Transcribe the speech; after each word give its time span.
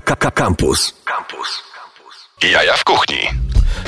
Campus. 0.00 0.94
Campus. 1.04 1.48
Jaja 2.42 2.76
w 2.76 2.84
kuchni. 2.84 3.18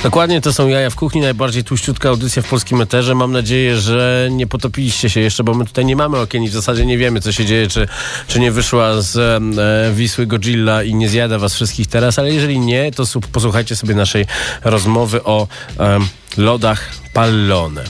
Dokładnie, 0.02 0.40
to 0.40 0.52
są 0.52 0.68
jaja 0.68 0.90
w 0.90 0.94
kuchni, 0.94 1.20
najbardziej 1.20 1.64
tłuściutka 1.64 2.08
audycja 2.08 2.42
w 2.42 2.48
polskim 2.48 2.80
eterze. 2.80 3.14
Mam 3.14 3.32
nadzieję, 3.32 3.76
że 3.76 4.28
nie 4.30 4.46
potopiliście 4.46 5.10
się 5.10 5.20
jeszcze, 5.20 5.44
bo 5.44 5.54
my 5.54 5.64
tutaj 5.66 5.84
nie 5.84 5.96
mamy 5.96 6.18
okien 6.18 6.42
i 6.42 6.48
w 6.48 6.52
zasadzie 6.52 6.86
nie 6.86 6.98
wiemy, 6.98 7.20
co 7.20 7.32
się 7.32 7.44
dzieje, 7.44 7.68
czy, 7.68 7.88
czy 8.28 8.40
nie 8.40 8.52
wyszła 8.52 9.00
z 9.00 9.16
e, 9.18 9.94
Wisły 9.94 10.26
Godzilla 10.26 10.82
i 10.82 10.94
nie 10.94 11.08
zjada 11.08 11.38
was 11.38 11.54
wszystkich 11.54 11.86
teraz, 11.86 12.18
ale 12.18 12.32
jeżeli 12.32 12.60
nie, 12.60 12.92
to 12.92 13.06
su- 13.06 13.20
posłuchajcie 13.20 13.76
sobie 13.76 13.94
naszej 13.94 14.26
rozmowy 14.64 15.24
o 15.24 15.46
e, 15.78 15.98
lodach 16.36 16.90
pallone. 17.12 17.84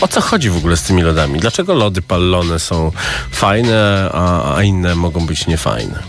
O 0.00 0.08
co 0.08 0.20
chodzi 0.20 0.50
w 0.50 0.56
ogóle 0.56 0.76
z 0.76 0.82
tymi 0.82 1.02
lodami? 1.02 1.40
Dlaczego 1.40 1.74
lody 1.74 2.02
pallone 2.02 2.58
są 2.58 2.92
fajne, 3.30 4.10
a, 4.12 4.54
a 4.56 4.62
inne 4.62 4.94
mogą 4.94 5.26
być 5.26 5.46
niefajne? 5.46 6.02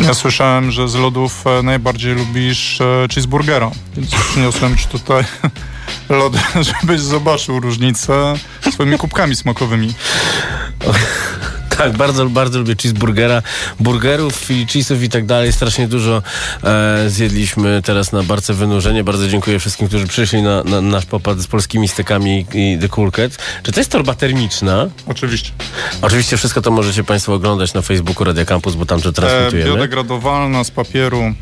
Ja 0.00 0.14
słyszałem, 0.14 0.70
że 0.70 0.88
z 0.88 0.94
lodów 0.94 1.44
e, 1.46 1.62
najbardziej 1.62 2.14
lubisz 2.14 2.80
e, 2.80 3.06
cheeseburgera, 3.14 3.70
więc 3.96 4.14
przyniosłem 4.14 4.76
ci 4.76 4.86
tutaj 4.86 5.24
lody, 6.08 6.38
żebyś 6.80 7.00
zobaczył 7.00 7.60
różnicę 7.60 8.34
swoimi 8.72 8.98
kubkami 8.98 9.36
smakowymi. 9.36 9.94
Tak, 11.78 11.96
bardzo, 11.96 12.26
bardzo 12.28 12.58
lubię 12.58 12.74
cheeseburgera, 12.82 13.42
burgerów 13.80 14.50
i 14.50 14.66
cheese'ów 14.66 15.02
i 15.02 15.08
tak 15.08 15.26
dalej. 15.26 15.52
Strasznie 15.52 15.88
dużo 15.88 16.22
e, 16.64 17.04
zjedliśmy 17.10 17.82
teraz 17.84 18.12
na 18.12 18.22
barce 18.22 18.54
wynurzenie. 18.54 19.04
Bardzo 19.04 19.28
dziękuję 19.28 19.58
wszystkim, 19.58 19.88
którzy 19.88 20.06
przyszli 20.06 20.42
na, 20.42 20.64
na 20.64 20.80
nasz 20.80 21.06
popad 21.06 21.38
z 21.38 21.46
polskimi 21.46 21.88
stykami 21.88 22.46
i 22.54 22.78
The 22.80 22.88
Cool 22.88 23.10
Cat. 23.12 23.32
Czy 23.62 23.72
to 23.72 23.80
jest 23.80 23.90
torba 23.90 24.14
termiczna? 24.14 24.86
Oczywiście. 25.06 25.50
Oczywiście 26.02 26.36
wszystko 26.36 26.62
to 26.62 26.70
możecie 26.70 27.04
Państwo 27.04 27.34
oglądać 27.34 27.74
na 27.74 27.82
Facebooku 27.82 28.24
Radia 28.24 28.44
Campus, 28.44 28.74
bo 28.74 28.86
tam 28.86 29.00
to 29.00 29.08
E, 29.08 29.12
transmitujemy. 29.12 29.70
biodegradowalna 29.70 30.64
z 30.64 30.70
papieru. 30.70 31.34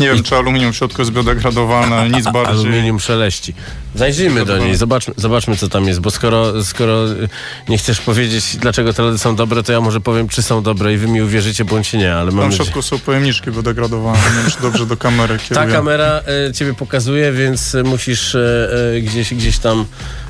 Nie 0.00 0.06
wiem, 0.06 0.22
czy 0.22 0.36
aluminium 0.36 0.72
w 0.72 0.76
środku 0.76 1.02
jest 1.02 1.12
biodegradowalne, 1.12 2.08
nic 2.16 2.24
bardziej. 2.24 2.54
Aluminium 2.54 3.00
szeleści. 3.00 3.54
Zajrzyjmy 3.94 4.44
do 4.44 4.58
niej, 4.58 4.76
zobaczmy, 4.76 5.14
zobaczmy 5.16 5.56
co 5.56 5.68
tam 5.68 5.84
jest, 5.88 6.00
bo 6.00 6.10
skoro, 6.10 6.64
skoro 6.64 7.12
y, 7.12 7.28
nie 7.68 7.78
chcesz 7.78 8.00
powiedzieć, 8.00 8.56
dlaczego 8.56 8.92
te 8.92 9.02
lody 9.02 9.18
są 9.18 9.36
dobre, 9.36 9.62
to 9.62 9.72
ja 9.72 9.80
może 9.80 10.00
powiem, 10.00 10.28
czy 10.28 10.42
są 10.42 10.62
dobre 10.62 10.94
i 10.94 10.96
wy 10.96 11.08
mi 11.08 11.22
uwierzycie, 11.22 11.64
bądź 11.64 11.92
nie, 11.92 12.14
ale 12.14 12.30
mam 12.30 12.40
Tam 12.40 12.50
w 12.50 12.54
środku 12.54 12.82
są 12.82 12.98
pojemniczki 12.98 13.50
biodegradowane. 13.50 14.18
Nie 14.18 14.42
wiem, 14.42 14.50
czy 14.50 14.62
dobrze 14.62 14.86
do 14.86 14.96
kamery 14.96 15.38
Ta 15.38 15.44
kieruję. 15.54 15.72
kamera 15.72 16.20
e, 16.48 16.52
ciebie 16.52 16.74
pokazuje, 16.74 17.32
więc 17.32 17.76
musisz 17.84 18.34
e, 18.34 18.68
e, 18.96 19.00
gdzieś, 19.00 19.34
gdzieś 19.34 19.58
tam 19.58 19.84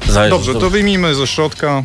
zajrzeć. 0.09 0.47
Dobrze, 0.47 0.61
to 0.61 0.71
wyjmijmy 0.71 1.15
ze 1.15 1.27
środka 1.27 1.83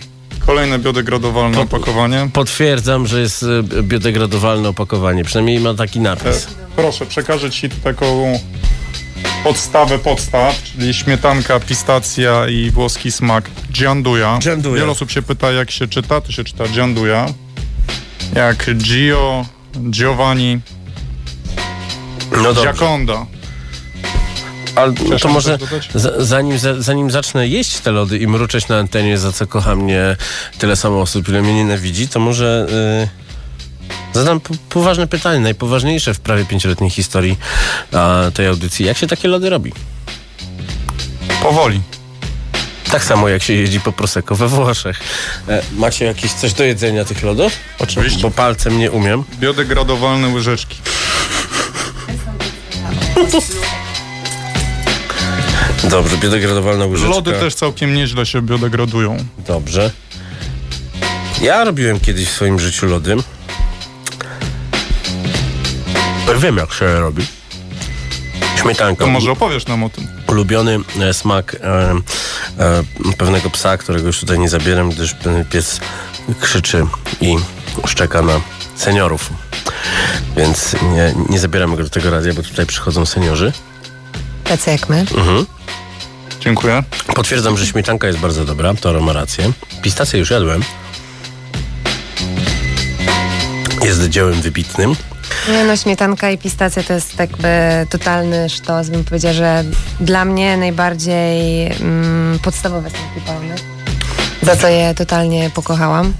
kolejne 0.47 0.79
biodegradowalne 0.79 1.59
opakowanie. 1.59 2.29
Potwierdzam, 2.33 3.07
że 3.07 3.21
jest 3.21 3.43
e, 3.43 3.83
biodegradowalne 3.83 4.69
opakowanie, 4.69 5.23
przynajmniej 5.23 5.59
ma 5.59 5.73
taki 5.73 5.99
E, 5.99 6.01
napis. 6.01 6.47
Proszę 6.75 7.05
przekażę 7.05 7.51
Ci 7.51 7.69
taką 7.69 8.39
podstawę 9.43 9.99
podstaw, 9.99 10.63
czyli 10.63 10.93
śmietanka, 10.93 11.59
pistacja 11.59 12.47
i 12.47 12.71
włoski 12.71 13.11
smak 13.11 13.49
Gianduja. 13.71 14.39
Gianduja. 14.41 14.75
Wiele 14.75 14.91
osób 14.91 15.11
się 15.11 15.21
pyta, 15.21 15.51
jak 15.51 15.71
się 15.71 15.87
czyta. 15.87 16.21
To 16.21 16.31
się 16.31 16.43
czyta 16.43 16.67
Gianduja. 16.67 17.25
Jak 18.35 18.75
Gio, 18.77 19.45
Giovanni, 19.89 20.59
No 22.43 22.53
Giaconda. 22.53 23.25
Ale 24.77 24.93
to 25.19 25.27
może 25.27 25.57
zanim, 26.17 26.57
za- 26.59 26.81
zanim 26.81 27.11
zacznę 27.11 27.47
jeść 27.47 27.77
te 27.79 27.91
lody 27.91 28.17
i 28.17 28.27
mruczeć 28.27 28.67
na 28.67 28.77
antenie, 28.77 29.17
za 29.17 29.31
co 29.31 29.47
kocha 29.47 29.75
mnie 29.75 30.15
tyle 30.57 30.75
samo 30.75 31.01
osób, 31.01 31.29
ile 31.29 31.41
mnie 31.41 31.53
nienawidzi, 31.53 32.07
to 32.07 32.19
może 32.19 32.67
e, 34.13 34.17
zadam 34.19 34.39
po- 34.39 34.53
poważne 34.69 35.07
pytanie, 35.07 35.39
najpoważniejsze 35.39 36.13
w 36.13 36.19
prawie 36.19 36.45
pięcioletniej 36.45 36.89
historii 36.89 37.37
a, 37.93 38.21
tej 38.33 38.47
audycji. 38.47 38.85
Jak 38.85 38.97
się 38.97 39.07
takie 39.07 39.27
lody 39.27 39.49
robi? 39.49 39.73
Powoli. 41.41 41.81
Tak 42.91 43.03
samo 43.03 43.29
jak 43.29 43.43
się 43.43 43.53
jeździ 43.53 43.79
po 43.79 43.91
Prosecco 43.91 44.35
we 44.35 44.47
Włoszech. 44.47 44.99
E, 45.49 45.61
macie 45.77 46.05
jakieś 46.05 46.31
coś 46.33 46.53
do 46.53 46.63
jedzenia 46.63 47.05
tych 47.05 47.23
lodów? 47.23 47.53
Oczywiście. 47.79 48.21
Bo 48.21 48.31
palcem 48.31 48.77
nie 48.79 48.91
umiem. 48.91 49.23
Biodegradowalne 49.39 50.27
łyżeczki. 50.27 50.77
Dobrze, 55.89 56.17
biodegradowalna 56.17 56.85
łyżeczka. 56.85 57.15
Lody 57.15 57.31
też 57.31 57.55
całkiem 57.55 57.93
nieźle 57.93 58.25
się 58.25 58.41
biodegradują. 58.41 59.17
Dobrze. 59.47 59.91
Ja 61.41 61.63
robiłem 61.63 61.99
kiedyś 61.99 62.27
w 62.27 62.31
swoim 62.31 62.59
życiu 62.59 62.85
lody. 62.85 63.15
Wiem, 66.39 66.57
jak 66.57 66.73
się 66.73 66.99
robi. 66.99 67.25
Śmietanka. 68.61 69.05
To 69.05 69.11
może 69.11 69.31
opowiesz 69.31 69.67
nam 69.67 69.83
o 69.83 69.89
tym. 69.89 70.07
Ulubiony 70.27 70.79
e, 70.99 71.13
smak 71.13 71.55
e, 71.55 71.91
e, 72.59 72.83
pewnego 73.17 73.49
psa, 73.49 73.77
którego 73.77 74.07
już 74.07 74.19
tutaj 74.19 74.39
nie 74.39 74.49
zabieram, 74.49 74.89
gdyż 74.89 75.15
pies 75.49 75.79
krzyczy 76.39 76.85
i 77.21 77.35
szczeka 77.85 78.21
na 78.21 78.41
seniorów. 78.75 79.29
Więc 80.37 80.75
nie, 80.81 81.13
nie 81.29 81.39
zabieramy 81.39 81.77
go 81.77 81.83
do 81.83 81.89
tego 81.89 82.09
radia, 82.09 82.33
bo 82.33 82.43
tutaj 82.43 82.65
przychodzą 82.65 83.05
seniorzy. 83.05 83.53
Tacy 84.47 84.71
jak 84.71 84.89
my. 84.89 85.05
Dziękuję. 86.39 86.83
Potwierdzam, 87.15 87.57
że 87.57 87.67
śmietanka 87.67 88.07
jest 88.07 88.19
bardzo 88.19 88.45
dobra, 88.45 88.73
Toro 88.73 89.01
ma 89.01 89.13
rację. 89.13 89.51
Pistację 89.81 90.19
już 90.19 90.31
jadłem. 90.31 90.63
Jest 93.83 94.09
dziełem 94.09 94.41
wybitnym. 94.41 94.95
Nie 95.51 95.63
no, 95.63 95.77
śmietanka 95.77 96.31
i 96.31 96.37
pistacja 96.37 96.83
to 96.83 96.93
jest 96.93 97.19
jakby 97.19 97.47
totalny 97.89 98.49
sztos. 98.49 98.89
Bym 98.89 99.03
powiedziała, 99.03 99.33
że 99.33 99.63
dla 99.99 100.25
mnie 100.25 100.57
najbardziej 100.57 101.65
mm, 101.67 102.39
podstawowe 102.39 102.89
smaki 102.89 103.21
pełne. 103.25 103.55
Za 104.41 104.55
co 104.55 104.67
je 104.67 104.95
totalnie 104.95 105.49
pokochałam. 105.49 106.13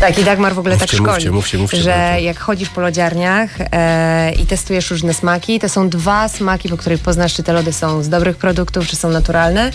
Tak, 0.00 0.18
i 0.18 0.24
Dagmar 0.24 0.54
w 0.54 0.58
ogóle 0.58 0.74
Mówcie, 0.74 0.86
tak 0.86 0.96
szkoli, 0.96 1.12
mówcie, 1.12 1.30
mówcie, 1.30 1.58
mówcie, 1.58 1.76
że 1.76 2.10
mówcie. 2.10 2.24
jak 2.24 2.38
chodzisz 2.38 2.68
po 2.68 2.80
lodziarniach 2.80 3.50
e, 3.60 4.32
i 4.32 4.46
testujesz 4.46 4.90
różne 4.90 5.14
smaki, 5.14 5.60
to 5.60 5.68
są 5.68 5.88
dwa 5.88 6.28
smaki, 6.28 6.68
po 6.68 6.76
których 6.76 7.00
poznasz, 7.00 7.34
czy 7.34 7.42
te 7.42 7.52
lody 7.52 7.72
są 7.72 8.02
z 8.02 8.08
dobrych 8.08 8.36
produktów, 8.36 8.86
czy 8.86 8.96
są 8.96 9.10
naturalne. 9.10 9.70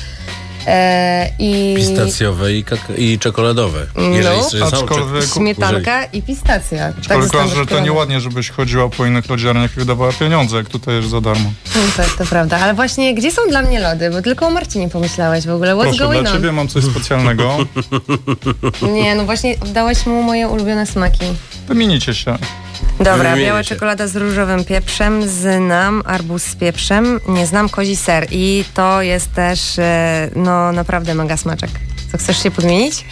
E, 0.67 1.29
i 1.39 1.73
Pistacjowe 1.77 2.53
i, 2.53 2.63
kak- 2.63 2.97
i 2.97 3.19
czekoladowe. 3.19 3.85
Jeżeli 4.13 4.38
No. 4.59 4.66
Aczkolwiek- 4.67 5.33
śmietanka 5.33 6.05
i 6.05 6.22
pistacja. 6.22 6.94
Tak 6.94 7.03
Tylko, 7.07 7.22
zostałam 7.22 7.49
że 7.55 7.66
to 7.66 7.79
nieładnie, 7.79 8.22
żebyś 8.22 8.49
chodziła 8.49 8.89
po 8.89 9.05
innych 9.05 9.29
lodziarniach 9.29 9.72
i 9.77 9.79
wydawała 9.79 10.11
pieniądze, 10.13 10.57
jak 10.57 10.69
tutaj 10.69 10.95
jest 10.95 11.09
za 11.09 11.22
darmo. 11.22 11.51
No, 11.75 11.81
tak, 11.97 12.09
to 12.17 12.25
prawda. 12.25 12.57
Ale 12.59 12.73
właśnie, 12.73 13.16
gdzie 13.16 13.31
są 13.31 13.41
dla 13.49 13.61
mnie 13.61 13.79
lody? 13.79 14.09
Bo 14.09 14.22
tylko 14.22 14.47
o 14.47 14.49
Marcinie 14.49 14.89
pomyślałeś 14.89 15.45
w 15.47 15.51
ogóle. 15.51 15.73
What's 15.73 15.81
Proszę, 15.83 15.97
going 16.03 16.22
dla 16.22 16.31
on? 16.31 16.38
Ciebie 16.38 16.51
mam 16.51 16.67
coś 16.67 16.83
specjalnego. 16.83 17.57
Nie, 18.93 19.16
no 19.16 19.25
właśnie 19.25 19.55
dałeś 19.73 20.05
mu 20.05 20.23
moje 20.23 20.47
ulubione 20.47 20.85
smaki. 20.85 21.25
Wymienicie 21.67 22.13
się. 22.13 22.38
Dobra, 22.99 23.35
biała 23.35 23.63
czekolada 23.63 24.07
z 24.07 24.16
różowym 24.16 24.63
pieprzem, 24.66 25.28
znam 25.29 26.03
arbuz 26.05 26.43
z 26.43 26.55
pieprzem, 26.55 27.19
nie 27.28 27.47
znam 27.47 27.69
kozi 27.69 27.95
ser 27.95 28.28
i 28.31 28.66
to 28.73 29.01
jest 29.01 29.33
też, 29.33 29.79
e, 29.79 30.29
no 30.51 30.72
naprawdę 30.72 31.16
mega 31.16 31.38
smaczek. 31.38 31.69
Co, 32.12 32.17
chcesz 32.17 32.44
się 32.44 32.51
podmienić? 32.51 33.06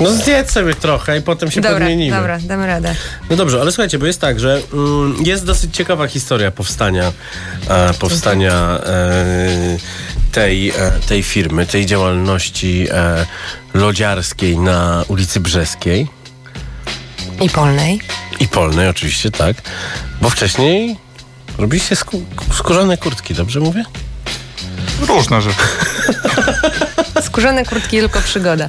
No 0.00 0.12
zjedz 0.12 0.50
sobie 0.52 0.74
trochę 0.74 1.18
i 1.18 1.22
potem 1.22 1.50
się 1.50 1.60
dobra, 1.60 1.78
podmienimy. 1.78 2.16
dobra, 2.16 2.38
damy 2.42 2.66
radę. 2.66 2.94
No 3.30 3.36
dobrze, 3.36 3.60
ale 3.60 3.72
słuchajcie, 3.72 3.98
bo 3.98 4.06
jest 4.06 4.20
tak, 4.20 4.40
że 4.40 4.60
mm, 4.72 5.16
jest 5.24 5.44
dosyć 5.44 5.76
ciekawa 5.76 6.06
historia 6.06 6.50
powstania, 6.50 7.12
e, 7.68 7.94
powstania 7.94 8.52
e, 8.86 9.76
tej, 10.32 10.70
e, 10.70 10.74
tej 11.08 11.22
firmy, 11.22 11.66
tej 11.66 11.86
działalności 11.86 12.86
e, 12.90 13.26
lodziarskiej 13.74 14.58
na 14.58 15.04
ulicy 15.08 15.40
Brzeskiej 15.40 16.08
I 17.40 17.50
polnej. 17.50 18.00
i 18.40 18.48
Polnej 18.48 18.88
oczywiście, 18.88 19.30
tak, 19.30 19.56
bo 20.20 20.30
wcześniej 20.30 20.96
robiliście 21.58 21.94
skó- 21.94 22.22
skórzane 22.54 22.96
kurtki, 22.96 23.34
dobrze 23.34 23.60
mówię? 23.60 23.84
Różne 25.08 25.42
rzeczy. 25.42 25.56
Skórzane 27.26 27.64
kurtki, 27.64 27.98
tylko 27.98 28.20
przygoda. 28.20 28.68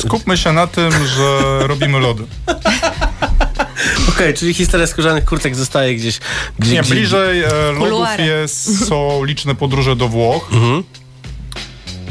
Skupmy 0.00 0.36
się 0.36 0.52
na 0.52 0.66
tym, 0.66 0.92
że 1.06 1.38
robimy 1.66 1.98
lody. 2.00 2.24
Okej, 4.08 4.34
czyli 4.34 4.54
historia 4.54 4.86
skórzanych 4.86 5.24
kurtek 5.24 5.56
zostaje 5.56 5.94
gdzieś... 5.96 6.18
gdzie, 6.58 6.72
Nie, 6.72 6.80
gdzie, 6.82 6.94
bliżej 6.94 7.42
e, 7.42 7.48
lodów 7.78 8.08
jest, 8.18 8.88
są 8.88 9.24
liczne 9.24 9.54
podróże 9.54 9.96
do 9.96 10.08
Włoch 10.08 10.48
Mhm. 10.52 10.84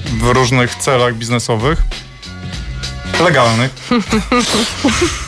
w 0.06 0.24
różnych 0.24 0.76
celach 0.76 1.16
biznesowych. 1.16 1.82
Legalnych. 3.24 3.72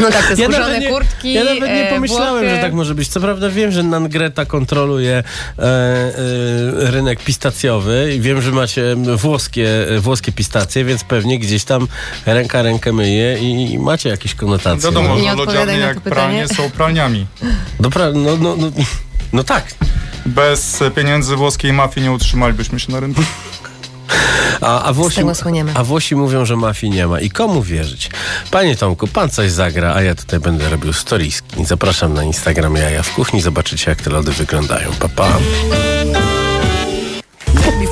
No 0.00 0.10
tak, 0.10 0.26
te 0.26 0.42
Ja 0.42 0.48
skórzane 0.48 0.80
nie, 0.80 0.88
kurtki, 0.88 1.32
ja 1.32 1.44
nawet 1.44 1.70
nie 1.70 1.88
e, 1.88 1.94
pomyślałem, 1.94 2.44
Włochy. 2.44 2.56
że 2.56 2.60
tak 2.60 2.72
może 2.72 2.94
być. 2.94 3.08
Co 3.08 3.20
prawda 3.20 3.50
wiem, 3.50 3.72
że 3.72 3.82
Nangreta 3.82 4.44
kontroluje 4.44 5.12
e, 5.58 5.62
e, 5.62 6.12
rynek 6.90 7.24
pistacjowy 7.24 8.14
i 8.16 8.20
wiem, 8.20 8.42
że 8.42 8.52
macie 8.52 8.96
włoskie, 9.16 9.68
włoskie 9.98 10.32
pistacje, 10.32 10.84
więc 10.84 11.04
pewnie 11.04 11.38
gdzieś 11.38 11.64
tam 11.64 11.88
ręka 12.26 12.62
rękę 12.62 12.92
myje 12.92 13.38
i, 13.38 13.72
i 13.72 13.78
macie 13.78 14.08
jakieś 14.08 14.34
konotacje. 14.34 14.90
Wiadomo, 14.90 15.16
no. 15.16 15.34
Lodziarnie 15.34 15.78
jak 15.78 16.00
pralnie 16.00 16.48
są 16.48 16.70
pralniami. 16.70 17.26
Dobra, 17.80 18.12
no, 18.14 18.36
no, 18.36 18.56
no, 18.56 18.70
no 19.32 19.44
tak. 19.44 19.64
Bez 20.26 20.80
pieniędzy 20.96 21.36
włoskiej 21.36 21.72
mafii 21.72 22.06
nie 22.06 22.12
utrzymalibyśmy 22.12 22.80
się 22.80 22.92
na 22.92 23.00
rynku. 23.00 23.22
A, 24.60 24.82
a, 24.82 24.92
Włosi, 24.92 25.20
a 25.74 25.84
Włosi 25.84 26.16
mówią, 26.16 26.44
że 26.44 26.56
mafii 26.56 26.92
nie 26.92 27.06
ma. 27.06 27.20
I 27.20 27.30
komu 27.30 27.62
wierzyć? 27.62 28.10
Panie 28.50 28.76
Tomku, 28.76 29.06
pan 29.06 29.30
coś 29.30 29.50
zagra, 29.50 29.94
a 29.94 30.02
ja 30.02 30.14
tutaj 30.14 30.40
będę 30.40 30.68
robił 30.68 30.92
storiski. 30.92 31.64
Zapraszam 31.64 32.14
na 32.14 32.24
Instagram 32.24 32.76
Jaja 32.76 33.02
w 33.02 33.14
Kuchni. 33.14 33.40
Zobaczycie, 33.40 33.90
jak 33.90 34.02
te 34.02 34.10
lody 34.10 34.32
wyglądają. 34.32 34.90
Pa, 35.00 35.08
pa. 35.08 35.38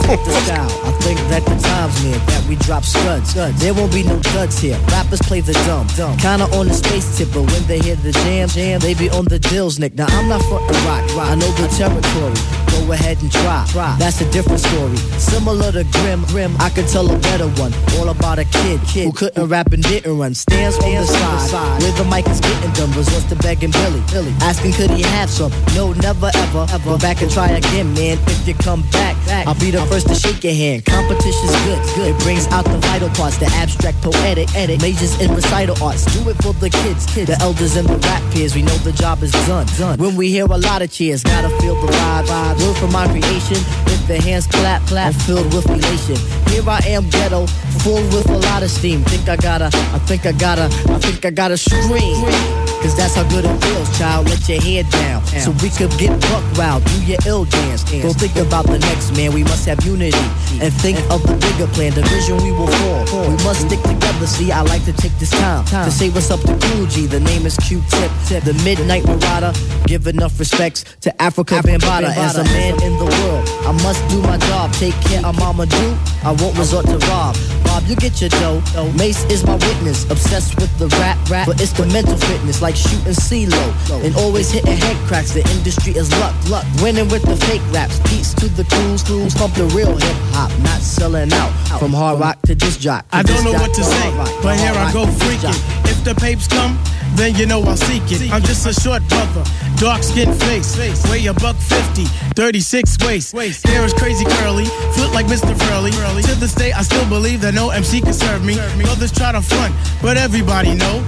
Let 0.06 0.18
me 0.18 0.24
flip 0.24 0.34
the 0.34 0.40
style. 0.46 0.70
I 0.86 0.92
think 1.02 1.18
that 1.30 1.44
the 1.44 1.56
times 1.58 2.04
near 2.04 2.18
that 2.18 2.46
we 2.48 2.54
drop 2.56 2.84
studs. 2.84 3.34
There 3.34 3.74
won't 3.74 3.92
be 3.92 4.04
no 4.04 4.18
duds 4.34 4.58
here. 4.58 4.78
Rappers 4.92 5.20
play 5.22 5.40
the 5.40 5.52
dumb. 5.66 5.86
dumb. 5.96 6.16
Kinda 6.18 6.46
on 6.56 6.68
the 6.68 6.74
space 6.74 7.18
tip, 7.18 7.28
but 7.34 7.42
when 7.42 7.66
they 7.66 7.80
hear 7.80 7.96
the 7.96 8.12
jam, 8.12 8.48
jam, 8.48 8.78
they 8.78 8.94
be 8.94 9.10
on 9.10 9.24
the 9.24 9.38
dills, 9.38 9.78
Nick. 9.80 9.94
Now 9.94 10.06
I'm 10.10 10.28
not 10.28 10.42
frontin' 10.42 10.76
rock. 10.86 11.02
I 11.26 11.34
know 11.34 11.50
the 11.58 11.66
territory. 11.74 12.38
Go 12.70 12.92
ahead 12.92 13.18
and 13.22 13.32
try. 13.32 13.66
try. 13.68 13.96
That's 13.98 14.20
a 14.20 14.30
different 14.30 14.60
story. 14.60 14.96
Similar 15.18 15.72
to 15.72 15.84
Grim, 15.84 16.22
Grim, 16.26 16.54
I 16.60 16.70
could 16.70 16.86
tell 16.86 17.10
a 17.10 17.18
better 17.18 17.48
one. 17.58 17.72
All 17.98 18.08
about 18.10 18.38
a 18.38 18.44
kid, 18.44 18.80
kid 18.86 19.04
who 19.06 19.12
couldn't 19.12 19.48
rap 19.48 19.72
and 19.72 19.82
didn't 19.82 20.16
run. 20.16 20.34
Stands 20.34 20.76
on 20.78 20.94
the 20.94 21.06
side 21.06 21.82
where 21.82 21.92
the 21.92 22.04
mic 22.04 22.28
is 22.28 22.40
getting 22.40 22.72
done. 22.72 22.92
Resorts 22.92 23.24
to 23.30 23.36
begging 23.36 23.72
Billy, 23.72 24.02
Billy, 24.12 24.32
asking 24.40 24.72
could 24.74 24.90
he 24.90 25.02
have 25.02 25.30
some? 25.30 25.50
No, 25.74 25.92
never 25.94 26.30
ever. 26.32 26.66
Go 26.84 26.98
back 26.98 27.22
and 27.22 27.30
try 27.30 27.48
again, 27.48 27.92
man. 27.94 28.18
If 28.26 28.46
you 28.46 28.54
come 28.54 28.82
back, 28.92 29.16
I'll 29.48 29.58
be 29.58 29.70
the 29.70 29.84
first 29.86 29.95
to 30.04 30.14
shake 30.14 30.44
your 30.44 30.54
hand. 30.54 30.84
Competition's 30.84 31.56
good, 31.64 31.81
good. 31.94 32.14
It 32.14 32.22
brings 32.22 32.46
out 32.48 32.64
the 32.64 32.78
vital 32.78 33.08
parts, 33.10 33.38
the 33.38 33.46
abstract, 33.46 34.00
poetic, 34.02 34.54
edit, 34.54 34.81
majors 34.82 35.19
in 35.20 35.34
recital 35.34 35.76
arts. 35.82 36.04
Do 36.12 36.28
it 36.31 36.37
for 36.43 36.52
the 36.54 36.70
kids, 36.70 37.06
kids, 37.06 37.31
the 37.31 37.38
elders 37.40 37.76
and 37.76 37.88
the 37.88 37.96
rap 37.98 38.22
peers. 38.32 38.54
We 38.54 38.62
know 38.62 38.76
the 38.78 38.93
job 38.93 39.22
is 39.22 39.32
done, 39.46 39.66
done. 39.78 39.98
When 39.98 40.16
we 40.16 40.31
hear 40.31 40.44
a 40.44 40.58
lot 40.58 40.82
of 40.82 40.90
cheers, 40.90 41.22
gotta 41.22 41.48
feel 41.60 41.75
the 41.81 41.93
vibe, 41.93 42.26
vibe. 42.26 42.60
Word 42.60 42.76
for 42.76 42.88
my 42.88 43.06
creation. 43.08 43.58
If 43.87 44.06
the 44.06 44.20
hands 44.20 44.46
clap, 44.46 44.82
clap, 44.87 45.14
I'm 45.14 45.20
filled 45.20 45.52
with 45.54 45.69
elation. 45.69 46.16
Here 46.50 46.69
I 46.69 46.81
am, 46.87 47.08
ghetto, 47.10 47.46
full 47.82 48.02
with 48.14 48.28
a 48.28 48.38
lot 48.38 48.62
of 48.62 48.70
steam. 48.70 49.02
Think 49.04 49.28
I 49.28 49.37
gotta, 49.37 49.66
I 49.66 49.99
think 50.00 50.26
I 50.26 50.32
gotta, 50.32 50.64
I 50.64 50.99
think 50.99 51.25
I 51.25 51.31
gotta 51.31 51.56
scream. 51.56 52.65
Cause 52.86 52.94
that's 52.94 53.16
how 53.16 53.28
good 53.28 53.44
it 53.44 53.64
feels, 53.64 53.98
child. 53.98 54.28
Let 54.30 54.48
your 54.48 54.62
head 54.62 54.88
down. 54.90 55.26
So 55.42 55.50
we 55.58 55.70
could 55.70 55.90
get 55.98 56.14
buck 56.30 56.44
wild, 56.56 56.84
do 56.84 57.02
your 57.02 57.18
ill 57.26 57.44
dance. 57.44 57.82
Don't 57.82 58.14
think 58.14 58.36
about 58.36 58.66
the 58.66 58.78
next 58.78 59.10
man, 59.16 59.32
we 59.34 59.42
must 59.42 59.66
have 59.66 59.84
unity. 59.84 60.16
And 60.62 60.72
think 60.72 60.96
of 61.10 61.20
the 61.26 61.34
bigger 61.34 61.66
plan, 61.74 61.94
the 61.94 62.02
vision 62.02 62.36
we 62.46 62.52
will 62.52 62.70
fall. 62.78 63.26
We 63.26 63.34
must 63.42 63.66
stick 63.66 63.82
together, 63.82 64.26
see, 64.28 64.52
I 64.52 64.62
like 64.62 64.84
to 64.84 64.92
take 64.92 65.10
this 65.18 65.30
time 65.32 65.64
to 65.66 65.90
say 65.90 66.10
what's 66.10 66.30
up 66.30 66.38
to 66.42 66.56
Cool 66.62 66.86
G. 66.86 67.06
The 67.06 67.18
name 67.18 67.44
is 67.44 67.56
Q-Tip, 67.56 68.44
the 68.44 68.54
Midnight 68.62 69.04
Marauder. 69.04 69.52
Give 69.86 70.06
enough 70.06 70.38
respects 70.38 70.84
to 71.00 71.10
Africa, 71.20 71.54
Bambaataa. 71.66 72.14
As 72.14 72.38
a 72.38 72.44
man 72.44 72.80
in 72.84 72.94
the 73.02 73.06
world, 73.18 73.48
I 73.66 73.72
must 73.82 74.06
do 74.08 74.22
my 74.22 74.38
job. 74.46 74.72
Take 74.74 74.94
care 75.10 75.26
of 75.26 75.36
Mama 75.40 75.66
Do, 75.66 75.96
I 76.22 76.30
won't 76.38 76.56
resort 76.56 76.86
to 76.86 76.98
rob. 77.10 77.34
Bob, 77.64 77.82
you 77.88 77.96
get 77.96 78.20
your 78.20 78.30
dough. 78.30 78.62
Mace 78.96 79.24
is 79.24 79.44
my 79.44 79.56
witness, 79.56 80.08
obsessed 80.08 80.54
with 80.60 80.70
the 80.78 80.86
rap, 81.02 81.18
rap. 81.28 81.48
But 81.48 81.60
it's 81.60 81.72
the 81.72 81.86
mental 81.86 82.16
fitness, 82.16 82.62
like 82.62 82.75
shooting 82.76 83.17
CeeLo. 83.17 84.05
And 84.05 84.14
always 84.17 84.50
hitting 84.50 84.76
head 84.76 84.96
cracks, 85.08 85.32
the 85.32 85.40
industry 85.56 85.93
is 85.93 86.11
luck, 86.20 86.34
luck. 86.49 86.64
Winning 86.82 87.08
with 87.08 87.23
the 87.23 87.37
fake 87.49 87.64
raps, 87.73 87.99
beats 88.11 88.34
to 88.34 88.49
the 88.49 88.64
crews, 88.64 89.02
crews. 89.02 89.34
Pump 89.34 89.55
the 89.55 89.67
real 89.75 89.96
hip 89.96 90.17
hop, 90.37 90.50
not 90.61 90.81
selling 90.81 91.32
out. 91.32 91.50
From 91.78 91.93
hard 91.93 92.20
rock 92.20 92.40
to 92.43 92.55
disc 92.55 92.81
jock. 92.81 93.06
I 93.12 93.23
don't 93.23 93.44
know 93.44 93.52
what 93.52 93.73
to 93.75 93.82
say, 93.82 94.11
but 94.43 94.58
here 94.58 94.75
I 94.75 94.93
go 94.93 95.06
freaking. 95.06 95.56
If 95.88 96.05
the 96.05 96.14
papes 96.14 96.46
come, 96.46 96.78
then 97.17 97.34
you 97.34 97.46
know 97.46 97.62
I'll 97.62 97.76
seek 97.76 98.02
it. 98.12 98.31
I'm 98.32 98.43
just 98.43 98.67
a 98.67 98.73
short 98.73 99.02
brother, 99.08 99.44
dark 99.76 100.02
skin 100.02 100.32
face, 100.34 100.76
weigh 101.08 101.26
a 101.26 101.32
buck 101.34 101.56
50, 101.56 102.05
36 102.34 102.99
waist. 103.05 103.32
Hair 103.67 103.84
is 103.84 103.94
crazy 103.94 104.25
curly, 104.25 104.67
foot 104.94 105.12
like 105.12 105.26
Mr. 105.26 105.56
Furley. 105.56 105.93
To 106.23 106.34
this 106.34 106.55
day, 106.55 106.73
I 106.73 106.82
still 106.82 107.08
believe 107.08 107.40
that 107.40 107.55
no 107.55 107.70
MC 107.70 108.00
can 108.00 108.12
serve 108.12 108.44
me. 108.44 108.58
Others 108.61 109.12
try 109.12 109.32
to 109.32 109.40
front, 109.40 109.75
but 110.02 110.17
everybody 110.17 110.75
know. 110.75 111.02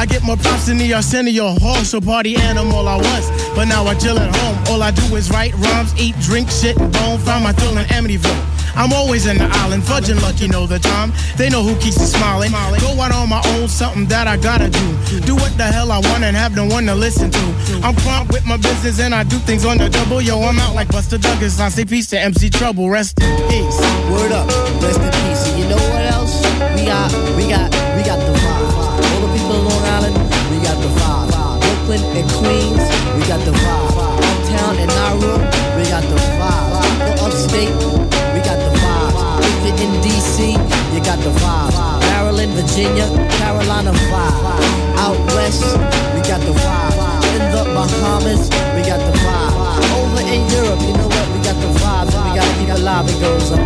I 0.00 0.06
get 0.06 0.22
more 0.22 0.38
props 0.38 0.64
than 0.64 0.78
the 0.78 0.94
Arsenio 0.94 1.50
Hall, 1.60 1.84
so 1.84 2.00
party 2.00 2.34
animal 2.34 2.88
I 2.88 2.96
was. 2.96 3.30
But 3.54 3.66
now 3.66 3.84
I 3.84 3.94
chill 3.94 4.18
at 4.18 4.34
home. 4.34 4.56
All 4.72 4.82
I 4.82 4.92
do 4.92 5.04
is 5.14 5.28
write 5.30 5.52
rhymes, 5.56 5.92
eat, 6.00 6.16
drink, 6.20 6.48
shit, 6.48 6.78
and 6.80 6.90
bone. 6.90 7.18
Find 7.18 7.44
my 7.44 7.52
thrill 7.52 7.76
in 7.76 7.84
Amityville. 7.84 8.60
I'm 8.74 8.94
always 8.94 9.26
in 9.26 9.36
the 9.36 9.44
island, 9.44 9.82
fudging 9.82 10.22
lucky 10.22 10.48
know 10.48 10.66
the 10.66 10.78
time. 10.78 11.12
They 11.36 11.50
know 11.50 11.62
who 11.62 11.78
keeps 11.80 11.98
me 11.98 12.06
smiling. 12.06 12.50
Go 12.80 12.98
out 12.98 13.12
on 13.12 13.28
my 13.28 13.42
own, 13.44 13.68
something 13.68 14.06
that 14.06 14.26
I 14.26 14.38
gotta 14.38 14.70
do. 14.70 15.20
Do 15.20 15.34
what 15.34 15.54
the 15.58 15.64
hell 15.64 15.92
I 15.92 15.98
want 15.98 16.24
and 16.24 16.34
have 16.34 16.56
no 16.56 16.64
one 16.64 16.86
to 16.86 16.94
listen 16.94 17.30
to. 17.30 17.44
I'm 17.84 17.94
prompt 17.96 18.32
with 18.32 18.46
my 18.46 18.56
business 18.56 19.00
and 19.00 19.14
I 19.14 19.22
do 19.24 19.36
things 19.36 19.66
on 19.66 19.76
the 19.76 19.90
double. 19.90 20.22
Yo, 20.22 20.40
I'm 20.40 20.58
out 20.60 20.74
like 20.74 20.88
Buster 20.88 21.18
Douglas. 21.18 21.60
I 21.60 21.68
say 21.68 21.84
peace 21.84 22.06
to 22.08 22.18
MC 22.18 22.48
Trouble. 22.48 22.88
Rest 22.88 23.20
in 23.20 23.36
peace. 23.50 23.78
Word 24.08 24.32
up, 24.32 24.48
rest 24.80 24.98
in 24.98 25.10
peace. 25.12 25.46
And 25.46 25.58
you 25.60 25.68
know 25.68 25.82
what 25.92 26.06
else? 26.06 26.40
We 26.74 26.86
got, 26.86 27.12
we 27.36 27.48
got, 27.50 27.79
Brooklyn 31.90 32.22
and 32.22 32.30
Queens, 32.38 32.86
we 33.18 33.26
got 33.26 33.42
the 33.42 33.50
vibe. 33.50 34.22
Uptown 34.22 34.78
and 34.78 34.90
Nauru, 34.94 35.42
we 35.74 35.82
got 35.90 36.06
the 36.06 36.14
vibe. 36.38 36.70
For 37.02 37.26
upstate, 37.26 37.74
we 38.30 38.38
got 38.46 38.62
the 38.62 38.70
vibe. 38.78 39.42
If 39.42 39.58
you're 39.66 39.90
in 39.90 39.92
DC, 39.98 40.54
you 40.94 41.02
got 41.02 41.18
the 41.18 41.34
vibe. 41.42 41.74
Maryland, 42.14 42.52
Virginia, 42.54 43.10
Carolina 43.42 43.90
vibe. 43.90 44.38
Out 45.02 45.18
west, 45.34 45.66
we 46.14 46.22
got 46.30 46.38
the 46.46 46.54
vibe. 46.54 46.94
In 47.34 47.50
the 47.50 47.64
Bahamas, 47.74 48.46
we 48.78 48.86
got 48.86 49.02
the 49.02 49.14
vibe. 49.18 49.82
Over 49.98 50.22
in 50.30 50.46
Europe, 50.46 50.78
you 50.86 50.94
know 50.94 51.10
what? 51.10 51.26
We 51.34 51.42
got 51.42 51.58
the 51.58 51.74
vibe. 51.74 52.06
We 52.06 52.38
gotta 52.38 52.54
keep 52.54 52.68
it 52.70 52.82
live. 52.86 53.10
It 53.10 53.18
goes 53.18 53.50
on. 53.50 53.58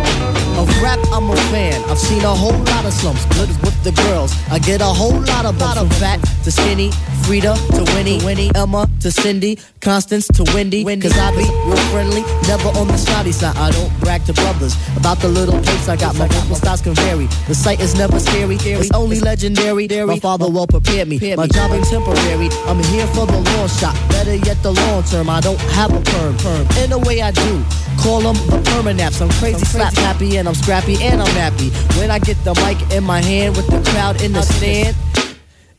Of 0.57 0.81
rap, 0.81 0.97
I'm 1.13 1.29
a 1.29 1.35
fan. 1.53 1.77
I've 1.91 1.99
seen 1.99 2.23
a 2.23 2.33
whole 2.33 2.57
lot 2.73 2.85
of 2.85 2.93
slumps. 2.93 3.23
Good 3.37 3.49
with 3.61 3.77
the 3.83 3.91
girls. 4.01 4.33
I 4.49 4.57
get 4.57 4.81
a 4.81 4.85
whole 4.85 5.19
lot 5.29 5.45
of. 5.45 5.55
From 5.59 5.89
fat 6.01 6.34
to 6.45 6.51
skinny, 6.51 6.91
Frida 7.23 7.55
to 7.73 7.83
Winnie, 7.95 8.23
Winnie, 8.23 8.51
Emma 8.53 8.87
to 9.01 9.09
Cindy, 9.09 9.57
Constance 9.81 10.27
to 10.27 10.43
Wendy. 10.53 10.85
Cause 10.85 11.17
I 11.17 11.31
be 11.31 11.49
real 11.65 11.75
friendly, 11.89 12.21
never 12.47 12.69
on 12.77 12.87
the 12.87 12.97
snotty 12.97 13.31
side. 13.31 13.57
I 13.57 13.71
don't 13.71 13.91
brag 13.99 14.23
to 14.25 14.33
brothers 14.33 14.77
about 14.95 15.17
the 15.19 15.27
little 15.27 15.59
tapes 15.63 15.89
I 15.89 15.95
got. 15.97 16.15
My 16.17 16.27
vocal 16.27 16.55
styles 16.55 16.81
can 16.81 16.93
vary. 16.93 17.25
The 17.47 17.55
sight 17.55 17.79
is 17.79 17.95
never 17.95 18.19
scary. 18.19 18.57
It's 18.61 18.91
only 18.91 19.19
legendary. 19.19 19.87
My 20.05 20.19
father 20.19 20.47
well 20.47 20.67
prepared 20.67 21.07
me. 21.07 21.17
My 21.35 21.47
job 21.47 21.71
ain't 21.71 21.87
temporary. 21.87 22.49
I'm 22.69 22.81
here 22.93 23.07
for 23.07 23.25
the 23.25 23.41
long 23.41 23.67
shot. 23.67 23.95
Better 24.09 24.35
yet, 24.35 24.61
the 24.61 24.71
long 24.71 25.01
term. 25.03 25.31
I 25.31 25.41
don't 25.41 25.59
have 25.73 25.91
a 25.93 26.01
perm. 26.01 26.37
perm. 26.37 26.67
In 26.77 26.91
a 26.91 26.99
way, 26.99 27.23
I 27.23 27.31
do. 27.31 27.63
Call 27.97 28.21
them 28.21 28.35
the 28.53 28.61
permanaps. 28.69 29.19
I'm 29.19 29.29
crazy, 29.41 29.65
slap 29.65 29.95
happy, 29.95 30.37
and 30.37 30.47
I'm 30.47 30.53
scrappy, 30.53 31.01
and 31.01 31.23
I'm 31.23 31.35
happy. 31.35 31.71
When 31.97 32.11
I 32.11 32.19
get 32.19 32.37
the 32.43 32.53
mic 32.61 32.77
in 32.95 33.03
my 33.03 33.19
hand 33.19 33.57
with 33.57 33.65
the 33.65 33.81
crowd 33.89 34.21
in 34.21 34.33
the 34.33 34.43
stand. 34.43 34.95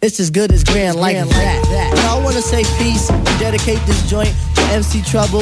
It's 0.02 0.20
as 0.20 0.30
good 0.30 0.52
as 0.52 0.62
grand 0.62 1.00
like 1.00 1.16
that. 1.16 1.94
Now 1.96 2.18
I 2.18 2.22
wanna 2.22 2.42
say 2.42 2.64
peace 2.76 3.08
and 3.08 3.24
dedicate 3.40 3.80
this 3.86 4.08
joint 4.08 4.28
to 4.56 4.62
MC 4.68 5.00
Trouble 5.02 5.40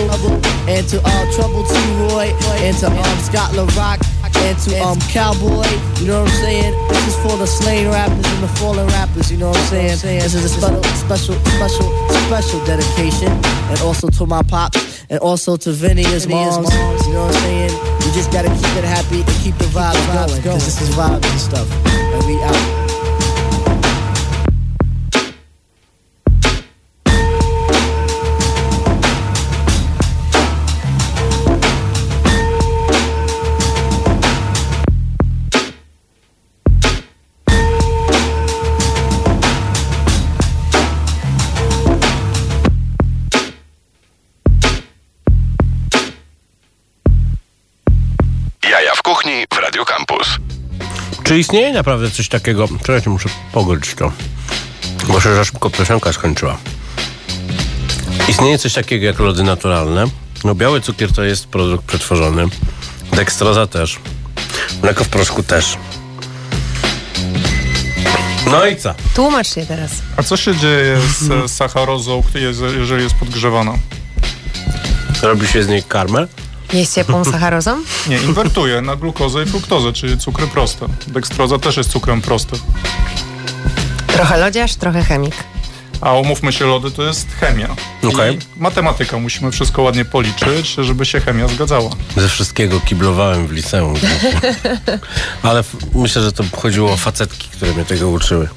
and 0.70 0.86
to 0.88 1.02
uh, 1.04 1.32
Trouble 1.34 1.64
T 1.66 1.74
Roy 1.98 2.30
and 2.62 2.76
to 2.78 2.86
um, 2.86 3.18
Scott 3.18 3.50
LaRock 3.50 3.98
and 4.46 4.56
to 4.58 4.78
um 4.78 4.98
Cowboy. 5.10 5.66
You 5.98 6.06
know 6.06 6.22
what 6.22 6.30
I'm 6.30 6.38
saying? 6.38 6.88
This 6.88 7.08
is 7.08 7.16
for 7.18 7.36
the 7.36 7.46
slain 7.46 7.88
rappers 7.88 8.24
and 8.24 8.42
the 8.44 8.48
fallen 8.62 8.86
rappers. 8.94 9.30
You 9.30 9.38
know 9.38 9.48
what 9.48 9.58
I'm 9.58 9.98
saying? 9.98 10.22
This 10.22 10.34
is 10.34 10.44
a 10.44 10.48
special, 10.48 10.82
special, 11.02 11.34
special, 11.34 12.08
special 12.30 12.64
dedication, 12.64 13.32
and 13.74 13.80
also 13.80 14.08
to 14.08 14.26
my 14.26 14.42
pops 14.42 15.04
and 15.10 15.18
also 15.18 15.56
to 15.56 15.72
Vinny 15.72 16.04
his 16.04 16.28
moms. 16.28 16.70
You 17.06 17.12
know 17.12 17.26
what 17.26 17.34
I'm 17.34 17.42
saying? 17.42 17.70
We 18.06 18.12
just 18.14 18.30
gotta 18.30 18.48
keep 18.54 18.76
it 18.78 18.84
happy 18.84 19.26
and 19.26 19.36
keep 19.42 19.58
the 19.58 19.66
vibes 19.74 19.98
going 20.14 20.40
because 20.40 20.64
this 20.64 20.80
is 20.80 20.94
vibes 20.94 21.26
and 21.26 21.40
stuff. 21.40 21.68
And 21.90 22.24
we 22.26 22.40
out. 22.40 22.83
Czy 51.34 51.38
istnieje 51.38 51.72
naprawdę 51.72 52.10
coś 52.10 52.28
takiego? 52.28 52.68
Czekajcie, 52.78 53.10
muszę 53.10 53.28
pogryźć 53.52 53.94
to. 53.94 54.12
Bo 55.08 55.20
się 55.20 55.34
za 55.34 55.44
szybko 55.44 55.70
piosenka 55.70 56.12
skończyła. 56.12 56.58
Istnieje 58.28 58.58
coś 58.58 58.72
takiego 58.72 59.06
jak 59.06 59.18
lody 59.18 59.42
naturalne. 59.42 60.04
No 60.44 60.54
biały 60.54 60.80
cukier 60.80 61.12
to 61.12 61.22
jest 61.22 61.46
produkt 61.46 61.84
przetworzony. 61.84 62.46
Dekstroza 63.12 63.66
też. 63.66 63.98
Mleko 64.82 65.04
w 65.04 65.08
proszku 65.08 65.42
też. 65.42 65.76
No 68.50 68.66
i 68.66 68.76
co? 68.76 68.94
Tłumacz 69.14 69.54
się 69.54 69.66
teraz. 69.66 69.90
A 70.16 70.22
co 70.22 70.36
się 70.36 70.56
dzieje 70.56 70.98
z 71.16 71.52
sacharozą, 71.52 72.22
jeżeli 72.78 73.02
jest 73.02 73.14
podgrzewana? 73.14 73.74
Robi 75.22 75.46
się 75.46 75.62
z 75.62 75.68
niej 75.68 75.82
karmel? 75.82 76.28
Jest 76.74 76.94
ciepłą 76.94 77.24
sacharozą? 77.32 77.82
Nie, 78.08 78.16
inwertuje 78.16 78.80
na 78.80 78.96
glukozę 78.96 79.42
i 79.42 79.46
fruktozę, 79.46 79.92
czyli 79.92 80.18
cukry 80.18 80.46
proste. 80.46 80.86
Dekstroza 81.06 81.58
też 81.58 81.76
jest 81.76 81.90
cukrem 81.90 82.22
prostym. 82.22 82.58
Trochę 84.06 84.38
lodziarz, 84.38 84.74
trochę 84.74 85.02
chemik. 85.02 85.34
A 86.00 86.12
umówmy 86.12 86.52
się, 86.52 86.66
lody 86.66 86.90
to 86.90 87.02
jest 87.02 87.28
chemia. 87.40 87.68
Okej. 88.08 88.34
I 88.34 88.38
matematyka, 88.56 89.18
musimy 89.18 89.50
wszystko 89.50 89.82
ładnie 89.82 90.04
policzyć, 90.04 90.74
żeby 90.78 91.06
się 91.06 91.20
chemia 91.20 91.48
zgadzała. 91.48 91.90
Ze 92.16 92.28
wszystkiego 92.28 92.80
kiblowałem 92.80 93.46
w 93.46 93.52
liceum. 93.52 93.94
Ale 95.42 95.64
myślę, 95.94 96.22
że 96.22 96.32
to 96.32 96.44
chodziło 96.56 96.92
o 96.92 96.96
facetki, 96.96 97.48
które 97.48 97.72
mnie 97.72 97.84
tego 97.84 98.08
uczyły. 98.08 98.48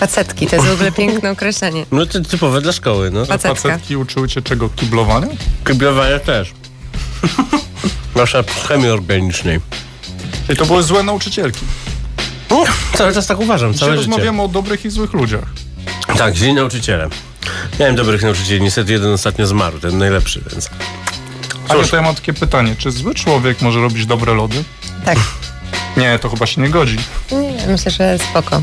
Facetki, 0.00 0.46
to 0.46 0.56
jest 0.56 0.68
w 0.68 0.72
ogóle 0.72 0.92
piękne 0.92 1.30
określenie. 1.30 1.86
No 1.92 2.06
to 2.06 2.20
typowe 2.20 2.60
dla 2.60 2.72
szkoły, 2.72 3.10
no. 3.10 3.24
Facetka. 3.24 3.54
Facetki 3.54 3.96
uczyły 3.96 4.28
cię 4.28 4.42
czego? 4.42 4.68
Kiblowania? 4.68 5.28
Kiblowanie 5.66 6.18
też. 6.18 6.52
Nasza 8.16 8.42
z 8.42 8.66
chemii 8.68 8.88
organicznej. 8.88 9.60
I 10.52 10.56
to 10.56 10.66
były 10.66 10.82
złe 10.82 11.02
nauczycielki. 11.02 11.66
No, 12.50 12.64
cały 12.94 13.14
czas 13.14 13.26
tak 13.26 13.40
uważam, 13.40 13.72
Dzisiaj 13.72 13.86
całe 13.88 13.98
życie. 13.98 14.10
rozmawiamy 14.10 14.42
o 14.42 14.48
dobrych 14.48 14.84
i 14.84 14.90
złych 14.90 15.12
ludziach. 15.12 15.44
Tak, 16.18 16.34
źli 16.34 16.54
nauczyciele. 16.54 17.08
Miałem 17.80 17.96
dobrych 17.96 18.22
nauczycieli, 18.22 18.60
niestety 18.60 18.92
jeden 18.92 19.12
ostatnio 19.12 19.46
zmarł, 19.46 19.78
ten 19.78 19.98
najlepszy, 19.98 20.42
więc... 20.52 20.70
Ale 21.68 21.84
to 21.84 21.96
ja 21.96 22.02
mam 22.02 22.14
takie 22.14 22.32
pytanie, 22.32 22.74
czy 22.78 22.90
zły 22.90 23.14
człowiek 23.14 23.60
może 23.62 23.80
robić 23.80 24.06
dobre 24.06 24.34
lody? 24.34 24.64
Tak. 25.04 25.18
Nie, 25.96 26.18
to 26.18 26.28
chyba 26.30 26.46
się 26.46 26.60
nie 26.60 26.68
godzi. 26.70 26.96
Nie, 27.32 27.66
myślę, 27.66 27.90
że 27.90 28.18
spoko. 28.30 28.62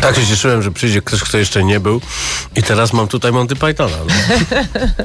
Tak 0.00 0.16
się 0.16 0.26
cieszyłem, 0.26 0.62
że 0.62 0.72
przyjdzie 0.72 1.02
ktoś, 1.02 1.20
kto 1.22 1.38
jeszcze 1.38 1.64
nie 1.64 1.80
był 1.80 2.00
i 2.56 2.62
teraz 2.62 2.92
mam 2.92 3.08
tutaj 3.08 3.32
Monty 3.32 3.56
Pythona. 3.56 3.96
No. 4.08 4.14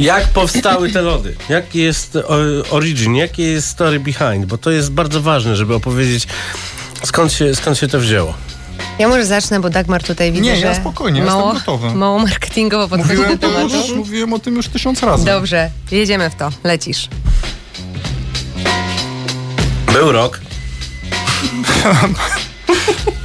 Jak 0.00 0.28
powstały 0.28 0.90
te 0.92 1.02
lody? 1.02 1.36
Jaki 1.48 1.78
jest 1.78 2.16
o, 2.16 2.36
origin? 2.70 3.14
Jakie 3.16 3.42
jest 3.42 3.68
story 3.68 4.00
behind? 4.00 4.46
Bo 4.46 4.58
to 4.58 4.70
jest 4.70 4.92
bardzo 4.92 5.20
ważne, 5.22 5.56
żeby 5.56 5.74
opowiedzieć 5.74 6.26
skąd 7.04 7.32
się, 7.32 7.54
skąd 7.54 7.78
się 7.78 7.88
to 7.88 8.00
wzięło. 8.00 8.34
Ja 8.98 9.08
może 9.08 9.26
zacznę, 9.26 9.60
bo 9.60 9.70
Dagmar 9.70 10.02
tutaj 10.02 10.32
widzę, 10.32 10.44
Nie, 10.44 10.60
ja 10.60 10.74
spokojnie, 10.74 11.22
mało, 11.22 11.54
jestem 11.54 11.74
gotowy. 11.76 11.94
mało 11.94 12.18
marketingowo 12.18 12.88
podchodzi 12.88 13.08
do 13.16 13.22
Mówiłem, 13.22 13.38
to 13.38 13.48
tematu. 13.48 13.76
już, 13.76 13.90
mówiłem 13.90 14.32
o 14.32 14.38
tym 14.38 14.56
już 14.56 14.68
tysiąc 14.68 15.02
razy. 15.02 15.24
Dobrze, 15.24 15.70
jedziemy 15.90 16.30
w 16.30 16.34
to, 16.34 16.50
lecisz. 16.64 17.08
Był 19.92 20.12
rok. 20.12 20.40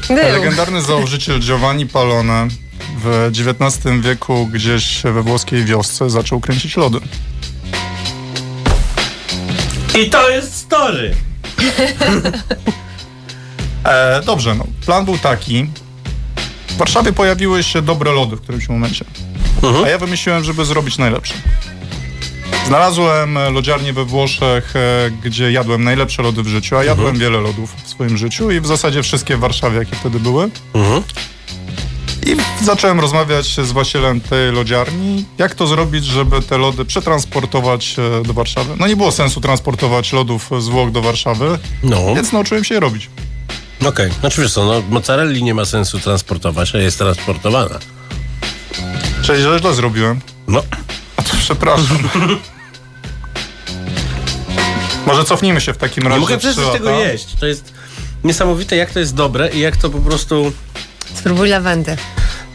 Był. 0.07 0.17
Legendarny 0.17 0.81
założyciel 0.81 1.39
Giovanni 1.39 1.87
Palone 1.87 2.47
w 3.03 3.31
XIX 3.31 4.01
wieku 4.01 4.47
gdzieś 4.47 5.01
we 5.03 5.23
włoskiej 5.23 5.65
wiosce 5.65 6.09
zaczął 6.09 6.39
kręcić 6.39 6.77
lody. 6.77 6.99
I 9.99 10.09
to 10.09 10.29
jest 10.29 10.55
story. 10.55 11.15
E, 13.83 14.21
dobrze, 14.25 14.55
no. 14.55 14.65
Plan 14.85 15.05
był 15.05 15.17
taki. 15.17 15.69
W 16.67 16.77
Warszawie 16.77 17.13
pojawiły 17.13 17.63
się 17.63 17.81
dobre 17.81 18.11
lody 18.11 18.35
w 18.35 18.41
którymś 18.41 18.69
momencie. 18.69 19.05
A 19.85 19.89
ja 19.89 19.97
wymyśliłem, 19.97 20.43
żeby 20.43 20.65
zrobić 20.65 20.97
najlepsze. 20.97 21.33
Znalazłem 22.67 23.39
lodziarnię 23.53 23.93
we 23.93 24.05
Włoszech, 24.05 24.75
e, 24.75 25.11
gdzie 25.23 25.51
jadłem 25.51 25.83
najlepsze 25.83 26.23
lody 26.23 26.43
w 26.43 26.47
życiu, 26.47 26.77
a 26.77 26.83
jadłem 26.83 27.17
wiele 27.17 27.37
lodów 27.39 27.75
w 27.83 27.89
swoim 27.89 28.17
życiu 28.17 28.51
i 28.51 28.59
w 28.61 28.67
zasadzie 28.67 29.03
wszystkie 29.03 29.37
w 29.37 29.39
Warszawie, 29.39 29.77
jakie 29.77 29.95
wtedy 29.95 30.19
były. 30.19 30.49
I 32.25 32.35
zacząłem 32.65 32.99
rozmawiać 32.99 33.45
z 33.45 33.71
właścicielem 33.71 34.21
tej 34.21 34.51
lodziarni, 34.51 35.25
jak 35.37 35.55
to 35.55 35.67
zrobić, 35.67 36.05
żeby 36.05 36.41
te 36.41 36.57
lody 36.57 36.85
przetransportować 36.85 37.95
e, 38.19 38.23
do 38.23 38.33
Warszawy. 38.33 38.73
No 38.79 38.87
nie 38.87 38.95
było 38.95 39.11
sensu 39.11 39.41
transportować 39.41 40.13
lodów 40.13 40.49
z 40.59 40.67
Włoch 40.67 40.91
do 40.91 41.01
Warszawy, 41.01 41.59
No, 41.83 42.15
więc 42.15 42.31
nauczyłem 42.31 42.63
się 42.63 42.73
je 42.73 42.79
robić. 42.79 43.09
okej. 43.85 44.11
Znaczy 44.19 44.41
wiesz 44.41 44.53
co, 44.53 44.65
no, 44.65 44.81
mozzarelli 44.89 45.43
nie 45.43 45.53
ma 45.53 45.65
sensu 45.65 45.99
transportować, 45.99 46.75
a 46.75 46.77
jest 46.77 46.97
transportowana. 46.97 47.79
Czyli 49.23 49.41
źle, 49.41 49.59
źle 49.59 49.73
zrobiłem. 49.73 50.19
No, 50.47 50.63
A 51.17 51.21
to 51.23 51.31
przepraszam. 51.39 51.97
Może 55.05 55.23
cofnijmy 55.23 55.61
się 55.61 55.73
w 55.73 55.77
takim 55.77 56.03
razie. 56.03 56.15
nie 56.15 56.21
mogę 56.21 56.37
lata. 56.57 56.71
tego 56.71 56.99
jeść. 56.99 57.27
To 57.39 57.45
jest 57.47 57.73
niesamowite, 58.23 58.75
jak 58.75 58.91
to 58.91 58.99
jest 58.99 59.15
dobre 59.15 59.49
i 59.49 59.59
jak 59.59 59.77
to 59.77 59.89
po 59.89 59.99
prostu 59.99 60.51
Spróbuj 61.15 61.49
lawendy. 61.49 61.97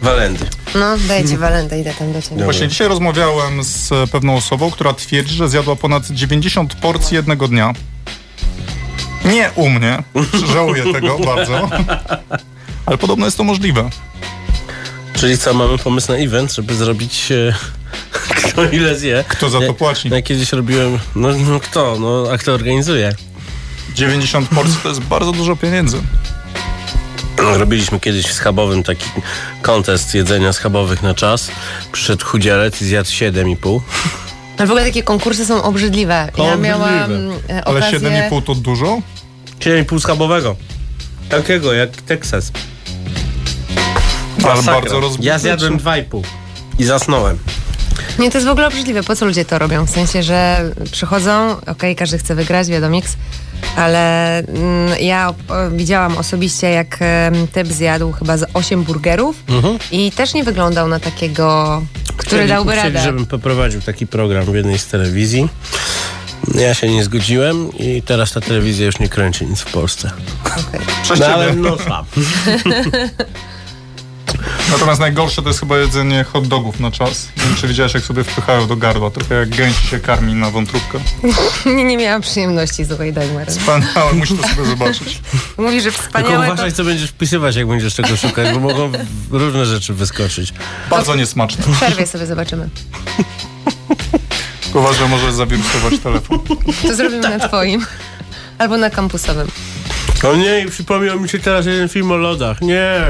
walendy. 0.02 0.44
No, 0.74 0.96
daję 1.08 1.28
ci 1.28 1.36
walendę, 1.36 1.80
idę 1.80 1.94
tam 1.94 2.12
do 2.12 2.22
ciebie. 2.22 2.44
Właśnie 2.44 2.68
dzisiaj 2.68 2.88
rozmawiałem 2.88 3.62
z 3.64 4.10
pewną 4.10 4.36
osobą, 4.36 4.70
która 4.70 4.92
twierdzi, 4.94 5.34
że 5.34 5.48
zjadła 5.48 5.76
ponad 5.76 6.06
90 6.06 6.74
porcji 6.74 7.14
jednego 7.14 7.48
dnia. 7.48 7.72
Nie 9.24 9.50
u 9.54 9.68
mnie. 9.70 10.02
Żałuję 10.52 10.92
tego 10.92 11.18
bardzo. 11.34 11.68
Ale 12.86 12.98
podobno 12.98 13.24
jest 13.24 13.36
to 13.36 13.44
możliwe. 13.44 13.90
Czyli 15.14 15.38
co, 15.38 15.54
mamy 15.54 15.78
pomysł 15.78 16.12
na 16.12 16.18
event, 16.18 16.52
żeby 16.52 16.74
zrobić 16.74 17.32
e, 17.32 17.54
kto 18.50 18.64
ile 18.70 18.98
zje. 18.98 19.24
Kto 19.28 19.50
za 19.50 19.58
to 19.58 19.64
Ja- 19.64 19.72
płaci? 19.72 20.08
Ja 20.08 20.22
kiedyś 20.22 20.52
robiłem, 20.52 20.98
no, 21.14 21.28
no 21.32 21.60
kto, 21.60 21.96
no 22.00 22.24
a 22.32 22.38
kto 22.38 22.52
organizuje? 22.54 23.12
90 23.94 24.48
porcji 24.48 24.76
to 24.82 24.88
jest 24.88 25.00
bardzo 25.00 25.32
dużo 25.32 25.56
pieniędzy. 25.56 25.98
Robiliśmy 27.58 28.00
kiedyś 28.00 28.26
w 28.26 28.32
Schabowym 28.32 28.82
taki 28.82 29.04
kontest 29.62 30.14
jedzenia 30.14 30.52
schabowych 30.52 31.02
na 31.02 31.14
czas. 31.14 31.50
Przyszedł 31.92 32.24
chudzielec 32.26 32.82
i 32.82 32.84
zjadł 32.84 33.08
7,5. 33.10 33.80
Ale 34.58 34.66
w 34.66 34.70
ogóle 34.70 34.84
takie 34.84 35.02
konkursy 35.02 35.46
są 35.46 35.62
obrzydliwe. 35.62 36.14
Ja 36.14 36.44
Obrzydliwe. 36.44 36.58
miałam 36.68 37.12
e, 37.48 37.64
Ale 37.64 37.78
okazję... 37.78 38.00
7,5 38.00 38.42
to 38.42 38.54
dużo? 38.54 39.00
7,5 39.60 40.00
schabowego. 40.00 40.56
Takiego, 41.28 41.72
jak 41.72 41.90
Texas. 41.90 42.52
Ale 44.44 44.54
Masakra. 44.54 44.80
bardzo 44.80 45.00
rozbudzono. 45.00 45.32
Ja 45.32 45.38
zjadłem 45.38 45.78
2,5 45.78 46.22
i 46.78 46.84
zasnąłem. 46.84 47.38
Nie, 48.18 48.30
to 48.30 48.38
jest 48.38 48.46
w 48.48 48.50
ogóle 48.50 48.66
obrzydliwe. 48.66 49.02
Po 49.02 49.16
co 49.16 49.26
ludzie 49.26 49.44
to 49.44 49.58
robią? 49.58 49.86
W 49.86 49.90
sensie, 49.90 50.22
że 50.22 50.70
przychodzą, 50.92 51.56
okej, 51.66 51.96
każdy 51.96 52.18
chce 52.18 52.34
wygrać, 52.34 52.68
wiadomiks, 52.68 53.16
ale 53.76 54.38
mm, 54.38 54.90
ja 55.00 55.34
widziałam 55.72 56.18
osobiście, 56.18 56.70
jak 56.70 56.96
em, 57.00 57.46
typ 57.52 57.66
zjadł 57.68 58.12
chyba 58.12 58.36
z 58.36 58.44
8 58.54 58.82
burgerów 58.82 59.36
i 59.92 60.12
też 60.12 60.34
nie 60.34 60.44
wyglądał 60.44 60.88
na 60.88 61.00
takiego, 61.00 61.82
który 62.16 62.42
Chcieli- 62.42 62.48
dałby 62.48 62.72
chcieli, 62.72 62.94
radę. 62.94 63.04
żebym 63.04 63.26
poprowadził 63.26 63.80
taki 63.80 64.06
program 64.06 64.44
w 64.44 64.54
jednej 64.54 64.78
z 64.78 64.86
telewizji. 64.86 65.48
Ja 66.54 66.74
się 66.74 66.88
nie 66.90 67.04
zgodziłem 67.04 67.72
i 67.78 68.02
teraz 68.02 68.32
ta 68.32 68.40
telewizja 68.40 68.86
już 68.86 68.98
nie 68.98 69.08
kręci 69.08 69.46
nic 69.46 69.60
w 69.60 69.72
Polsce. 69.72 70.10
Okej. 70.44 70.80
Przez 71.02 71.20
No 71.20 71.26
ale 71.26 71.52
no 71.52 71.76
sam. 71.78 72.04
Natomiast 74.70 75.00
najgorsze 75.00 75.42
to 75.42 75.48
jest 75.48 75.60
chyba 75.60 75.78
jedzenie 75.78 76.24
hot 76.24 76.48
dogów 76.48 76.80
na 76.80 76.90
czas. 76.90 77.28
Nie 77.36 77.42
wiem, 77.42 77.54
czy 77.54 77.68
widziałeś, 77.68 77.94
jak 77.94 78.04
sobie 78.04 78.24
wpychają 78.24 78.66
do 78.66 78.76
gardła. 78.76 79.10
Trochę 79.10 79.34
jak 79.34 79.48
gęsi 79.48 79.86
się 79.86 80.00
karmi 80.00 80.34
na 80.34 80.50
wątróbkę. 80.50 80.98
nie, 81.76 81.84
nie 81.84 81.96
miałam 81.96 82.20
przyjemności, 82.22 82.86
słuchaj, 82.86 83.12
Dagmar. 83.12 83.46
Wspaniałe, 83.46 84.12
musisz 84.12 84.40
to 84.40 84.48
sobie 84.48 84.64
zobaczyć. 84.64 85.22
Mówi, 85.58 85.80
że 85.80 85.90
Tylko 85.92 86.06
wspaniałe 86.06 86.46
to... 86.46 86.52
uważaj, 86.52 86.72
co 86.72 86.84
będziesz 86.84 87.10
wpisywać, 87.10 87.56
jak 87.56 87.66
będziesz 87.66 87.94
tego 87.94 88.16
szukać, 88.16 88.54
bo 88.54 88.60
mogą 88.60 88.92
różne 89.30 89.66
rzeczy 89.66 89.94
wyskoczyć. 89.94 90.52
Bardzo 90.90 91.14
niesmaczne. 91.14 91.64
W 91.74 91.76
przerwie 91.76 92.06
sobie 92.06 92.26
zobaczymy. 92.26 92.68
Uważaj, 94.74 95.08
może 95.08 95.32
zawirusować 95.32 95.94
telefon. 96.02 96.38
To 96.82 96.94
zrobimy 96.94 97.38
na 97.38 97.48
twoim. 97.48 97.86
Albo 98.58 98.76
na 98.76 98.90
kampusowym. 98.90 99.48
O 100.24 100.36
nie, 100.36 100.66
przypomniał 100.70 101.20
mi 101.20 101.28
się 101.28 101.38
teraz 101.38 101.66
jeden 101.66 101.88
film 101.88 102.10
o 102.10 102.16
lodach. 102.16 102.60
Nie. 102.60 103.00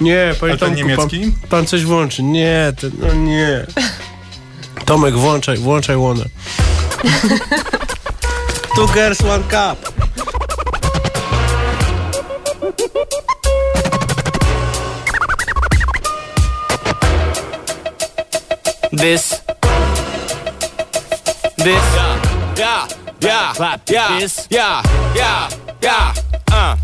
Nie, 0.00 0.34
panie 0.40 0.56
Tomku, 0.56 0.74
niemiecki? 0.76 1.20
Pan, 1.20 1.48
pan 1.48 1.66
coś 1.66 1.84
włączy. 1.84 2.22
Nie, 2.22 2.72
ten, 2.80 2.90
no 2.98 3.14
nie. 3.14 3.66
Tomek, 4.84 5.14
włączaj, 5.14 5.58
włączaj 5.58 5.96
łonę. 5.96 6.24
Two 8.74 8.86
girls, 8.94 9.20
one 9.20 9.44
cup. 9.44 9.92
This. 18.90 19.40
This. 21.56 21.66
Yeah, 21.66 22.54
yeah, 22.56 22.88
yeah, 23.20 23.78
yeah, 23.88 24.18
this. 24.18 24.46
Yeah, 24.50 24.82
yeah, 25.14 25.48
yeah. 25.82 26.14
Uh. 26.52 26.76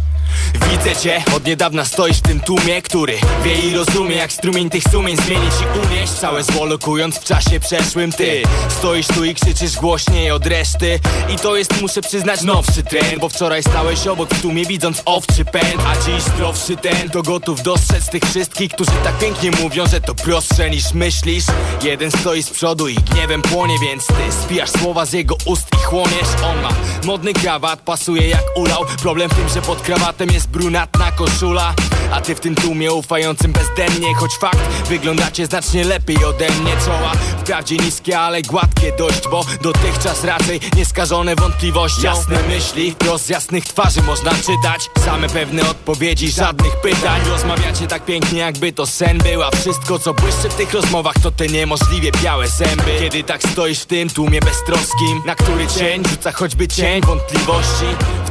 Widzę 0.70 0.96
cię, 0.96 1.24
od 1.36 1.46
niedawna 1.46 1.84
stoisz 1.84 2.16
w 2.16 2.22
tym 2.22 2.40
tłumie 2.40 2.82
Który 2.82 3.18
wie 3.44 3.54
i 3.54 3.74
rozumie 3.74 4.16
jak 4.16 4.32
strumień 4.32 4.70
tych 4.70 4.82
sumień 4.92 5.16
zmienić 5.16 5.52
i 5.54 5.86
unieść 5.86 6.12
Całe 6.12 6.42
zło 6.44 6.64
lokując 6.64 7.18
w 7.18 7.24
czasie 7.24 7.60
przeszłym 7.60 8.12
ty. 8.12 8.42
Stoisz 8.68 9.06
tu 9.06 9.24
i 9.24 9.34
krzyczysz 9.34 9.76
głośniej 9.76 10.30
od 10.30 10.46
reszty 10.46 11.00
I 11.34 11.36
to 11.36 11.56
jest 11.56 11.82
muszę 11.82 12.00
przyznać 12.00 12.42
nowszy 12.42 12.82
trend 12.82 13.18
Bo 13.20 13.28
wczoraj 13.28 13.62
stałeś 13.62 14.06
obok 14.06 14.34
w 14.34 14.42
tłumie 14.42 14.66
widząc 14.66 15.02
owczy 15.04 15.44
pęd 15.44 15.82
A 15.86 16.04
dziś 16.04 16.22
zdrowszy 16.22 16.76
ten 16.76 17.10
to 17.10 17.22
gotów 17.22 17.62
dostrzec 17.62 18.10
tych 18.10 18.22
wszystkich 18.22 18.70
Którzy 18.70 18.90
tak 19.04 19.18
pięknie 19.18 19.50
mówią, 19.62 19.86
że 19.86 20.00
to 20.00 20.14
prostsze 20.14 20.70
niż 20.70 20.92
myślisz. 20.92 21.44
Jeden 21.82 22.10
stoi 22.10 22.42
z 22.42 22.50
przodu 22.50 22.88
i 22.88 22.94
gniewem 22.94 23.42
płonie 23.42 23.74
Więc 23.82 24.06
ty 24.06 24.32
spijasz 24.42 24.70
słowa 24.70 25.06
z 25.06 25.12
jego 25.12 25.36
ust 25.44 25.66
i 25.74 25.84
chłoniesz. 25.84 26.28
On 26.44 26.62
ma 26.62 26.68
modny 27.04 27.32
krawat, 27.32 27.80
pasuje 27.80 28.28
jak 28.28 28.42
ulał. 28.56 28.84
Problem 29.02 29.30
w 29.30 29.34
tym, 29.34 29.48
że 29.48 29.62
pod 29.62 29.82
krawatem 29.82 30.30
jest 30.30 30.48
brunatna 30.56 31.12
koszula. 31.12 31.74
A 32.12 32.20
ty 32.20 32.34
w 32.34 32.40
tym 32.40 32.54
tłumie 32.54 32.92
ufającym 32.92 33.52
bezdennie 33.52 34.14
Choć 34.14 34.36
fakt, 34.38 34.88
wyglądacie 34.88 35.46
znacznie 35.46 35.84
lepiej 35.84 36.24
ode 36.24 36.50
mnie. 36.50 36.72
Czoła 36.84 37.12
wprawdzie 37.38 37.76
niskie, 37.76 38.18
ale 38.18 38.42
gładkie 38.42 38.92
dość 38.98 39.28
Bo 39.30 39.44
dotychczas 39.62 40.24
raczej 40.24 40.60
nieskażone 40.76 41.36
wątpliwością 41.36 42.02
Jasne 42.02 42.42
myśli, 42.42 42.90
wprost 42.90 43.30
jasnych 43.30 43.64
twarzy 43.64 44.02
można 44.02 44.30
czytać. 44.30 44.90
Same 45.04 45.28
pewne 45.28 45.70
odpowiedzi, 45.70 46.30
żadnych 46.30 46.80
pytań. 46.80 47.20
Rozmawiacie 47.28 47.86
tak 47.86 48.04
pięknie 48.04 48.38
jakby 48.38 48.72
to 48.72 48.86
sen 48.86 49.18
był. 49.18 49.42
A 49.42 49.50
wszystko 49.50 49.98
co 49.98 50.14
błyszczy 50.14 50.48
w 50.48 50.54
tych 50.54 50.72
rozmowach 50.72 51.14
to 51.22 51.30
te 51.30 51.46
niemożliwie 51.46 52.10
białe 52.22 52.48
zęby. 52.48 52.96
Kiedy 53.00 53.24
tak 53.24 53.42
stoisz 53.42 53.80
w 53.80 53.86
tym 53.86 54.10
tłumie 54.10 54.40
beztroskim 54.40 55.22
Na 55.26 55.34
który 55.34 55.66
cień 55.66 56.02
rzuca 56.08 56.32
choćby 56.32 56.68
cień 56.68 57.00
wątpliwości 57.00 57.86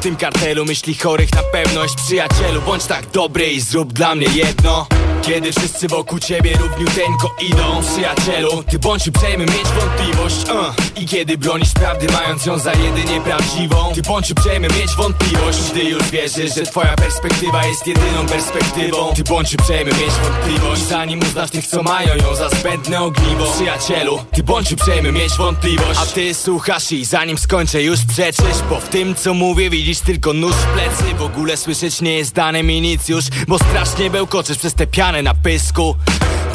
tym 0.06 0.16
kartelu. 0.16 0.66
Myśli 0.66 0.96
chorych 0.96 1.34
na 1.34 1.44
pewność. 1.44 1.96
Przyjacielu, 1.96 2.62
bądź 2.62 2.86
tak 2.86 3.06
dobry 3.12 3.46
i 3.46 3.62
zrób 3.62 3.94
dla 3.94 4.16
mnie 4.16 4.28
jedno 4.36 4.88
kiedy 5.26 5.52
wszyscy 5.52 5.88
wokół 5.88 6.20
ciebie 6.20 6.58
równiuteńko 6.58 7.36
idą 7.42 7.82
Przyjacielu, 7.82 8.64
ty 8.64 8.80
bądź 8.80 9.08
uprzejmy 9.08 9.46
mieć 9.46 9.68
wątpliwość 9.80 10.50
uh. 10.50 11.02
I 11.02 11.06
kiedy 11.06 11.38
bronisz 11.38 11.74
prawdy 11.74 12.08
mając 12.14 12.46
ją 12.46 12.60
za 12.60 12.74
jedynie 12.74 13.22
prawdziwą 13.22 13.94
Ty 13.96 14.02
bądź 14.02 14.32
uprzejmy 14.32 14.68
mieć 14.68 14.96
wątpliwość. 14.98 15.60
Gdy 15.72 15.84
już 15.84 16.04
wierzysz, 16.04 16.56
że 16.56 16.64
twoja 16.64 16.96
perspektywa 16.96 17.66
jest 17.66 17.88
jedyną 17.88 18.26
perspektywą 18.26 19.14
Ty 19.16 19.24
bądź 19.24 19.54
uprzejmy 19.54 19.92
mieć 19.92 20.12
wątpliwość. 20.12 20.82
Zanim 20.82 21.20
uznasz 21.20 21.52
tych 21.52 21.68
co 21.68 21.84
mają 21.84 22.16
ją 22.16 22.36
za 22.36 22.50
zbędne 22.50 23.02
ogniwo 23.02 23.52
Przyjacielu, 23.56 24.20
ty 24.34 24.44
bądź 24.44 24.72
uprzejmy 24.72 25.12
mieć 25.12 25.34
wątpliwość. 25.34 26.00
A 26.04 26.06
ty 26.06 26.34
słuchasz 26.34 26.92
i 26.92 27.06
zanim 27.06 27.38
skończę 27.38 27.84
już 27.84 28.00
przeczysz 28.14 28.62
Bo 28.70 28.80
w 28.80 28.90
tym 28.90 29.16
co 29.16 29.34
mówię 29.34 29.70
widzisz 29.70 30.00
tylko 30.00 30.34
nóż 30.34 30.54
w 30.54 30.66
plecy. 30.66 31.16
W 31.18 31.22
ogóle 31.22 31.58
słyszeć 31.58 32.02
nie 32.02 32.18
jest 32.18 32.34
dane 32.34 32.64
mi 32.64 32.82
nic 32.82 33.10
już 33.10 33.26
Bo 33.48 33.58
strasznie 33.58 34.10
bełkoczysz 34.10 34.58
przez 34.58 34.74
te 34.74 34.88
piany 34.88 35.15
na 35.22 35.34
pysku 35.34 35.96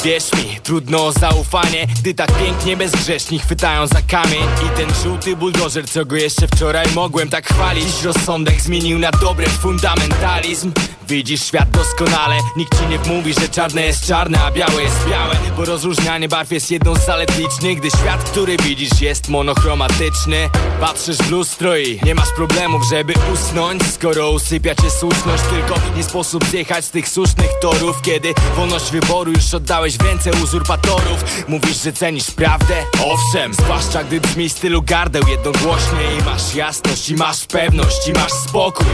Wierz 0.03 0.33
mi, 0.33 0.59
trudno 0.63 1.05
o 1.05 1.11
zaufanie 1.11 1.87
Gdy 1.99 2.13
tak 2.13 2.31
pięknie 2.39 2.77
bezgrzeszni 2.77 3.39
chwytają 3.39 3.87
za 3.87 4.01
kamień. 4.01 4.43
I 4.65 4.77
ten 4.77 4.89
żółty 5.03 5.35
buldożer, 5.35 5.89
co 5.89 6.05
go 6.05 6.15
jeszcze 6.15 6.47
wczoraj 6.47 6.87
mogłem 6.95 7.29
tak 7.29 7.47
chwalić. 7.47 7.85
Dziś 7.85 8.03
rozsądek 8.03 8.61
zmienił 8.61 8.99
na 8.99 9.11
dobre 9.11 9.49
fundamentalizm. 9.49 10.71
Widzisz 11.07 11.43
świat 11.45 11.69
doskonale 11.69 12.35
Nikt 12.57 12.79
ci 12.79 12.85
nie 12.87 13.15
mówi, 13.15 13.33
że 13.33 13.49
czarne 13.49 13.81
jest 13.81 14.07
czarne, 14.07 14.39
a 14.41 14.51
białe 14.51 14.83
jest 14.83 15.09
białe. 15.09 15.35
Bo 15.57 15.65
rozróżnianie 15.65 16.29
barw 16.29 16.51
jest 16.51 16.71
jedną 16.71 16.95
z 16.95 17.05
zalet 17.05 17.37
licznych 17.37 17.79
Gdy 17.79 17.89
świat, 17.89 18.23
który 18.23 18.57
widzisz 18.57 19.01
jest 19.01 19.29
monochromatyczny. 19.29 20.49
Patrzysz 20.79 21.17
w 21.17 21.31
lustro 21.31 21.77
i 21.77 21.99
nie 22.05 22.15
masz 22.15 22.31
problemów, 22.35 22.83
żeby 22.89 23.13
usnąć. 23.33 23.83
Skoro 23.93 24.31
usypia 24.31 24.75
cię 24.75 24.91
słuszność 24.99 25.43
Tylko 25.43 25.75
nie 25.97 26.03
sposób 26.03 26.45
zjechać 26.45 26.85
z 26.85 26.89
tych 26.89 27.09
słusznych 27.09 27.49
torów. 27.61 28.01
Kiedy 28.01 28.33
wolność 28.55 28.91
wyboru 28.91 29.31
już 29.31 29.53
oddałeś 29.53 29.90
w 29.97 30.01
ręce 30.01 30.31
uzurpatorów. 30.43 31.45
Mówisz, 31.47 31.83
że 31.83 31.93
cenisz 31.93 32.31
prawdę? 32.31 32.75
Owszem, 33.05 33.53
zwłaszcza 33.53 34.03
gdy 34.03 34.21
brzmi 34.21 34.49
stylu 34.49 34.81
gardeł 34.81 35.23
jednogłośnie. 35.27 35.99
I 36.19 36.23
masz 36.23 36.55
jasność, 36.55 37.09
i 37.09 37.15
masz 37.15 37.45
pewność, 37.45 38.07
i 38.07 38.13
masz 38.13 38.31
spokój. 38.31 38.85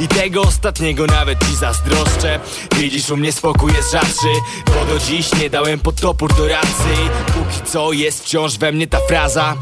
I 0.00 0.08
tego 0.08 0.42
ostatniego 0.42 1.06
nawet 1.06 1.38
ci 1.48 1.56
zazdroszczę. 1.56 2.40
Widzisz, 2.76 3.10
u 3.10 3.16
mnie 3.16 3.32
spokój 3.32 3.72
jest 3.72 3.92
rzadszy 3.92 4.28
Bo 4.66 4.92
do 4.92 4.98
dziś 4.98 5.34
nie 5.34 5.50
dałem 5.50 5.78
pod 5.78 6.00
topór 6.00 6.34
do 6.34 6.48
racy 6.48 6.94
Póki 7.26 7.70
co 7.70 7.92
jest 7.92 8.24
wciąż 8.24 8.58
we 8.58 8.72
mnie 8.72 8.86
ta 8.86 8.98
fraza 9.08 9.54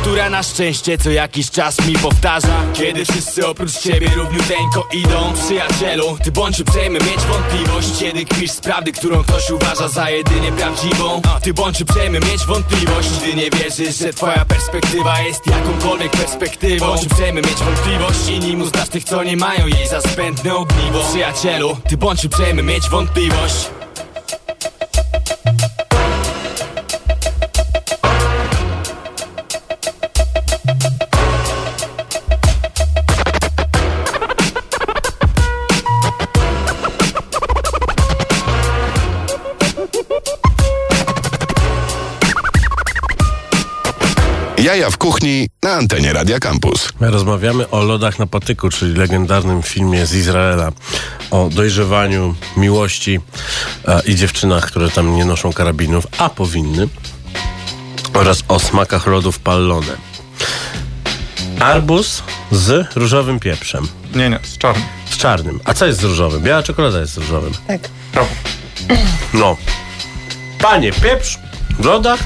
Która 0.00 0.30
na 0.30 0.42
szczęście 0.42 0.98
co 0.98 1.10
jakiś 1.10 1.50
czas 1.50 1.86
mi 1.86 1.94
powtarza. 1.94 2.62
Kiedy 2.74 3.04
wszyscy 3.04 3.46
oprócz 3.46 3.72
ciebie 3.72 4.10
równiuteńko 4.16 4.88
idą 4.92 5.32
Przyjacielu, 5.44 6.18
ty 6.24 6.32
bądź 6.32 6.60
uprzejmy 6.60 6.98
mieć 6.98 7.20
wątpliwość. 7.20 7.88
Kiedy 7.98 8.24
kpisz 8.24 8.50
z 8.50 8.60
prawdy, 8.60 8.92
którą 8.92 9.22
ktoś 9.22 9.50
uważa 9.50 9.88
za 9.88 10.10
jedynie 10.40 10.62
prawdziwą 10.62 11.22
A 11.36 11.40
ty 11.40 11.54
bądź 11.54 11.80
uprzejmy 11.80 12.20
mieć 12.20 12.46
wątpliwość. 12.46 13.08
Gdy 13.08 13.34
nie 13.34 13.50
wierzysz, 13.50 13.98
że 13.98 14.12
twoja 14.12 14.44
perspektywa 14.44 15.20
jest 15.20 15.46
jakąkolwiek 15.46 16.12
perspektywą. 16.12 16.86
Bądź 16.86 17.06
uprzejmy 17.06 17.42
mieć 17.42 17.56
wątpliwość. 17.56 18.28
I 18.28 18.38
nim 18.40 18.62
uznasz 18.62 18.88
tych, 18.88 19.04
co 19.04 19.22
nie 19.22 19.36
mają 19.36 19.66
jej 19.66 19.88
za 19.88 20.00
zbędne 20.00 20.54
ogniwo. 20.54 21.04
Przyjacielu, 21.10 21.76
ty 21.88 21.96
bądź 21.96 22.24
uprzejmy 22.24 22.62
mieć 22.62 22.88
wątpliwość 22.88 23.79
Jaja 44.70 44.90
w 44.90 44.98
kuchni 44.98 45.48
na 45.62 45.72
antenie 45.72 46.12
Radia 46.12 46.40
Campus. 46.40 46.88
Rozmawiamy 47.00 47.70
o 47.70 47.82
lodach 47.82 48.18
na 48.18 48.26
patyku, 48.26 48.68
czyli 48.68 48.94
legendarnym 48.94 49.62
filmie 49.62 50.06
z 50.06 50.14
Izraela 50.14 50.72
o 51.30 51.48
dojrzewaniu, 51.52 52.34
miłości 52.56 53.20
e, 53.88 54.02
i 54.06 54.14
dziewczynach, 54.14 54.66
które 54.66 54.90
tam 54.90 55.16
nie 55.16 55.24
noszą 55.24 55.52
karabinów, 55.52 56.06
a 56.18 56.28
powinny, 56.28 56.88
oraz 58.14 58.42
o 58.48 58.58
smakach 58.58 59.06
lodów 59.06 59.38
pallone. 59.38 59.96
Arbuz 61.60 62.22
z 62.50 62.96
różowym 62.96 63.40
pieprzem. 63.40 63.88
Nie, 64.14 64.30
nie, 64.30 64.38
z 64.42 64.58
czarnym. 64.58 64.84
Z 65.10 65.16
czarnym. 65.16 65.60
A 65.64 65.74
co 65.74 65.86
jest 65.86 66.00
z 66.00 66.04
różowym? 66.04 66.42
Biała 66.42 66.62
czekolada 66.62 67.00
jest 67.00 67.12
z 67.12 67.16
różowym. 67.16 67.52
Tak. 67.66 67.80
No. 69.34 69.56
Panie, 70.58 70.92
pieprz 70.92 71.38
w 71.78 71.84
lodach? 71.84 72.20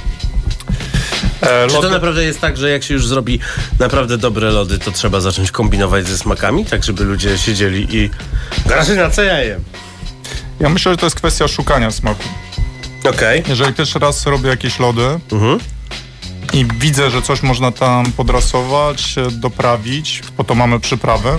E, 1.45 1.67
Czy 1.69 1.75
to 1.75 1.91
naprawdę 1.91 2.25
jest 2.25 2.41
tak, 2.41 2.57
że 2.57 2.71
jak 2.71 2.83
się 2.85 2.95
już 2.95 3.07
zrobi 3.07 3.39
naprawdę 3.79 4.19
dobre 4.19 4.51
lody, 4.51 4.79
to 4.79 4.91
trzeba 4.91 5.21
zacząć 5.21 5.51
kombinować 5.51 6.07
ze 6.09 6.19
smakami, 6.19 6.65
tak 6.65 6.85
żeby 6.85 7.05
ludzie 7.05 7.39
siedzieli 7.39 7.87
i... 7.97 8.11
Grażyna, 8.67 9.11
co 9.11 9.23
ja 9.23 9.39
jem? 9.41 9.65
Ja 10.61 10.69
myślę, 10.69 10.93
że 10.93 10.97
to 10.99 11.07
jest 11.07 11.17
kwestia 11.17 11.49
szukania 11.49 11.91
smaku. 11.91 12.25
Okej. 13.11 13.43
Jeżeli 13.49 13.73
pierwszy 13.75 13.99
raz 13.99 14.27
robię 14.27 14.49
jakieś 14.49 14.79
lody 14.79 15.07
Mhm. 15.33 15.59
i 16.53 16.67
widzę, 16.79 17.11
że 17.11 17.23
coś 17.23 17.43
można 17.43 17.73
tam 17.73 18.13
podrasować, 18.13 19.15
doprawić, 19.31 20.23
po 20.37 20.45
to 20.45 20.55
mamy 20.55 20.81
przyprawę, 20.81 21.39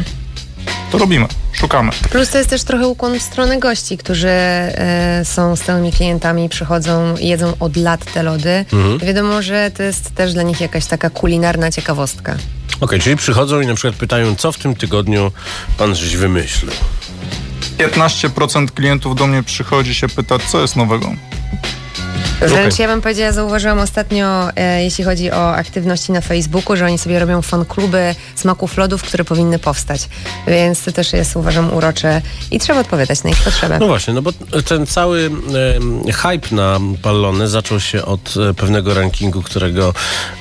to 0.92 0.98
robimy, 0.98 1.28
szukamy. 1.54 1.92
Plus 2.12 2.30
to 2.30 2.38
jest 2.38 2.50
też 2.50 2.64
trochę 2.64 2.88
ukłon 2.88 3.20
w 3.20 3.22
stronę 3.22 3.60
gości, 3.60 3.98
którzy 3.98 4.28
e, 4.28 5.22
są 5.26 5.56
stałymi 5.56 5.92
klientami, 5.92 6.50
przychodzą 6.50 7.18
i 7.18 7.28
jedzą 7.28 7.54
od 7.60 7.78
lat 7.78 8.14
te 8.14 8.24
lody. 8.24 8.66
I 9.02 9.06
wiadomo, 9.06 9.42
że 9.42 9.72
to 9.72 9.84
jest 9.84 10.16
też 10.16 10.34
dla 10.34 10.44
nich 10.44 10.62
jakaś 10.62 10.86
taka 10.86 11.10
kulinarna 11.10 11.72
ciekawostka. 11.72 12.36
Okej, 12.82 13.00
czyli 13.00 13.16
przychodzą 13.16 13.62
i 13.62 13.68
na 13.68 13.76
przykład 13.76 13.96
pytają, 13.96 14.36
co 14.36 14.52
w 14.52 14.58
tym 14.58 14.76
tygodniu 14.76 15.32
pan 15.78 15.96
żeś 15.96 16.16
wymyślił. 16.18 16.72
15% 17.78 18.68
klientów 18.68 19.16
do 19.16 19.28
mnie 19.28 19.44
przychodzi 19.44 19.96
się 19.96 20.08
pytać, 20.10 20.42
co 20.44 20.62
jest 20.62 20.76
nowego. 20.76 21.12
Wręcz 22.42 22.80
ja 22.80 22.88
bym 22.88 23.02
powiedziała, 23.02 23.32
zauważyłam 23.32 23.80
ostatnio, 23.80 24.56
e, 24.56 24.84
jeśli 24.84 25.04
chodzi 25.04 25.32
o 25.32 25.56
aktywności 25.56 26.12
na 26.12 26.22
Facebooku, 26.22 26.76
że 26.76 26.86
oni 26.86 26.98
sobie 26.98 27.20
robią 27.20 27.42
fan-kluby 27.42 28.16
smaków 28.36 28.78
lodów, 28.78 29.04
które 29.04 29.24
powinny 29.24 29.60
powstać. 29.60 30.10
Więc 30.48 30.84
to 30.84 30.92
też 30.92 31.14
jest, 31.14 31.36
uważam, 31.36 31.74
urocze 31.74 32.22
i 32.52 32.60
trzeba 32.60 32.80
odpowiadać 32.80 33.24
na 33.24 33.30
ich 33.30 33.44
potrzeby. 33.44 33.78
No 33.80 33.88
właśnie, 33.88 34.14
no 34.14 34.22
bo 34.22 34.32
ten 34.68 34.88
cały 34.88 35.32
e, 36.08 36.12
hype 36.12 36.56
na 36.56 36.80
pallone 37.02 37.48
zaczął 37.48 37.80
się 37.80 38.06
od 38.06 38.34
e, 38.38 38.54
pewnego 38.54 38.94
rankingu, 38.94 39.42
którego, 39.42 39.94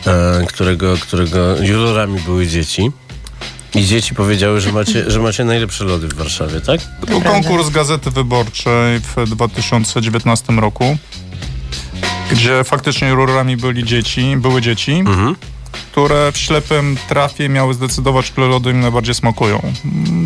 e, 0.07 0.47
którego, 0.47 0.97
którego 0.97 1.57
jurorami 1.63 2.21
były 2.21 2.47
dzieci. 2.47 2.93
I 3.75 3.85
dzieci 3.85 4.15
powiedziały, 4.15 4.61
że 4.61 4.73
macie, 4.73 5.11
że 5.11 5.21
macie 5.21 5.45
najlepsze 5.45 5.85
lody 5.85 6.09
w 6.09 6.15
Warszawie, 6.15 6.61
tak? 6.61 6.81
To 7.01 7.07
był 7.07 7.21
konkurs 7.21 7.69
Gazety 7.69 8.11
Wyborczej 8.11 9.01
w 9.01 9.31
2019 9.31 10.53
roku, 10.53 10.97
gdzie 12.31 12.65
faktycznie 12.65 13.09
jurorami 13.09 13.57
byli 13.57 13.85
dzieci, 13.85 14.37
były 14.37 14.61
dzieci. 14.63 15.05
które 15.93 16.33
w 16.33 16.39
ślepym 16.39 16.97
trafie 17.09 17.49
miały 17.49 17.75
zdecydować, 17.75 18.31
które 18.31 18.47
lody 18.47 18.71
im 18.71 18.81
najbardziej 18.81 19.15
smakują. 19.15 19.73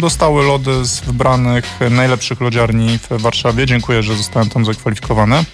Dostały 0.00 0.44
lody 0.44 0.84
z 0.84 1.00
wybranych 1.00 1.64
najlepszych 1.90 2.40
lodziarni 2.40 2.98
w 2.98 3.22
Warszawie. 3.22 3.66
Dziękuję, 3.66 4.02
że 4.02 4.16
zostałem 4.16 4.50
tam 4.50 4.64
zakwalifikowany. 4.64 5.44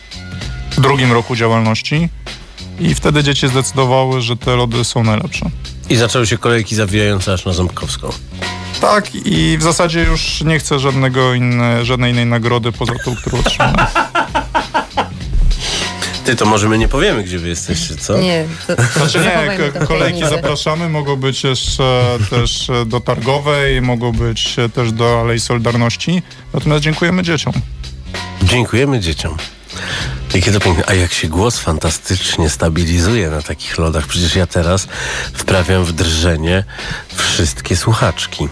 W 0.71 0.81
drugim 0.81 1.13
roku 1.13 1.37
działalności. 1.37 2.09
I 2.81 2.95
wtedy 2.95 3.23
dzieci 3.23 3.49
zdecydowały, 3.49 4.21
że 4.21 4.37
te 4.37 4.57
lody 4.57 4.85
są 4.85 5.05
najlepsze. 5.05 5.51
I 5.91 5.97
zaczęły 5.97 6.27
się 6.27 6.39
kolejki 6.39 6.77
zawijające 6.77 7.33
aż 7.33 7.45
na 7.45 7.53
Ząbkowską. 7.53 8.11
Tak, 8.81 9.15
i 9.15 9.59
w 9.59 9.63
zasadzie 9.63 10.03
już 10.03 10.41
nie 10.41 10.59
chcę 10.59 10.79
żadnego 10.79 11.35
inne, 11.35 11.85
żadnej 11.85 12.13
innej 12.13 12.27
nagrody 12.27 12.73
poza 12.73 12.93
tą, 13.05 13.17
którą 13.17 13.39
otrzymałem. 13.39 13.77
Ty, 16.25 16.37
to 16.37 16.47
może 16.47 16.69
my 16.69 16.79
nie 16.79 16.89
powiemy, 16.89 17.25
gdzie 17.25 17.39
wy 17.39 17.49
jesteście, 17.49 17.97
co? 17.97 18.19
Nie, 18.19 18.45
to, 18.67 18.75
Znaczy 18.97 19.19
nie, 19.19 19.87
kolejki 19.87 20.21
zapraszamy, 20.29 20.89
mogą 20.89 21.17
być 21.17 21.45
jeszcze 21.45 22.05
też 22.31 22.71
e, 22.71 22.87
do 22.87 23.01
Targowej, 23.01 23.83
mogą 23.83 24.13
być 24.13 24.59
e, 24.59 24.69
też 24.69 24.93
do 24.93 25.21
Alei 25.21 25.41
Solidarności. 25.41 26.23
Natomiast 26.55 26.83
dziękujemy 26.83 27.23
dzieciom. 27.23 27.53
Dziękujemy 28.43 29.01
dzieciom. 29.01 29.37
Jakie 30.35 30.53
to 30.53 30.61
piękne. 30.61 30.85
A 30.87 30.95
jak 30.95 31.13
się 31.13 31.29
głos 31.29 31.59
fantastycznie 31.59 32.51
stabilizuje 32.51 33.31
na 33.31 33.43
takich 33.43 33.79
lodach. 33.79 34.07
Przecież 34.07 34.37
ja 34.37 34.47
teraz 34.47 34.89
wprawiam 35.33 35.85
w 35.85 35.93
drżenie 35.93 36.65
wszystkie 37.17 37.77
słuchaczki. 37.77 38.49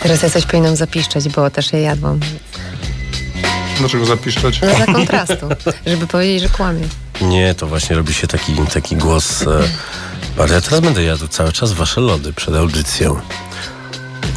Teraz 0.00 0.22
ja 0.22 0.30
coś 0.30 0.46
powinnam 0.46 0.76
zapiszczeć, 0.76 1.28
bo 1.28 1.50
też 1.50 1.72
je 1.72 1.80
jadłam. 1.80 2.20
Dlaczego 3.78 4.04
zapiszczeć? 4.04 4.60
No 4.60 4.74
dla 4.74 4.94
kontrastu, 4.94 5.48
żeby 5.86 6.06
powiedzieć, 6.06 6.42
że 6.42 6.48
kłamie. 6.48 6.88
Nie, 7.20 7.54
to 7.54 7.66
właśnie 7.66 7.96
robi 7.96 8.14
się 8.14 8.26
taki, 8.26 8.56
taki 8.74 8.96
głos. 8.96 9.42
E, 9.42 9.46
bardzo. 10.36 10.54
Ja 10.54 10.60
teraz 10.60 10.80
będę 10.80 11.02
jadł 11.02 11.28
cały 11.28 11.52
czas 11.52 11.72
wasze 11.72 12.00
lody 12.00 12.32
przed 12.32 12.54
audycją. 12.54 13.20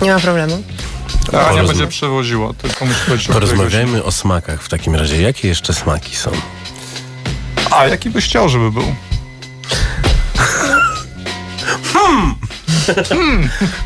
Nie 0.02 0.14
ma 0.14 0.20
problemu. 0.20 0.64
A 1.34 1.48
Ania 1.48 1.64
będzie 1.64 1.88
przewoziła, 1.88 2.54
tylko 2.54 2.86
musi 2.86 3.00
powiedzieć 3.06 3.30
o 3.30 3.34
Porozmawiajmy 3.34 4.04
o 4.04 4.12
smakach 4.12 4.64
w 4.64 4.70
takim 4.70 4.96
razie. 4.96 5.22
Jakie 5.22 5.48
jeszcze 5.48 5.74
smaki 5.74 6.16
są? 6.16 6.32
A 7.72 7.88
jaki 7.88 8.10
byś 8.10 8.26
chciał, 8.26 8.50
żeby 8.50 8.72
był? 8.72 8.96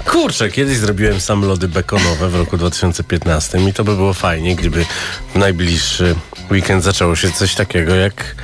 Kurczę, 0.06 0.50
kiedyś 0.50 0.78
zrobiłem 0.78 1.22
sam 1.22 1.46
lody 1.46 1.68
bekonowe 1.68 2.30
w 2.30 2.36
roku 2.36 2.58
2015 2.58 3.60
i 3.70 3.74
to 3.74 3.84
by 3.84 3.96
było 3.96 4.14
fajnie, 4.14 4.56
gdyby 4.56 4.86
w 5.34 5.38
najbliższy 5.38 6.16
weekend 6.52 6.84
zaczęło 6.84 7.16
się 7.16 7.32
coś 7.32 7.56
takiego 7.56 7.96
jak 7.96 8.36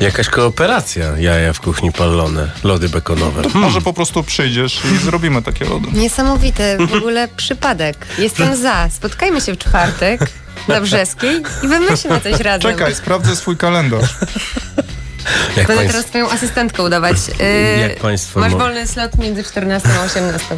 jakaś 0.00 0.28
kooperacja 0.28 1.18
jaja 1.18 1.52
w 1.52 1.60
kuchni 1.60 1.92
palone, 1.92 2.50
lody 2.64 2.88
bekonowe. 2.88 3.42
To 3.42 3.58
może 3.58 3.80
po 3.80 3.92
prostu 3.92 4.22
przyjdziesz 4.22 4.80
i 4.94 4.98
zrobimy 4.98 5.42
takie 5.42 5.64
lody. 5.64 5.86
Niesamowity 5.92 6.76
w 6.86 6.94
ogóle 6.94 7.28
przypadek. 7.36 8.06
Jestem 8.18 8.56
za. 8.56 8.88
Spotkajmy 8.90 9.40
się 9.40 9.52
w 9.52 9.58
czwartek 9.58 10.20
na 10.68 10.80
Brzeskiej 10.80 11.42
i 11.62 11.68
wymyślmy 11.68 12.20
coś 12.20 12.40
razem. 12.40 12.72
Czekaj, 12.72 12.94
sprawdzę 12.94 13.36
swój 13.36 13.56
kalendarz. 13.56 14.10
Jak 15.56 15.66
Będę 15.66 15.74
państw- 15.74 15.92
teraz 15.92 16.06
twoją 16.06 16.30
asystentkę 16.30 16.82
udawać. 16.82 17.16
Yy, 17.38 17.78
Jak 17.88 18.00
państwo 18.00 18.40
Masz 18.40 18.52
mo- 18.52 18.58
wolny 18.58 18.86
slot 18.86 19.18
między 19.18 19.44
14 19.44 19.88
a 20.00 20.04
18. 20.04 20.56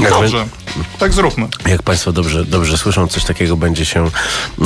jak 0.00 0.10
Dobrze, 0.10 0.46
tak 0.98 1.12
zróbmy. 1.12 1.48
Jak 1.66 1.82
Państwo 1.82 2.12
dobrze, 2.12 2.44
dobrze 2.44 2.78
słyszą, 2.78 3.08
coś 3.08 3.24
takiego 3.24 3.56
będzie 3.56 3.84
się 3.84 4.10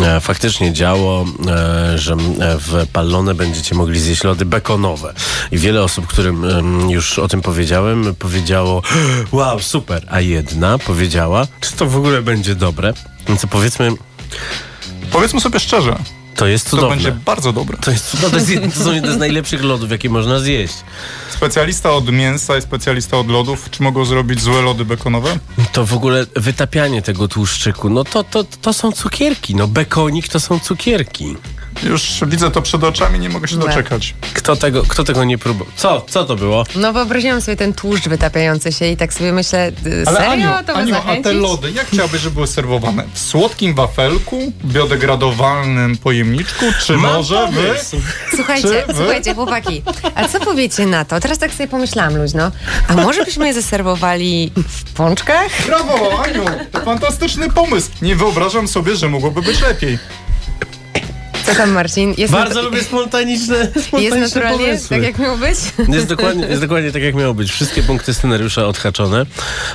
e, 0.02 0.20
faktycznie 0.20 0.72
działo, 0.72 1.24
e, 1.48 1.98
że 1.98 2.12
e, 2.12 2.16
w 2.58 2.86
Pallone 2.92 3.34
będziecie 3.34 3.74
mogli 3.74 4.00
zjeść 4.00 4.24
lody 4.24 4.44
bekonowe. 4.44 5.14
I 5.52 5.58
wiele 5.58 5.82
osób, 5.82 6.06
którym 6.06 6.44
em, 6.44 6.90
już 6.90 7.18
o 7.18 7.28
tym 7.28 7.42
powiedziałem, 7.42 8.14
powiedziało 8.18 8.82
wow, 9.32 9.60
super, 9.60 10.06
a 10.10 10.20
jedna 10.20 10.78
powiedziała, 10.78 11.46
czy 11.60 11.72
to 11.72 11.86
w 11.86 11.96
ogóle 11.96 12.22
będzie 12.22 12.54
dobre. 12.54 12.92
Więc 13.28 13.46
powiedzmy, 13.46 13.92
Powiedzmy 15.10 15.40
sobie 15.40 15.60
szczerze, 15.60 15.96
to 16.36 16.46
jest 16.46 16.64
to 16.64 16.70
cudowne. 16.70 16.96
będzie 16.96 17.12
bardzo 17.12 17.52
dobre. 17.52 17.78
To, 17.78 17.90
jest 17.90 18.10
cudowne. 18.10 18.44
To, 18.44 18.52
jest 18.52 18.78
to 18.78 18.84
są 18.84 18.92
jedne 18.92 19.12
z 19.12 19.16
najlepszych 19.16 19.64
lodów, 19.64 19.90
jakie 19.90 20.10
można 20.10 20.40
zjeść. 20.40 20.74
Specjalista 21.30 21.90
od 21.90 22.12
mięsa 22.12 22.56
i 22.56 22.62
specjalista 22.62 23.18
od 23.18 23.28
lodów. 23.28 23.70
Czy 23.70 23.82
mogą 23.82 24.04
zrobić 24.04 24.40
złe 24.40 24.62
lody 24.62 24.84
bekonowe? 24.84 25.38
To 25.72 25.86
w 25.86 25.92
ogóle 25.94 26.26
wytapianie 26.36 27.02
tego 27.02 27.28
tłuszczyku, 27.28 27.90
no 27.90 28.04
to, 28.04 28.24
to, 28.24 28.44
to 28.44 28.72
są 28.72 28.92
cukierki. 28.92 29.54
No 29.54 29.68
bekonik 29.68 30.28
to 30.28 30.40
są 30.40 30.60
cukierki. 30.60 31.36
Już 31.84 32.20
widzę 32.26 32.50
to 32.50 32.62
przed 32.62 32.84
oczami, 32.84 33.18
nie 33.18 33.28
mogę 33.28 33.48
się 33.48 33.56
doczekać. 33.56 34.14
Kto 34.34 34.56
tego, 34.56 34.82
kto 34.88 35.04
tego 35.04 35.24
nie 35.24 35.38
próbował? 35.38 35.72
Co? 35.76 36.06
Co 36.08 36.24
to 36.24 36.36
było? 36.36 36.64
No 36.76 36.92
wyobraziłam 36.92 37.40
sobie 37.40 37.56
ten 37.56 37.72
tłuszcz 37.74 38.08
wytapiający 38.08 38.72
się 38.72 38.86
i 38.86 38.96
tak 38.96 39.12
sobie 39.14 39.32
myślę, 39.32 39.72
y, 39.86 40.04
Ale 40.06 40.16
serio 40.18 40.54
Aniu, 40.54 40.66
to 40.66 40.74
Aniu 40.74 40.94
a 41.06 41.16
te 41.22 41.32
lody, 41.32 41.70
jak 41.72 41.86
chciałabyś, 41.86 42.20
żeby 42.20 42.34
były 42.34 42.46
serwowane? 42.46 43.04
W 43.14 43.18
słodkim 43.18 43.74
wafelku, 43.74 44.52
biodegradowalnym 44.64 45.96
pojemniczku, 45.96 46.64
czy 46.86 46.96
może 46.96 47.48
wy... 47.52 47.62
pomysł. 47.62 47.96
Słuchajcie, 48.36 48.68
Czy 48.68 48.92
wy? 48.92 48.94
słuchajcie, 48.98 49.34
chłopaki, 49.34 49.82
a 50.14 50.28
co 50.28 50.40
powiecie 50.40 50.86
na 50.86 51.04
to? 51.04 51.20
Teraz 51.20 51.38
tak 51.38 51.52
sobie 51.52 51.68
pomyślałam 51.68 52.16
luźno, 52.16 52.50
a 52.88 52.94
może 52.94 53.24
byśmy 53.24 53.46
je 53.46 53.54
zaserwowali 53.54 54.52
w 54.68 54.92
pączkach? 54.92 55.66
Brawo, 55.66 56.22
Aniu! 56.24 56.44
To 56.72 56.80
fantastyczny 56.80 57.50
pomysł. 57.50 57.90
Nie 58.02 58.16
wyobrażam 58.16 58.68
sobie, 58.68 58.96
że 58.96 59.08
mogłoby 59.08 59.42
być 59.42 59.60
lepiej. 59.60 59.98
Co 61.46 61.54
tam 61.54 61.70
Marcin? 61.70 62.14
Jest 62.18 62.32
Bardzo 62.32 62.62
lubię 62.62 62.82
spontaniczne, 62.82 63.66
spontaniczne 63.66 64.00
Jest 64.00 64.34
naturalnie 64.34 64.66
pomysły. 64.66 64.88
tak 64.96 65.02
jak 65.02 65.18
miało 65.18 65.36
być? 65.36 65.58
Jest 65.94 66.06
dokładnie, 66.06 66.46
jest 66.46 66.60
dokładnie 66.60 66.92
tak, 66.92 67.02
jak 67.02 67.14
miało 67.14 67.34
być. 67.34 67.50
Wszystkie 67.50 67.82
punkty 67.82 68.14
scenariusza 68.14 68.66
odhaczone. 68.66 69.26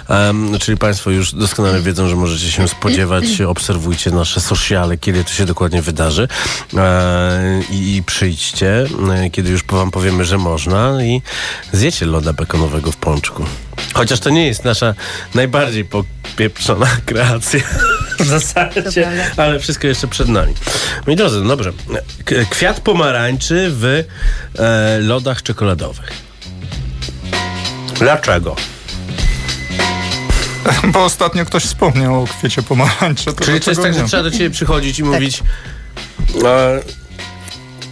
Um, 0.09 0.59
czyli 0.59 0.77
Państwo 0.77 1.11
już 1.11 1.33
doskonale 1.35 1.81
wiedzą, 1.81 2.07
że 2.07 2.15
możecie 2.15 2.51
się 2.51 2.67
spodziewać. 2.67 3.25
Obserwujcie 3.47 4.11
nasze 4.11 4.41
sociale, 4.41 4.97
kiedy 4.97 5.23
to 5.23 5.29
się 5.29 5.45
dokładnie 5.45 5.81
wydarzy. 5.81 6.27
E, 6.77 7.61
I 7.71 7.95
i 7.95 8.03
przyjdźcie, 8.03 8.85
e, 9.11 9.29
kiedy 9.29 9.49
już 9.49 9.63
Wam 9.63 9.91
powiemy, 9.91 10.25
że 10.25 10.37
można 10.37 11.03
i 11.03 11.21
zjecie 11.71 12.05
loda 12.05 12.33
bekonowego 12.33 12.91
w 12.91 12.97
pączku. 12.97 13.45
Chociaż 13.93 14.19
to 14.19 14.29
nie 14.29 14.47
jest 14.47 14.65
nasza 14.65 14.95
najbardziej 15.35 15.85
popieprzona 15.85 16.87
kreacja 17.05 17.59
w 18.19 18.25
zasadzie, 18.25 19.07
ale 19.37 19.59
wszystko 19.59 19.87
jeszcze 19.87 20.07
przed 20.07 20.27
nami. 20.27 20.53
Moi 21.07 21.15
drodzy, 21.15 21.41
no 21.41 21.47
dobrze. 21.47 21.71
Kwiat 22.49 22.79
pomarańczy 22.79 23.67
w 23.71 23.85
e, 23.85 24.99
lodach 24.99 25.43
czekoladowych. 25.43 26.11
Dlaczego? 27.99 28.55
Bo 30.93 31.03
ostatnio 31.03 31.45
ktoś 31.45 31.63
wspomniał 31.63 32.23
o 32.23 32.27
kwiecie 32.27 32.63
pomarańczy. 32.63 33.25
To 33.25 33.45
Czyli 33.45 33.59
to 33.59 33.71
jest 33.71 33.81
tak, 33.81 33.93
że 33.93 34.03
trzeba 34.03 34.23
do 34.23 34.31
ciebie 34.31 34.49
przychodzić 34.49 34.99
i 34.99 35.03
mówić 35.03 35.43
e, 36.45 36.81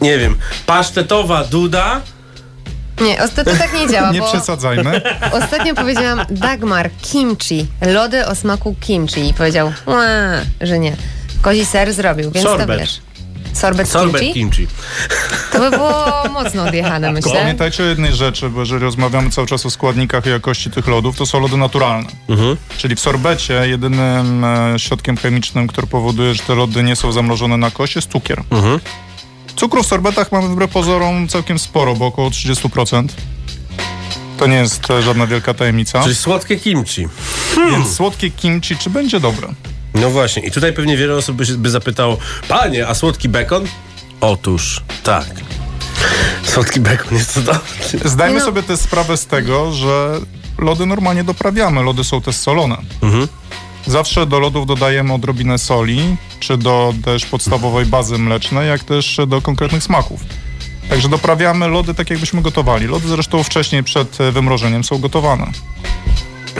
nie 0.02 0.17
wiem, 0.17 0.38
pasztetowa 0.65 1.43
duda 1.43 2.02
Nie, 3.02 3.24
ostatnio 3.24 3.54
tak 3.56 3.74
nie 3.74 3.88
działa, 3.88 4.12
Nie 4.14 4.20
bo 4.20 4.28
przesadzajmy. 4.28 5.02
ostatnio 5.32 5.76
powiedziałam 5.76 6.22
Dagmar 6.30 6.90
kimchi, 7.02 7.68
lody 7.94 8.26
o 8.26 8.36
smaku 8.36 8.76
kimchi 8.80 9.30
i 9.30 9.34
powiedział, 9.34 9.74
"Ła, 9.86 10.06
że 10.62 10.80
nie. 10.80 10.96
Kozi 11.42 11.66
ser 11.66 11.94
zrobił, 11.94 12.32
więc 12.32 12.48
Sorbet. 12.48 12.68
to 12.68 12.78
wiesz. 12.78 13.02
Sorbet, 13.54 13.90
sorbet 13.90 14.22
kimchi? 14.22 14.34
kimchi. 14.40 14.68
To 15.52 15.60
by 15.60 15.72
było 15.72 16.24
mocno 16.34 16.64
odjechane, 16.64 17.12
myślę. 17.12 17.32
Pamiętajcie 17.34 17.84
o 17.84 17.86
jednej 17.86 18.14
rzeczy, 18.14 18.50
bo 18.50 18.60
jeżeli 18.60 18.82
rozmawiamy 18.82 19.30
cały 19.30 19.48
czas 19.48 19.66
o 19.66 19.70
składnikach 19.70 20.26
i 20.26 20.30
jakości 20.30 20.72
tych 20.72 20.88
lodów, 20.88 21.18
to 21.18 21.26
są 21.26 21.40
lody 21.40 21.58
naturalne. 21.58 22.08
Mhm. 22.30 22.58
Czyli 22.78 22.96
w 22.96 23.00
sorbecie 23.00 23.54
jedynym 23.68 24.44
e, 24.44 24.80
środkiem 24.80 25.18
chemicznym, 25.18 25.68
który 25.68 25.88
powoduje, 25.88 26.34
że 26.34 26.44
te 26.44 26.56
lody 26.56 26.84
nie 26.84 26.96
są 26.96 27.12
zamrożone 27.12 27.58
na 27.58 27.72
kość, 27.72 27.96
jest 27.96 28.12
cukier. 28.12 28.44
Mhm. 28.52 28.80
Cukru 29.58 29.84
w 29.84 29.88
sorbetach 29.88 30.32
mamy 30.32 30.48
wbrew 30.48 30.72
pozorom 30.72 31.28
całkiem 31.28 31.60
sporo, 31.60 31.96
bo 31.96 32.06
około 32.06 32.30
30%. 32.30 33.08
To 34.38 34.48
nie 34.48 34.56
jest 34.56 34.91
e, 34.91 35.02
żadna 35.02 35.28
wielka 35.28 35.54
tajemnica. 35.54 36.04
Czyli 36.04 36.15
słodkie 36.15 36.58
kimchi. 36.58 37.08
Więc 37.72 37.96
słodkie 37.96 38.30
kimchi, 38.32 38.78
czy 38.78 38.89
będzie 38.89 39.20
dobre? 39.20 39.48
No 39.93 40.10
właśnie, 40.10 40.41
i 40.41 40.52
tutaj 40.52 40.74
pewnie 40.74 40.98
wiele 40.98 41.15
osób 41.15 41.36
by, 41.36 41.46
się, 41.46 41.54
by 41.54 41.70
zapytało, 41.70 42.17
panie, 42.48 42.88
a 42.88 42.93
słodki 42.93 43.30
bekon? 43.30 43.65
Otóż 44.22 44.82
tak. 45.04 45.26
Słodki 46.43 46.80
bekon 46.80 47.17
jest 47.17 47.34
cudowny. 47.34 47.62
Zdajmy 48.06 48.39
No. 48.39 48.46
sobie 48.46 48.63
też 48.63 48.80
sprawę 48.80 49.17
z 49.17 49.26
tego, 49.26 49.72
że 49.74 50.20
lody 50.58 50.86
normalnie 50.86 51.24
doprawiamy. 51.24 51.84
Lody 51.84 52.04
są 52.04 52.22
też 52.22 52.36
solone. 52.36 52.78
Mhm. 53.02 53.28
Zawsze 53.88 54.26
do 54.26 54.39
lodów 54.39 54.65
dodajemy 54.65 55.13
odrobinę 55.13 55.58
soli, 55.58 56.15
czy 56.39 56.58
do 56.58 56.93
też 57.06 57.26
podstawowej 57.26 57.86
bazy 57.86 58.17
mlecznej, 58.17 58.67
jak 58.67 58.84
też 58.84 59.19
do 59.28 59.41
konkretnych 59.41 59.84
smaków. 59.84 60.21
Także 60.89 61.10
doprawiamy 61.10 61.67
lody 61.67 61.93
tak, 61.93 62.10
jakbyśmy 62.10 62.41
gotowali. 62.41 62.88
Lody 62.88 63.08
zresztą 63.08 63.43
wcześniej 63.43 63.84
przed 63.84 64.17
wymrożeniem 64.32 64.84
są 64.84 64.97
gotowane. 64.97 65.52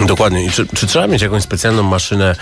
Dokładnie. 0.06 0.46
I 0.46 0.52
czy, 0.52 0.68
czy 0.76 0.88
trzeba 0.88 1.08
mieć 1.08 1.22
jakąś 1.22 1.44
specjalną 1.44 1.84
maszynę, 1.84 2.36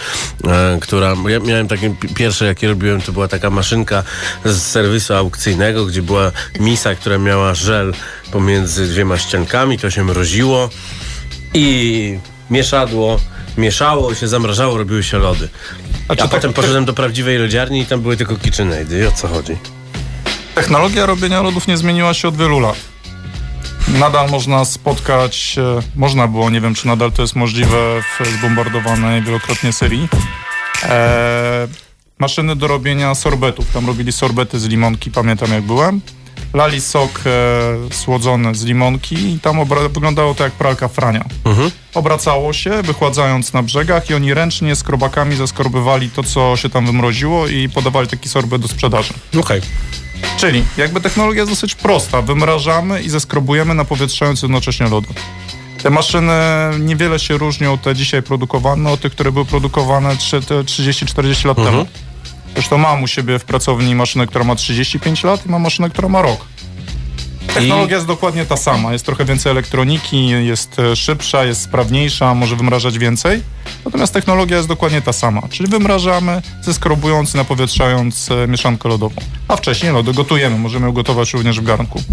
e, 0.47 0.77
która. 0.81 1.15
Ja 1.27 1.39
miałem 1.39 1.67
takie 1.67 1.89
pi- 1.89 2.07
pierwsze, 2.07 2.45
jakie 2.45 2.67
robiłem, 2.67 3.01
to 3.01 3.11
była 3.11 3.27
taka 3.27 3.49
maszynka 3.49 4.03
z 4.45 4.61
serwisu 4.61 5.13
aukcyjnego, 5.13 5.85
gdzie 5.85 6.01
była 6.01 6.31
misa, 6.59 6.95
która 6.95 7.17
miała 7.17 7.53
żel 7.53 7.93
pomiędzy 8.31 8.87
dwiema 8.87 9.17
ściankami, 9.17 9.79
to 9.79 9.89
się 9.89 10.03
mroziło 10.03 10.69
i 11.53 12.19
mieszadło, 12.49 13.19
mieszało 13.57 14.15
się, 14.15 14.27
zamrażało, 14.27 14.77
robiły 14.77 15.03
się 15.03 15.17
lody. 15.17 15.49
A, 16.07 16.15
czy 16.15 16.21
tak- 16.21 16.31
potem 16.31 16.53
poszedłem 16.53 16.85
do 16.85 16.93
prawdziwej 16.93 17.37
lodziarni 17.37 17.81
i 17.81 17.85
tam 17.85 18.01
były 18.01 18.17
tylko 18.17 18.35
KitchenAidy. 18.35 18.99
I 18.99 19.05
o 19.05 19.11
co 19.11 19.27
chodzi? 19.27 19.57
Technologia 20.55 21.05
robienia 21.05 21.41
lodów 21.41 21.67
nie 21.67 21.77
zmieniła 21.77 22.13
się 22.13 22.27
od 22.27 22.37
wielu 22.37 22.59
lat. 22.59 22.75
Nadal 23.87 24.29
można 24.29 24.65
spotkać, 24.65 25.55
e, 25.57 25.81
można 25.95 26.27
było, 26.27 26.49
nie 26.49 26.61
wiem 26.61 26.75
czy 26.75 26.87
nadal 26.87 27.11
to 27.11 27.21
jest 27.21 27.35
możliwe 27.35 28.01
w 28.01 28.27
zbombardowanej 28.39 29.21
wielokrotnie 29.21 29.73
Syrii, 29.73 30.07
e, 30.83 31.67
maszyny 32.19 32.55
do 32.55 32.67
robienia 32.67 33.15
sorbetów. 33.15 33.71
Tam 33.73 33.87
robili 33.87 34.11
sorbety 34.11 34.59
z 34.59 34.65
limonki, 34.67 35.11
pamiętam 35.11 35.51
jak 35.51 35.63
byłem. 35.63 36.01
Lali 36.55 36.81
sok 36.81 37.21
e, 37.25 37.93
słodzony 37.95 38.55
z 38.55 38.63
limonki 38.63 39.15
i 39.33 39.39
tam 39.39 39.57
obra- 39.59 39.89
wyglądało 39.93 40.35
to 40.35 40.43
jak 40.43 40.53
pralka 40.53 40.87
frania. 40.87 41.25
Obracało 41.93 42.53
się, 42.53 42.81
wychładzając 42.83 43.53
na 43.53 43.63
brzegach 43.63 44.09
i 44.09 44.13
oni 44.13 44.33
ręcznie 44.33 44.75
skrobakami 44.75 45.35
zaskorbywali 45.35 46.09
to, 46.09 46.23
co 46.23 46.55
się 46.57 46.69
tam 46.69 46.85
wymroziło 46.85 47.47
i 47.47 47.69
podawali 47.69 48.07
taki 48.07 48.29
sorbet 48.29 48.61
do 48.61 48.67
sprzedaży. 48.67 49.13
Okej. 49.39 49.61
Czyli 50.37 50.63
jakby 50.77 51.01
technologia 51.01 51.41
jest 51.41 51.51
dosyć 51.51 51.75
prosta. 51.75 52.21
Wymrażamy 52.21 53.01
i 53.01 53.09
zeskrobujemy 53.09 53.73
napowietrzając 53.73 54.41
jednocześnie 54.41 54.87
lody. 54.87 55.07
Te 55.83 55.89
maszyny 55.89 56.33
niewiele 56.79 57.19
się 57.19 57.37
różnią, 57.37 57.77
te 57.77 57.95
dzisiaj 57.95 58.23
produkowane, 58.23 58.91
od 58.91 59.01
tych, 59.01 59.11
które 59.11 59.31
były 59.31 59.45
produkowane 59.45 60.15
trzy- 60.17 60.41
te 60.41 60.63
30-40 60.63 61.45
lat 61.47 61.57
temu. 61.57 61.85
Zresztą 62.55 62.77
mam 62.77 63.03
u 63.03 63.07
siebie 63.07 63.39
w 63.39 63.45
pracowni 63.45 63.95
maszynę, 63.95 64.27
która 64.27 64.43
ma 64.43 64.55
35 64.55 65.23
lat 65.23 65.45
i 65.45 65.49
mam 65.49 65.61
maszynę, 65.61 65.89
która 65.89 66.09
ma 66.09 66.21
rok. 66.21 66.45
Technologia 67.53 67.95
jest 67.95 68.07
dokładnie 68.07 68.45
ta 68.45 68.57
sama. 68.57 68.93
Jest 68.93 69.05
trochę 69.05 69.25
więcej 69.25 69.51
elektroniki, 69.51 70.27
jest 70.27 70.79
e, 70.79 70.95
szybsza, 70.95 71.45
jest 71.45 71.61
sprawniejsza, 71.61 72.33
może 72.33 72.55
wymrażać 72.55 72.97
więcej. 72.97 73.41
Natomiast 73.85 74.13
technologia 74.13 74.57
jest 74.57 74.69
dokładnie 74.69 75.01
ta 75.01 75.13
sama. 75.13 75.41
Czyli 75.49 75.69
wymrażamy, 75.69 76.41
zeskrobując 76.61 77.33
i 77.33 77.37
napowietrzając 77.37 78.31
e, 78.31 78.47
mieszankę 78.47 78.89
lodową. 78.89 79.21
A 79.47 79.55
wcześniej 79.55 79.93
lody 79.93 80.13
gotujemy. 80.13 80.57
Możemy 80.57 80.85
ją 80.85 80.91
gotować 80.91 81.33
również 81.33 81.59
w 81.59 81.63
garnku. 81.63 82.03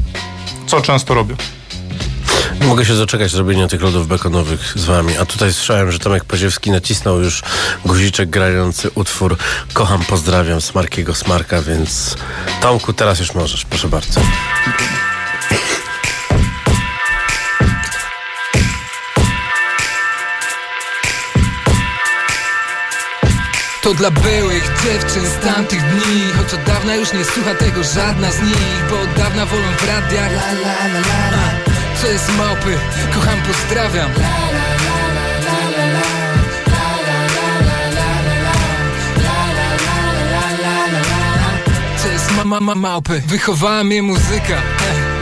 Co 0.66 0.80
często 0.80 1.14
robię. 1.14 1.34
Mogę 2.62 2.84
się 2.84 2.94
doczekać 2.94 3.30
zrobienia 3.30 3.68
tych 3.68 3.82
lodów 3.82 4.08
bekonowych 4.08 4.72
z 4.76 4.84
wami. 4.84 5.18
A 5.18 5.26
tutaj 5.26 5.52
słyszałem, 5.52 5.92
że 5.92 5.98
Tomek 5.98 6.24
Paziewski 6.24 6.70
nacisnął 6.70 7.20
już 7.20 7.42
guziczek 7.84 8.30
grający 8.30 8.90
utwór 8.94 9.36
Kocham, 9.72 10.04
pozdrawiam 10.04 10.60
Smarkiego 10.60 11.14
Smarka, 11.14 11.62
więc 11.62 12.16
Tomku, 12.60 12.92
teraz 12.92 13.20
już 13.20 13.34
możesz, 13.34 13.64
proszę 13.64 13.88
bardzo. 13.88 14.20
To 23.82 23.94
dla 23.94 24.10
byłych 24.10 24.70
dziewczyn 24.84 25.26
z 25.26 25.44
tamtych 25.44 25.82
dni 25.82 26.32
Choć 26.36 26.54
od 26.54 26.62
dawna 26.62 26.96
już 26.96 27.12
nie 27.12 27.24
słucha 27.24 27.54
tego 27.54 27.84
żadna 27.84 28.32
z 28.32 28.42
nich 28.42 28.84
Bo 28.90 29.00
od 29.00 29.12
dawna 29.12 29.46
wolą 29.46 29.68
w 29.78 29.86
radiach 29.86 30.32
la, 30.32 30.52
la, 30.52 30.86
la, 30.86 30.98
la, 30.98 31.28
la. 31.30 31.71
Co 32.02 32.08
jest 32.08 32.36
małpy? 32.38 32.78
Kocham, 33.14 33.38
pozdrawiam 33.42 34.10
Co 42.02 42.08
jest 42.08 42.36
mama, 42.36 42.60
ma, 42.60 42.74
małpy? 42.74 43.22
Wychowała 43.26 43.84
mnie 43.84 44.02
muzyka 44.02 44.62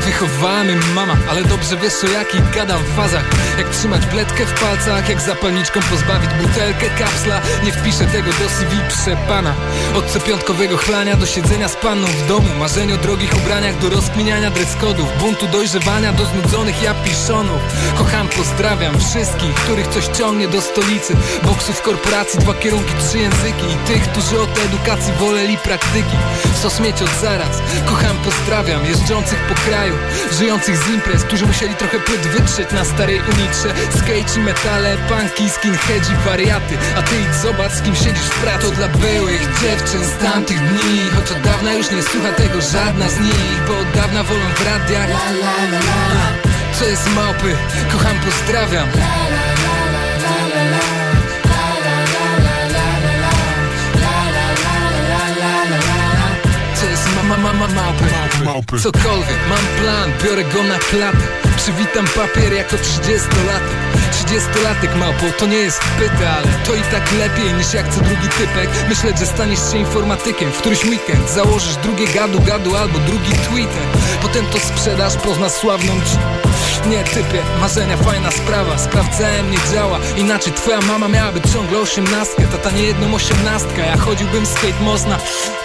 Wychowała 0.01 0.65
mnie 0.65 0.77
mama, 0.95 1.17
ale 1.31 1.45
dobrze 1.45 1.77
wiesz 1.77 2.05
o 2.05 2.07
jakich 2.07 2.51
gadam 2.51 2.83
w 2.83 2.97
fazach. 2.97 3.25
Jak 3.59 3.69
trzymać 3.69 4.07
bledkę 4.07 4.47
w 4.47 4.61
palcach, 4.61 5.09
jak 5.09 5.21
zapalniczką 5.21 5.81
pozbawić 5.91 6.31
butelkę 6.31 6.87
kapsla. 6.99 7.41
Nie 7.65 7.73
wpiszę 7.73 8.05
tego 8.05 8.31
do 8.31 8.49
CV 8.49 8.81
przepana 8.89 9.55
Od 9.95 10.07
co 10.07 10.21
piątkowego 10.21 10.77
chlania 10.77 11.17
do 11.17 11.27
siedzenia 11.27 11.69
z 11.69 11.77
panną 11.77 12.07
w 12.07 12.27
domu. 12.29 12.49
Marzeń 12.59 12.93
o 12.93 12.97
drogich 12.97 13.37
ubraniach 13.37 13.79
do 13.79 13.89
rozkminiania 13.89 14.51
dress-kodów 14.51 15.19
Buntu 15.21 15.47
dojrzewania 15.47 16.13
do 16.13 16.25
znudzonych 16.25 16.83
japiszonów. 16.83 17.61
Kocham, 17.99 18.29
pozdrawiam 18.29 19.01
wszystkich, 19.01 19.55
których 19.55 19.87
coś 19.87 20.07
ciągnie 20.07 20.49
do 20.49 20.61
stolicy. 20.61 21.17
Boksów 21.43 21.83
korporacji, 21.83 22.39
dwa 22.39 22.55
kierunki, 22.55 22.95
trzy 23.09 23.19
języki. 23.19 23.67
I 23.73 23.87
tych, 23.87 24.03
którzy 24.03 24.41
od 24.41 24.59
edukacji 24.59 25.13
woleli 25.13 25.57
praktyki. 25.59 26.17
Sos 26.63 26.81
mieć 26.81 27.03
od 27.03 27.11
zaraz, 27.21 27.63
kocham, 27.87 28.17
pozdrawiam 28.25 28.85
Jeżdżących 28.85 29.39
po 29.49 29.55
kraju, 29.55 29.95
żyjących 30.39 30.77
z 30.77 30.89
imprez 30.89 31.25
Którzy 31.25 31.47
musieli 31.47 31.75
trochę 31.75 31.99
płyt 31.99 32.21
wytrzeć 32.21 32.73
na 32.73 32.85
starej 32.85 33.21
unitrze 33.21 33.75
Skate 33.99 34.41
i 34.41 34.43
metale, 34.43 34.97
punki, 35.09 35.51
skinheadzi, 35.51 36.15
wariaty 36.27 36.75
A 36.99 37.03
ty 37.03 37.15
idź 37.21 37.35
zobacz, 37.35 37.73
z 37.73 37.83
kim 37.83 37.97
siedzisz 37.97 38.31
w 38.31 38.43
pracy 38.43 38.67
To 38.67 38.71
dla 38.71 38.89
byłych 38.89 39.43
dziewczyn 39.61 40.05
z 40.05 40.23
tamtych 40.23 40.61
dni 40.69 41.01
Choć 41.17 41.31
od 41.31 41.41
dawna 41.41 41.73
już 41.73 41.91
nie 41.91 42.03
słucha 42.03 42.33
tego 42.33 42.61
żadna 42.61 43.09
z 43.09 43.21
nich 43.21 43.61
Bo 43.69 43.79
od 43.79 43.91
dawna 43.91 44.23
wolą 44.23 44.41
w 44.57 44.67
radiach 44.67 45.11
Co 46.79 46.85
jest 46.85 47.15
małpy? 47.15 47.57
Kocham, 47.93 48.17
pozdrawiam 48.25 48.89
Co 56.75 56.87
jest 56.87 57.09
mama, 57.17 57.37
mama, 57.37 57.67
małpy? 57.75 58.05
Cokolwiek, 58.83 59.39
mam 59.49 59.83
plan, 59.83 60.11
biorę 60.25 60.45
go 60.45 60.63
na 60.63 60.79
klatę 60.79 61.41
Przywitam 61.57 62.07
papier 62.07 62.53
jako 62.53 62.77
30-latek 62.77 63.81
30-latek 64.11 64.97
małpo, 64.97 65.27
to 65.39 65.47
nie 65.47 65.57
jest 65.57 65.81
pyta, 65.99 66.31
ale 66.31 66.47
to 66.67 66.75
i 66.75 66.83
tak 66.83 67.13
lepiej 67.13 67.55
niż 67.55 67.75
jak 67.75 67.95
co 67.95 68.01
drugi 68.01 68.29
typek. 68.29 68.71
Myśleć, 68.89 69.19
że 69.19 69.27
staniesz 69.27 69.73
się 69.73 69.79
informatykiem 69.79 70.53
w 70.53 70.59
któryś 70.59 70.85
weekend 70.85 71.31
Założysz 71.31 71.77
drugie 71.77 72.07
gadu 72.07 72.41
gadu 72.41 72.77
albo 72.77 72.99
drugi 72.99 73.33
Twitter. 73.33 73.83
Potem 74.23 74.47
to 74.47 74.59
sprzedasz, 74.61 75.17
poznasz 75.17 75.53
sławną 75.53 75.93
ci 75.93 76.17
nie 76.87 77.05
typie, 77.05 77.43
marzenia 77.61 77.97
fajna 77.97 78.31
sprawa. 78.31 78.79
Sprawdzałem, 78.79 79.51
nie 79.51 79.59
działa. 79.73 79.99
Inaczej 80.17 80.53
twoja 80.53 80.81
mama 80.81 81.09
miałaby 81.09 81.41
ciągle 81.41 81.79
osiemnastkę 81.79 82.43
Tata 82.43 82.71
nie 82.71 82.83
jedną 82.83 83.15
osiemnastkę 83.15 83.87
Ja 83.87 83.97
chodziłbym 83.97 84.47
skate 84.47 84.81
most 84.81 85.07
na 85.07 85.19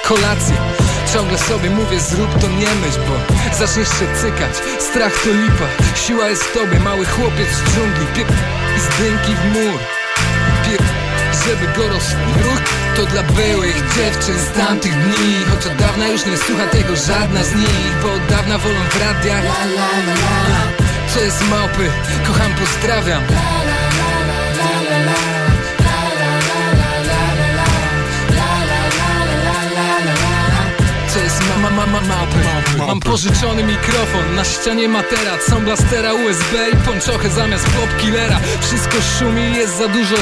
kolację. 0.03 0.55
Ciągle 1.13 1.37
sobie 1.37 1.69
mówię 1.69 1.99
zrób 1.99 2.29
to 2.41 2.47
nie 2.47 2.75
myśl 2.85 2.99
Bo 3.07 3.35
zaczniesz 3.57 3.87
się 3.87 4.07
cykać. 4.21 4.51
Strach 4.79 5.13
to 5.23 5.29
lipa 5.29 5.67
Siła 5.95 6.29
jest 6.29 6.43
w 6.43 6.53
tobie. 6.53 6.79
Mały 6.79 7.05
chłopiec 7.05 7.49
z 7.49 7.63
dżungli 7.63 8.05
Piep 8.15 8.29
i 8.77 8.79
z 8.79 8.87
dynki 8.99 9.35
w 9.35 9.45
mur. 9.53 9.79
Piep 10.65 10.83
żeby 11.45 11.67
go 11.77 11.87
rozruch 11.87 12.61
To 12.95 13.05
dla 13.05 13.23
byłych 13.23 13.75
dziewczyn 13.95 14.39
z 14.39 14.57
tamtych 14.57 14.93
dni. 15.03 15.45
Choć 15.49 15.65
od 15.65 15.75
dawna 15.75 16.07
już 16.07 16.25
nie 16.25 16.37
słucha 16.37 16.67
tego 16.67 16.95
żadna 16.95 17.43
z 17.43 17.55
nich 17.55 17.93
Bo 18.03 18.13
od 18.13 18.25
dawna 18.25 18.57
wolą 18.57 18.79
w 18.89 19.01
radiach. 19.01 19.43
Co 20.77 20.84
jest 21.21 21.49
małpy? 21.49 21.89
Kocham, 22.27 22.53
pozdrawiam 22.53 23.21
Mam 32.77 32.99
pożyczony 32.99 33.63
mikrofon, 33.63 34.35
na 34.35 34.43
ścianie 34.45 34.89
materac 34.89 35.41
Są 35.49 35.65
blastera 35.65 36.13
USB 36.13 36.69
i 36.73 36.75
pończochę 36.75 37.29
zamiast 37.29 37.65
popkillera 37.69 38.39
Wszystko 38.61 38.97
szumi, 39.19 39.55
jest 39.55 39.77
za 39.77 39.87
dużo 39.87 40.15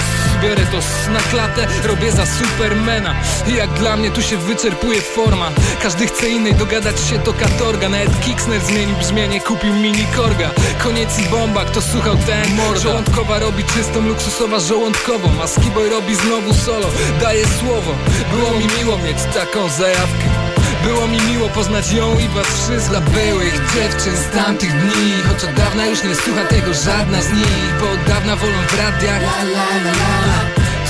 Biorę 0.44 0.66
to 0.66 0.78
na 1.12 1.20
klatę, 1.20 1.68
robię 1.88 2.12
za 2.12 2.26
supermana. 2.26 3.16
I 3.48 3.54
jak 3.54 3.74
dla 3.74 3.98
mnie 3.98 4.12
tu 4.12 4.22
się 4.22 4.38
wyczerpuje 4.38 5.02
forma. 5.02 5.52
Każdy 5.84 6.08
chce 6.08 6.30
innej, 6.30 6.56
dogadać 6.56 6.96
się 7.10 7.20
to 7.20 7.34
katorga. 7.34 7.90
Nawet 7.90 8.20
Kicksner 8.20 8.62
zmienił 8.62 8.96
brzmienie, 8.96 9.42
kupił 9.42 9.74
mini 9.74 10.06
korga. 10.16 10.50
Koniec 10.84 11.20
i 11.20 11.30
bomba, 11.30 11.66
kto 11.66 11.82
słuchał 11.82 12.16
ten 12.18 12.56
morda. 12.56 12.80
Żołądkowa 12.80 13.40
robi 13.40 13.64
czystą, 13.64 14.08
luksusowa 14.08 14.60
żołądkową. 14.60 15.30
A 15.44 15.48
Skiboy 15.48 15.90
robi 15.90 16.16
znowu 16.16 16.54
solo, 16.54 16.88
daje 17.22 17.46
słowo. 17.48 17.96
Było 18.34 18.52
mi 18.52 18.68
miło 18.80 18.98
mieć 18.98 19.18
taką 19.34 19.70
zajawkę 19.70 20.43
było 20.84 21.08
mi 21.08 21.22
miło 21.22 21.50
poznać 21.50 21.92
ją 21.92 22.20
i 22.20 22.28
was 22.28 22.48
wszystkich 22.48 23.00
byłych 23.00 23.54
dziewczyn 23.74 24.18
z 24.18 24.36
tamtych 24.36 24.72
dni 24.82 25.14
Choć 25.28 25.44
od 25.44 25.54
dawna 25.54 25.86
już 25.86 26.04
nie 26.04 26.16
słucha 26.16 26.46
tego 26.46 26.74
żadna 26.74 27.22
z 27.22 27.32
nich 27.32 27.74
Bo 27.80 27.92
od 27.92 28.04
dawna 28.04 28.36
wolą 28.36 28.58
w 28.68 28.78
radiach 28.78 29.22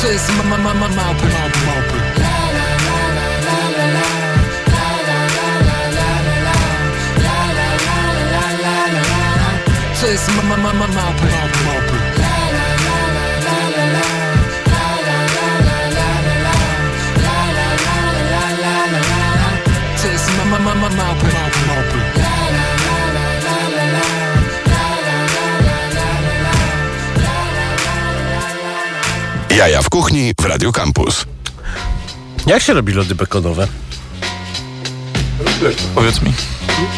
Co 0.01 0.07
jest 0.07 0.29
mama, 0.37 0.57
mama, 0.57 0.87
małpy 0.87 1.27
Co 10.01 10.07
jest 10.07 10.29
mama, 10.35 10.57
mama, 10.57 10.87
małpy 10.87 12.02
ma, 20.63 20.73
ma. 20.75 20.89
Jaja 29.57 29.81
w 29.81 29.89
kuchni 29.89 30.33
w 30.41 30.45
Radio 30.45 30.71
Campus. 30.71 31.25
Jak 32.45 32.61
się 32.61 32.73
robi 32.73 32.93
lody 32.93 33.15
bekonowe? 33.15 33.67
Powiedz 35.95 36.21
mi. 36.21 36.33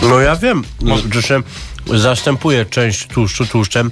No 0.02 0.20
ja 0.20 0.36
wiem. 0.36 0.64
No. 0.82 0.96
Może... 1.16 1.42
Zastępuję 2.02 2.66
część 2.66 3.08
tłuszczu 3.08 3.46
tłuszczem 3.46 3.92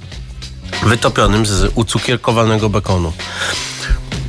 wytopionym 0.82 1.46
z 1.46 1.72
ucukierkowanego 1.74 2.68
bekonu. 2.68 3.12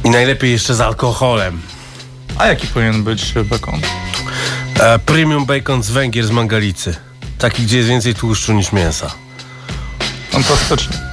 I 0.03 0.09
najlepiej 0.09 0.51
jeszcze 0.51 0.75
z 0.75 0.81
alkoholem. 0.81 1.61
A 2.37 2.47
jaki 2.47 2.67
powinien 2.67 3.03
być 3.03 3.33
bekon? 3.33 3.81
E, 4.79 4.99
premium 4.99 5.45
bacon 5.45 5.83
z 5.83 5.89
Węgier 5.89 6.25
z 6.27 6.31
Mangalicy. 6.31 6.95
Taki, 7.37 7.63
gdzie 7.63 7.77
jest 7.77 7.89
więcej 7.89 8.15
tłuszczu 8.15 8.53
niż 8.53 8.71
mięsa. 8.71 9.11
Fantastycznie. 10.29 11.04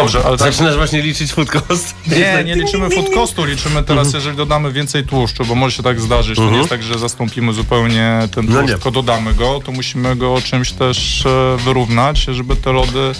Dobrze, 0.00 0.22
ale 0.24 0.36
tak... 0.38 0.52
Zaczynasz 0.52 0.76
właśnie 0.76 1.02
liczyć 1.02 1.32
food 1.32 1.50
cost. 1.50 1.94
Nie, 2.06 2.44
nie 2.44 2.54
liczymy 2.54 2.90
food 2.90 3.08
costu, 3.14 3.44
liczymy 3.44 3.82
teraz, 3.82 4.06
Mhm. 4.06 4.14
jeżeli 4.14 4.36
dodamy 4.36 4.72
więcej 4.72 5.04
tłuszczu, 5.04 5.44
bo 5.44 5.54
może 5.54 5.76
się 5.76 5.82
tak 5.82 6.00
zdarzyć. 6.00 6.36
To 6.36 6.50
nie 6.50 6.56
jest 6.58 6.70
tak, 6.70 6.82
że 6.82 6.98
zastąpimy 6.98 7.52
zupełnie 7.52 8.18
ten 8.34 8.46
No 8.46 8.52
tłuszcz, 8.52 8.66
nie. 8.68 8.74
tylko 8.74 8.90
dodamy 8.90 9.34
go, 9.34 9.60
to 9.64 9.72
musimy 9.72 10.16
go 10.16 10.40
czymś 10.44 10.72
też 10.72 11.26
e, 11.26 11.56
wyrównać, 11.64 12.18
żeby 12.18 12.56
te 12.56 12.72
lody 12.72 13.12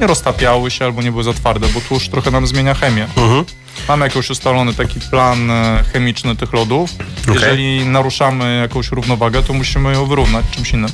nie 0.00 0.06
roztapiały 0.06 0.70
się 0.70 0.84
albo 0.84 1.02
nie 1.02 1.10
były 1.10 1.24
za 1.24 1.32
twarde, 1.32 1.66
bo 1.74 1.80
tłuszcz 1.80 2.08
trochę 2.08 2.30
nam 2.30 2.46
zmienia 2.46 2.74
chemię. 2.74 3.06
Mhm. 3.16 3.44
Mamy 3.88 4.04
jakiś 4.06 4.30
ustalony 4.30 4.74
taki 4.74 5.00
plan 5.00 5.50
e, 5.50 5.84
chemiczny 5.92 6.36
tych 6.36 6.52
lodów. 6.52 6.90
Jeżeli 7.34 7.86
naruszamy 7.86 8.58
jakąś 8.60 8.90
równowagę, 8.90 9.42
to 9.42 9.52
musimy 9.52 9.92
ją 9.92 10.06
wyrównać 10.06 10.44
czymś 10.50 10.70
innym. 10.72 10.90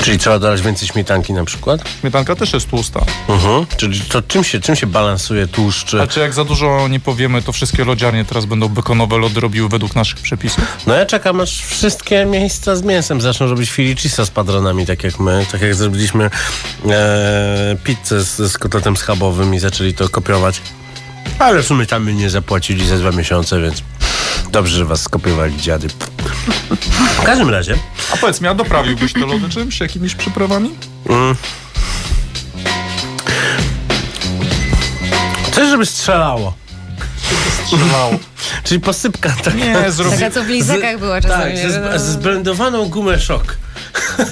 Czyli 0.00 0.18
trzeba 0.18 0.38
dodać 0.38 0.62
więcej 0.62 0.88
śmietanki 0.88 1.32
na 1.32 1.44
przykład? 1.44 1.80
Śmietanka 2.00 2.36
też 2.36 2.52
jest 2.52 2.70
tłusta. 2.70 3.04
Mhm. 3.28 3.66
Czyli 3.76 4.00
to 4.00 4.22
czym 4.22 4.44
się, 4.44 4.60
czym 4.60 4.76
się 4.76 4.86
balansuje 4.86 5.46
tłuszcz? 5.46 5.90
Znaczy 5.90 6.20
jak 6.20 6.32
za 6.32 6.44
dużo 6.44 6.88
nie 6.88 7.00
powiemy, 7.00 7.42
to 7.42 7.52
wszystkie 7.52 7.84
lodziarnie 7.84 8.24
teraz 8.24 8.44
będą 8.44 8.68
bekonowe 8.68 9.18
lody 9.18 9.40
robiły 9.40 9.68
według 9.68 9.94
naszych 9.94 10.20
przepisów. 10.20 10.64
No 10.86 10.94
ja 10.94 11.06
czekam, 11.06 11.40
aż 11.40 11.64
wszystkie 11.64 12.24
miejsca 12.24 12.76
z 12.76 12.82
mięsem 12.82 13.20
zaczną 13.20 13.46
robić 13.46 13.70
filicisa 13.70 14.24
z 14.24 14.30
padronami, 14.30 14.86
tak 14.86 15.04
jak 15.04 15.20
my. 15.20 15.46
Tak 15.52 15.62
jak 15.62 15.74
zrobiliśmy 15.74 16.30
e, 16.88 17.76
pizzę 17.84 18.24
z, 18.24 18.52
z 18.52 18.58
kotletem 18.58 18.96
schabowym 18.96 19.54
i 19.54 19.58
zaczęli 19.58 19.94
to 19.94 20.08
kopiować. 20.08 20.62
Ale 21.38 21.62
w 21.62 21.66
sumie 21.66 21.86
tam 21.86 22.06
mi 22.06 22.14
nie 22.14 22.30
zapłacili 22.30 22.86
za 22.86 22.96
dwa 22.96 23.10
miesiące, 23.10 23.60
więc 23.60 23.82
dobrze, 24.52 24.76
że 24.78 24.84
was 24.84 25.02
skopiowali 25.02 25.56
dziady. 25.56 25.88
W 27.18 27.22
każdym 27.22 27.50
razie, 27.50 27.78
A 28.14 28.16
powiedz 28.16 28.40
mi, 28.40 28.48
a 28.48 28.54
doprawiłbyś 28.54 29.12
te 29.12 29.20
lody 29.20 29.48
czymś, 29.48 29.80
jakimiś 29.80 30.14
przyprawami? 30.14 30.70
mm, 31.08 31.36
coś, 35.52 35.68
żeby 35.68 35.86
strzelało. 35.86 36.54
Strzelało. 37.64 38.12
Czyli 38.64 38.80
posypka 38.80 39.30
taka. 39.44 39.56
Nie, 39.56 39.90
zrobię... 39.92 40.16
Taka 40.16 40.30
co 40.30 40.42
w 40.42 40.48
lizakach 40.48 40.98
była 40.98 41.20
czasami. 41.20 41.54
Tak, 41.54 41.70
ze, 41.70 41.98
zblendowaną 41.98 42.88
gumę 42.88 43.20
szok. 43.20 43.56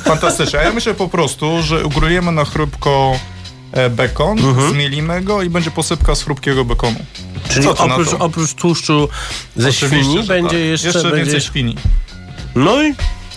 Fantastycznie. 0.04 0.58
A 0.58 0.62
ja 0.62 0.72
myślę 0.72 0.94
po 0.94 1.08
prostu, 1.08 1.62
że 1.62 1.84
ugryjemy 1.84 2.32
na 2.32 2.44
chrupko 2.44 3.12
e, 3.14 3.29
bekon, 3.90 4.38
Mhm. 4.38 4.70
zmielimy 4.72 5.20
go 5.22 5.42
i 5.42 5.50
będzie 5.50 5.70
posypka 5.70 6.14
z 6.14 6.22
chrupkiego 6.22 6.64
bekonu. 6.64 6.98
Czyli 7.48 7.64
Co 7.66 7.74
ty 7.74 7.86
na 7.86 7.94
oprócz, 7.94 8.10
to? 8.10 8.18
oprócz 8.18 8.54
tłuszczu 8.54 9.08
ze 9.56 9.68
Oczywiście, 9.68 9.86
świni 10.04 10.22
że 10.26 10.34
będzie 10.34 10.48
tak. 10.50 10.58
jeszcze... 10.58 10.86
Jeszcze 10.88 11.02
będzie... 11.02 11.16
więcej 11.16 11.40
świni. 11.40 11.76
No 12.54 12.82
i 12.82 12.94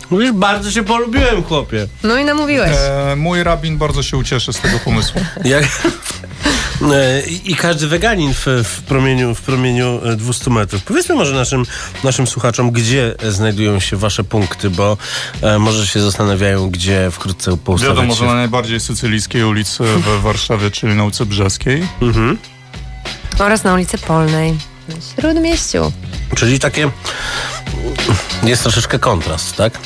mówisz, 0.10 0.32
bardzo 0.32 0.72
się 0.72 0.84
polubiłem, 0.84 1.44
chłopie. 1.44 1.88
no 2.04 2.18
i 2.18 2.26
namówiłeś. 2.26 2.72
E, 2.78 3.16
mój 3.16 3.44
rabin 3.44 3.78
bardzo 3.78 4.04
się 4.04 4.18
ucieszy 4.18 4.54
z 4.54 4.60
tego 4.60 4.80
pomysłu. 4.80 5.22
Jak... 5.46 5.64
E, 6.82 7.22
I 7.46 7.56
każdy 7.56 7.88
weganin 7.88 8.34
w, 8.34 8.46
w, 8.64 8.82
promieniu, 8.82 9.36
w 9.36 9.42
promieniu 9.42 10.00
e, 10.06 10.16
200 10.16 10.50
metrów. 10.50 10.84
Powiedzmy 10.84 11.16
może 11.16 11.36
naszym, 11.36 11.66
naszym 12.04 12.28
słuchaczom, 12.28 12.72
gdzie 12.72 13.16
znajdują 13.30 13.80
się 13.80 13.98
wasze 13.98 14.24
punkty, 14.24 14.70
bo 14.70 14.98
e, 15.42 15.60
może 15.60 15.88
się 15.88 16.02
zastanawiają, 16.02 16.70
gdzie 16.70 17.12
wkrótce 17.12 17.58
poustawiać 17.58 17.96
Wiadomo, 17.96 18.14
że 18.14 18.20
się. 18.20 18.26
na 18.26 18.34
najbardziej 18.36 18.80
sycylijskiej 18.80 19.44
ulicy 19.44 19.84
w 19.84 20.22
Warszawie, 20.24 20.72
czyli 20.72 20.96
na 20.96 21.04
ulicy 21.04 21.26
Brzeskiej. 21.26 21.88
Mhm. 22.02 22.38
Oraz 23.40 23.64
na 23.64 23.74
ulicy 23.74 23.98
Polnej. 23.98 24.52
Na 24.90 24.96
Śródmieściu. 25.22 25.92
Czyli 26.36 26.60
takie... 26.60 26.90
Jest 28.44 28.64
troszeczkę 28.64 29.00
kontrast, 29.00 29.56
tak? 29.56 29.80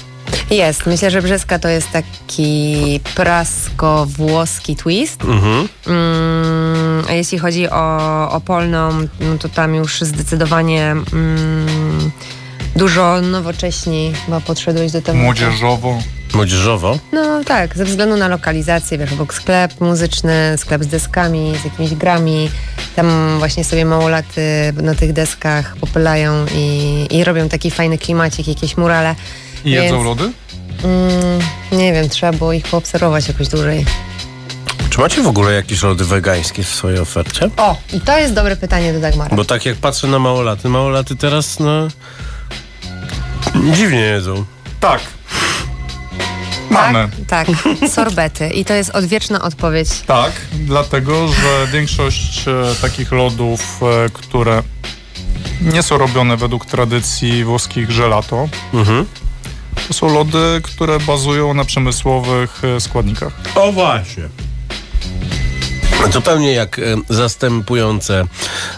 Jest. 0.50 0.86
Myślę, 0.86 1.12
że 1.12 1.22
Brzeska 1.22 1.60
to 1.60 1.68
jest 1.70 1.92
taki 1.92 3.00
prasko-włoski 3.16 4.76
twist. 4.76 5.22
Mhm. 5.24 5.68
Mm, 5.88 7.06
a 7.10 7.14
jeśli 7.14 7.40
chodzi 7.40 7.70
o, 7.70 8.32
o 8.32 8.42
Polną, 8.42 8.90
no 9.20 9.38
to 9.40 9.50
tam 9.50 9.76
już 9.76 10.02
zdecydowanie 10.02 10.92
mm, 10.92 12.12
dużo 12.76 13.22
nowocześniej 13.22 14.14
chyba 14.26 14.40
podszedłeś 14.40 14.92
do 14.92 15.02
tematu. 15.02 15.24
Młodzieżowo. 15.24 16.00
Młodzieżowo. 16.34 17.00
No 17.14 17.44
tak, 17.44 17.78
ze 17.78 17.86
względu 17.86 18.18
na 18.18 18.28
lokalizację, 18.28 18.98
wiesz, 18.98 19.14
obok 19.14 19.34
sklep 19.34 19.82
muzyczny, 19.82 20.58
sklep 20.58 20.84
z 20.84 20.88
deskami, 20.88 21.54
z 21.62 21.66
jakimiś 21.66 21.96
grami. 21.96 22.50
Tam 22.96 23.36
właśnie 23.40 23.64
sobie 23.64 23.86
małolaty 23.86 24.74
na 24.82 24.96
tych 24.96 25.14
deskach 25.14 25.76
popylają 25.76 26.46
i, 26.56 27.08
i 27.12 27.24
robią 27.24 27.50
taki 27.50 27.72
fajny 27.72 27.98
klimacik, 27.98 28.48
jakieś 28.48 28.78
murale. 28.78 29.16
I 29.68 29.72
jedzą 29.72 29.96
Więc- 29.96 30.06
lody? 30.06 30.32
Mm, 30.84 31.40
nie 31.72 31.94
wiem, 31.94 32.10
trzeba 32.10 32.32
było 32.34 32.54
ich 32.54 32.64
poobserwować 32.68 33.28
jakoś 33.28 33.48
dłużej. 33.48 33.86
Czy 34.90 35.00
macie 35.02 35.22
w 35.22 35.28
ogóle 35.28 35.54
jakieś 35.54 35.84
lody 35.84 36.06
wegańskie 36.06 36.64
w 36.64 36.70
swojej 36.70 37.00
ofercie? 37.00 37.50
O, 37.58 37.76
i 37.94 38.02
to 38.02 38.18
jest 38.18 38.34
dobre 38.34 38.56
pytanie 38.56 38.94
do 38.94 39.00
Dagmara. 39.00 39.36
Bo 39.36 39.46
tak 39.46 39.66
jak 39.66 39.76
patrzę 39.78 40.08
na 40.08 40.20
małolaty, 40.20 40.70
małolaty 40.70 41.16
teraz, 41.16 41.60
no... 41.60 41.88
Dziwnie 43.76 44.00
jedzą. 44.00 44.46
Tak. 44.80 45.02
Mamy. 46.70 47.10
Tak, 47.28 47.48
tak, 47.48 47.90
sorbety. 47.90 48.48
I 48.50 48.66
to 48.66 48.74
jest 48.74 48.90
odwieczna 48.90 49.42
odpowiedź. 49.42 49.90
Tak, 50.08 50.32
dlatego, 50.54 51.28
że 51.28 51.68
większość 51.72 52.48
e, 52.48 52.76
takich 52.82 53.12
lodów, 53.12 53.80
e, 53.84 54.10
które 54.14 54.64
nie 55.62 55.84
są 55.84 55.98
robione 55.98 56.38
według 56.38 56.66
tradycji 56.66 57.44
włoskich 57.44 57.98
gelato, 57.98 58.50
Mhm. 58.74 59.06
To 59.88 59.94
są 59.94 60.14
lody, 60.14 60.62
które 60.64 61.00
bazują 61.00 61.54
na 61.54 61.66
przemysłowych 61.66 62.64
e, 62.64 62.82
składnikach. 62.82 63.34
O 63.56 63.72
właśnie. 63.72 64.24
Zupełnie 66.14 66.54
jak 66.54 66.80
e, 66.80 66.82
zastępujące 67.10 68.24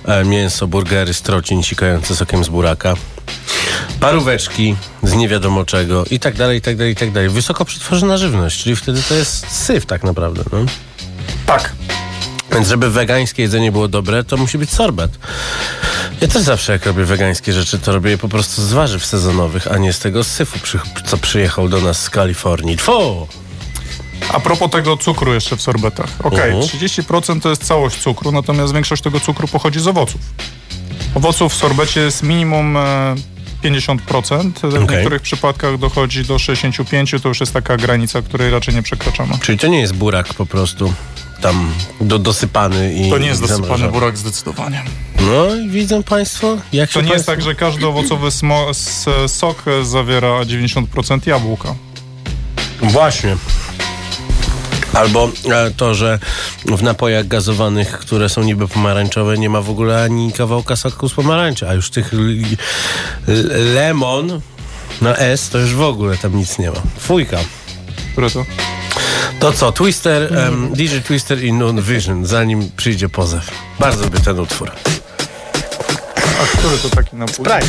e, 0.06 0.26
mięso, 0.26 0.68
burgery, 0.68 1.14
strocin 1.14 1.64
sikające 1.64 2.16
sokiem 2.16 2.44
z 2.44 2.50
buraka. 2.50 2.94
Paróweczki 4.00 4.76
z 5.04 5.14
nie 5.14 5.28
wiadomo 5.28 5.66
czego 5.66 6.06
i 6.12 6.20
tak 6.20 6.36
dalej, 6.36 6.58
i 6.58 6.62
tak 6.62 6.76
dalej, 6.78 6.94
i 6.94 6.96
tak 6.96 7.12
dalej. 7.12 7.30
Wysoko 7.30 7.66
przetworzona 7.66 8.18
żywność, 8.18 8.64
czyli 8.64 8.76
wtedy 8.76 9.04
to 9.04 9.14
jest 9.14 9.52
syf 9.52 9.86
tak 9.86 10.04
naprawdę. 10.04 10.44
No. 10.52 10.58
Tak. 11.46 11.74
Więc 12.52 12.68
żeby 12.68 12.90
wegańskie 12.90 13.44
jedzenie 13.44 13.72
było 13.72 13.88
dobre, 13.88 14.24
to 14.24 14.38
musi 14.38 14.58
być 14.58 14.70
sorbet. 14.70 15.12
Ja 16.22 16.28
też 16.28 16.42
zawsze 16.42 16.72
jak 16.72 16.86
robię 16.86 17.06
wegańskie 17.06 17.54
rzeczy, 17.54 17.80
to 17.80 17.92
robię 17.94 18.10
je 18.12 18.18
po 18.18 18.30
prostu 18.30 18.62
z 18.62 18.74
warzyw 18.74 19.06
sezonowych, 19.06 19.68
a 19.72 19.78
nie 19.78 19.94
z 19.94 20.00
tego 20.00 20.24
syfu, 20.24 20.60
co 21.06 21.18
przyjechał 21.18 21.70
do 21.70 21.82
nas 21.82 22.02
z 22.02 22.10
Kalifornii. 22.10 22.78
Tfu! 22.78 23.28
A 24.34 24.40
propos 24.40 24.72
tego 24.72 24.98
cukru 24.98 25.34
jeszcze 25.34 25.58
w 25.58 25.62
sorbetach. 25.62 26.10
Okej, 26.24 26.40
Mhm. 26.52 26.62
30% 26.64 27.42
to 27.42 27.50
jest 27.50 27.64
całość 27.64 27.98
cukru, 27.98 28.32
natomiast 28.32 28.74
większość 28.74 29.04
tego 29.04 29.20
cukru 29.20 29.48
pochodzi 29.48 29.80
z 29.80 29.88
owoców. 29.88 30.22
Owoców 31.16 31.54
w 31.54 31.56
sorbecie 31.56 32.00
jest 32.02 32.24
minimum 32.24 32.78
e, 32.78 33.16
50%, 33.64 34.52
w 34.62 34.66
Okej. 34.66 34.80
niektórych 34.98 35.22
przypadkach 35.22 35.78
dochodzi 35.78 36.24
do 36.26 36.36
65%, 36.36 37.20
to 37.22 37.28
już 37.30 37.40
jest 37.40 37.54
taka 37.54 37.78
granica, 37.78 38.22
której 38.22 38.52
raczej 38.52 38.76
nie 38.76 38.84
przekraczamy. 38.84 39.34
Czyli 39.42 39.58
to 39.58 39.68
nie 39.68 39.80
jest 39.80 39.94
burak 39.94 40.34
po 40.34 40.46
prostu 40.46 40.94
tam 41.42 41.72
do, 42.02 42.20
dosypany 42.20 42.94
i 42.94 43.10
To 43.10 43.18
nie 43.18 43.28
jest 43.28 43.42
dosypany 43.42 43.88
burak 43.92 44.18
zdecydowanie. 44.18 44.84
No 45.22 45.56
i 45.56 45.70
widzą 45.70 46.04
państwo, 46.04 46.58
jak 46.74 46.90
To 46.90 47.00
się 47.00 47.06
nie 47.06 47.14
jest 47.14 47.26
państwo... 47.26 47.32
tak, 47.32 47.42
że 47.42 47.56
każdy 47.56 47.88
owocowy 47.88 48.30
sok 49.28 49.64
zawiera 49.84 50.28
90% 50.28 51.28
jabłka. 51.28 51.76
Właśnie. 52.82 53.38
Albo 54.94 55.32
e, 55.52 55.72
to, 55.78 55.94
że 55.94 56.20
w 56.66 56.84
napojach 56.84 57.28
gazowanych, 57.28 57.92
które 57.92 58.30
są 58.30 58.44
niby 58.44 58.68
pomarańczowe, 58.68 59.38
nie 59.38 59.50
ma 59.50 59.62
w 59.62 59.70
ogóle 59.70 60.04
ani 60.04 60.32
kawałka 60.34 60.76
soku 60.76 61.10
z 61.10 61.14
pomarańczy, 61.14 61.70
a 61.70 61.74
już 61.74 61.90
tych 61.90 62.12
lemon 63.76 64.42
na 65.02 65.18
S 65.18 65.50
to 65.50 65.58
już 65.58 65.74
w 65.76 65.82
ogóle 65.82 66.18
tam 66.18 66.38
nic 66.38 66.60
nie 66.60 66.72
ma. 66.72 66.82
Fujka. 67.00 67.38
Które 68.12 68.30
to? 68.30 68.46
To 69.40 69.52
co, 69.54 69.72
Twister, 69.72 70.38
em, 70.38 70.70
DJ 70.74 70.98
Twister 71.00 71.44
i 71.44 71.54
Noon 71.54 71.82
Vision, 71.82 72.26
zanim 72.26 72.72
przyjdzie 72.78 73.10
pozew. 73.10 73.52
Bardzo 73.80 74.04
lubię 74.04 74.20
ten 74.20 74.40
utwór. 74.40 74.72
A 76.40 76.58
który 76.58 76.78
to 76.78 76.90
taki 76.90 77.16
napój? 77.16 77.46
Sprite. 77.46 77.68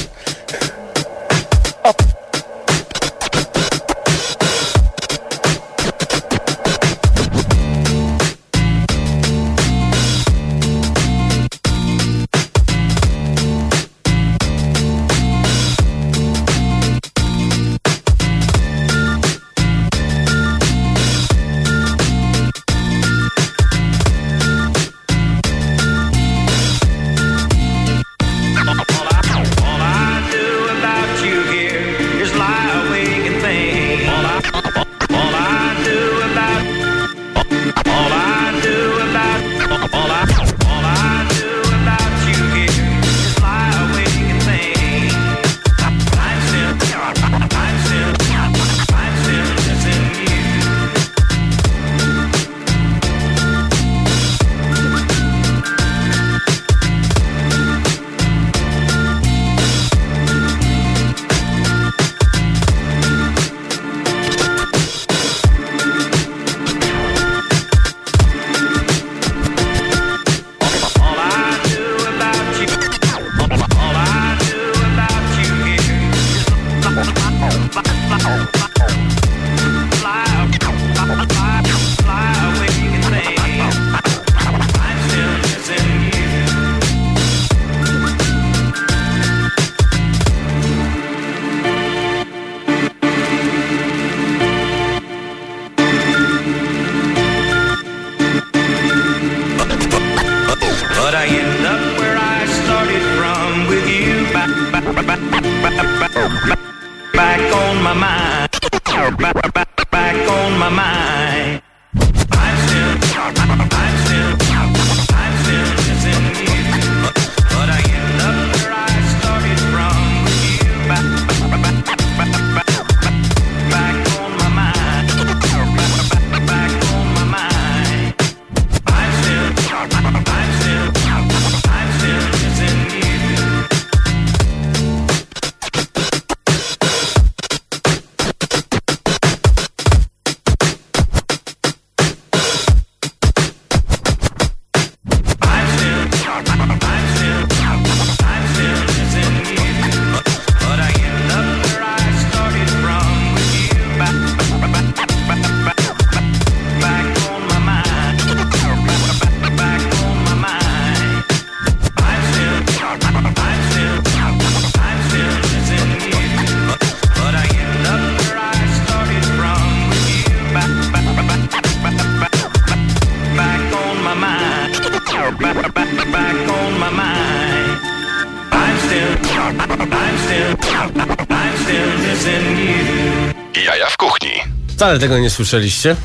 Jaja 183.67 183.87
w 183.91 183.97
kuchni. 183.97 184.31
Wcale 184.69 184.99
tego 184.99 185.19
nie 185.19 185.31
słyszeliście. 185.31 185.97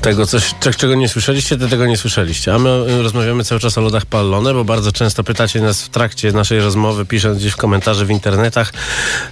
Tego, 0.00 0.26
coś, 0.26 0.54
cze- 0.60 0.74
czego 0.74 0.94
nie 0.94 1.08
słyszeliście, 1.08 1.56
to 1.56 1.68
tego 1.68 1.86
nie 1.86 1.96
słyszeliście. 1.96 2.54
A 2.54 2.58
my 2.58 2.68
y, 2.68 3.02
rozmawiamy 3.02 3.44
cały 3.44 3.60
czas 3.60 3.78
o 3.78 3.80
lodach 3.80 4.06
pallone, 4.06 4.54
bo 4.54 4.64
bardzo 4.64 4.92
często 4.92 5.24
pytacie 5.24 5.60
nas 5.60 5.82
w 5.82 5.88
trakcie 5.88 6.32
naszej 6.32 6.60
rozmowy, 6.60 7.04
pisząc 7.04 7.38
gdzieś 7.38 7.52
w 7.52 7.56
komentarze 7.56 8.06
w 8.06 8.10
internetach, 8.10 8.72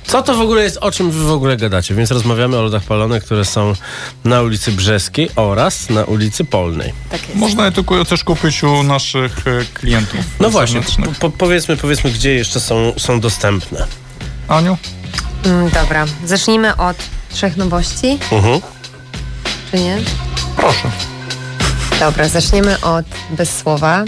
co 0.06 0.22
to 0.22 0.34
w 0.34 0.40
ogóle 0.40 0.62
jest, 0.62 0.78
o 0.80 0.90
czym 0.92 1.10
wy 1.10 1.24
w 1.24 1.30
ogóle 1.30 1.56
gadacie. 1.56 1.94
Więc 1.94 2.10
rozmawiamy 2.10 2.56
o 2.56 2.62
lodach 2.62 2.82
pallone, 2.82 3.20
które 3.20 3.44
są 3.44 3.72
na 4.24 4.42
ulicy 4.42 4.72
Brzeskiej 4.72 5.30
oraz 5.36 5.90
na 5.90 6.04
ulicy 6.04 6.44
Polnej. 6.44 6.92
Tak 7.10 7.22
jest. 7.22 7.34
Można 7.34 7.64
je 7.66 7.72
tylko 7.72 8.04
też 8.04 8.24
kupić 8.24 8.62
u 8.62 8.82
naszych 8.82 9.46
e, 9.46 9.64
klientów. 9.74 10.20
No 10.40 10.50
właśnie, 10.50 10.80
po, 11.20 11.30
powiedzmy, 11.30 11.76
powiedzmy, 11.76 12.10
gdzie 12.10 12.34
jeszcze 12.34 12.60
są, 12.60 12.92
są 12.98 13.20
dostępne. 13.20 13.86
Aniu? 14.48 14.76
Mm, 15.44 15.70
dobra, 15.70 16.04
zacznijmy 16.24 16.76
od 16.76 16.96
trzech 17.32 17.56
nowości, 17.56 18.18
Mhm. 18.32 18.60
czy 19.70 19.78
nie? 19.80 19.98
Proszę. 20.56 20.90
Dobra, 22.00 22.28
zaczniemy 22.28 22.80
od 22.80 23.06
Bez 23.30 23.56
Słowa. 23.58 24.04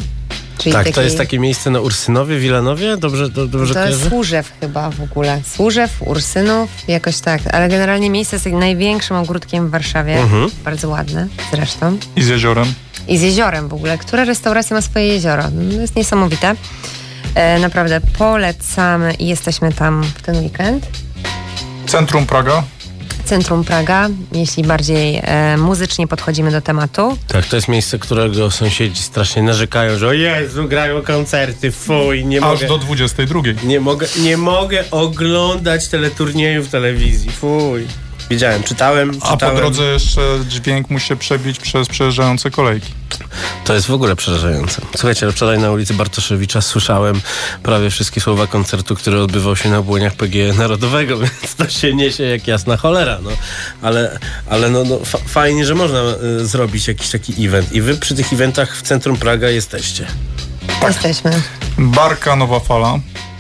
Czyli 0.59 0.73
Tak, 0.73 0.91
to 0.91 1.03
jest 1.03 1.19
takie 1.19 1.39
miejsce 1.39 1.71
na 1.71 1.81
Ursynowie, 1.81 2.39
Wilanowie? 2.39 2.97
Dobrze, 2.97 3.29
do, 3.29 3.47
dobrze 3.47 3.75
To 3.75 3.87
jest? 3.89 4.09
Służew 4.09 4.53
chyba 4.61 4.91
w 4.91 5.01
ogóle. 5.03 5.41
Służew, 5.55 5.91
Ursynów, 6.01 6.71
jakoś 6.89 7.19
tak. 7.21 7.41
Ale 7.55 7.69
generalnie 7.69 8.11
miejsce 8.11 8.37
jest 8.37 8.47
największym 8.47 9.17
ogródkiem 9.17 9.69
w 9.69 9.71
Warszawie. 9.71 10.17
Mhm. 10.17 10.51
Bardzo 10.65 10.89
ładne 10.89 11.27
zresztą. 11.53 11.99
I 12.17 12.23
z 12.23 12.27
jeziorem. 12.29 12.75
I 13.09 13.19
z 13.19 13.23
jeziorem 13.23 13.69
w 13.69 13.75
ogóle. 13.75 13.99
Która 13.99 14.25
restauracja 14.25 14.77
ma 14.77 14.83
swoje 14.83 15.07
jezioro? 15.09 15.43
No, 15.53 15.75
To 15.75 15.81
jest 15.81 15.97
niesamowite. 15.97 16.55
E, 17.37 17.59
naprawdę 17.59 18.01
polecamy 18.19 19.15
i 19.15 19.27
jesteśmy 19.27 19.73
tam 19.73 20.03
w 20.03 20.23
ten 20.23 20.37
weekend. 20.37 20.87
Centrum 21.87 22.27
Praga. 22.27 22.63
Centrum 23.25 23.65
Praga, 23.65 24.09
jeśli 24.33 24.63
bardziej 24.63 25.21
e, 25.25 25.57
muzycznie 25.57 26.07
podchodzimy 26.07 26.51
do 26.51 26.61
tematu. 26.61 27.19
Tak, 27.29 27.47
to 27.47 27.57
jest 27.57 27.69
miejsce, 27.69 27.99
którego 27.99 28.51
sąsiedzi 28.51 29.03
strasznie 29.03 29.43
narzekają, 29.43 29.99
że 29.99 30.09
o 30.09 30.13
Jezu, 30.13 30.69
grają 30.69 31.03
koncerty, 31.03 31.73
fuj, 31.73 32.25
nie 32.25 32.39
Aż 32.39 32.45
mogę, 32.45 32.69
do 32.69 32.79
22. 32.79 33.41
nie 33.65 33.81
mogę, 33.81 34.07
nie 34.19 34.37
mogę 34.37 34.85
oglądać 34.91 35.89
teleturnieju 35.89 36.63
w 36.63 36.69
telewizji, 36.69 37.31
fuj. 37.31 37.87
Widziałem, 38.31 38.63
czytałem, 38.63 39.11
A 39.21 39.27
po 39.27 39.33
czytałem. 39.33 39.57
drodze 39.57 39.85
jeszcze 39.85 40.21
dźwięk 40.49 40.91
musi 40.91 41.07
się 41.07 41.17
przebić 41.17 41.59
przez 41.59 41.89
przejeżdżające 41.89 42.51
kolejki. 42.51 42.93
To 43.65 43.75
jest 43.75 43.87
w 43.87 43.93
ogóle 43.93 44.17
przerażające. 44.17 44.83
Słuchajcie, 44.97 45.33
wczoraj 45.33 45.59
na 45.59 45.71
ulicy 45.71 45.95
Bartoszewicza 45.95 46.61
słyszałem 46.61 47.21
prawie 47.63 47.91
wszystkie 47.91 48.21
słowa 48.21 48.47
koncertu, 48.47 48.95
który 48.97 49.21
odbywał 49.23 49.57
się 49.57 49.69
na 49.71 49.83
błoniach 49.83 50.15
PG 50.15 50.53
Narodowego, 50.53 51.19
więc 51.23 51.55
to 51.57 51.69
się 51.69 51.95
niesie 51.95 52.23
jak 52.25 52.47
jasna 52.49 52.77
cholera, 52.77 53.19
no. 53.23 53.31
Ale, 53.83 54.19
ale 54.51 54.71
no, 54.71 54.85
no 54.85 54.99
fa- 55.05 55.19
fajnie, 55.27 55.67
że 55.67 55.75
można 55.75 56.03
y, 56.41 56.47
zrobić 56.47 56.89
jakiś 56.89 57.09
taki 57.11 57.47
event. 57.47 57.73
I 57.73 57.81
wy 57.81 57.97
przy 57.97 58.15
tych 58.15 58.33
eventach 58.33 58.77
w 58.77 58.83
centrum 58.83 59.17
Praga 59.17 59.49
jesteście. 59.49 60.07
Jesteśmy. 60.83 61.43
Barka 61.79 62.37
Nowa 62.37 62.61
Fala 62.61 62.99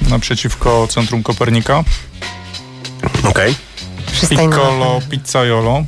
naprzeciwko 0.08 0.88
Centrum 0.90 1.22
Kopernika. 1.22 1.84
Okej. 3.24 3.54
Przystań 3.54 3.65
na- 4.22 4.28
Piccolo 4.28 5.00
Pizzaiolo. 5.10 5.84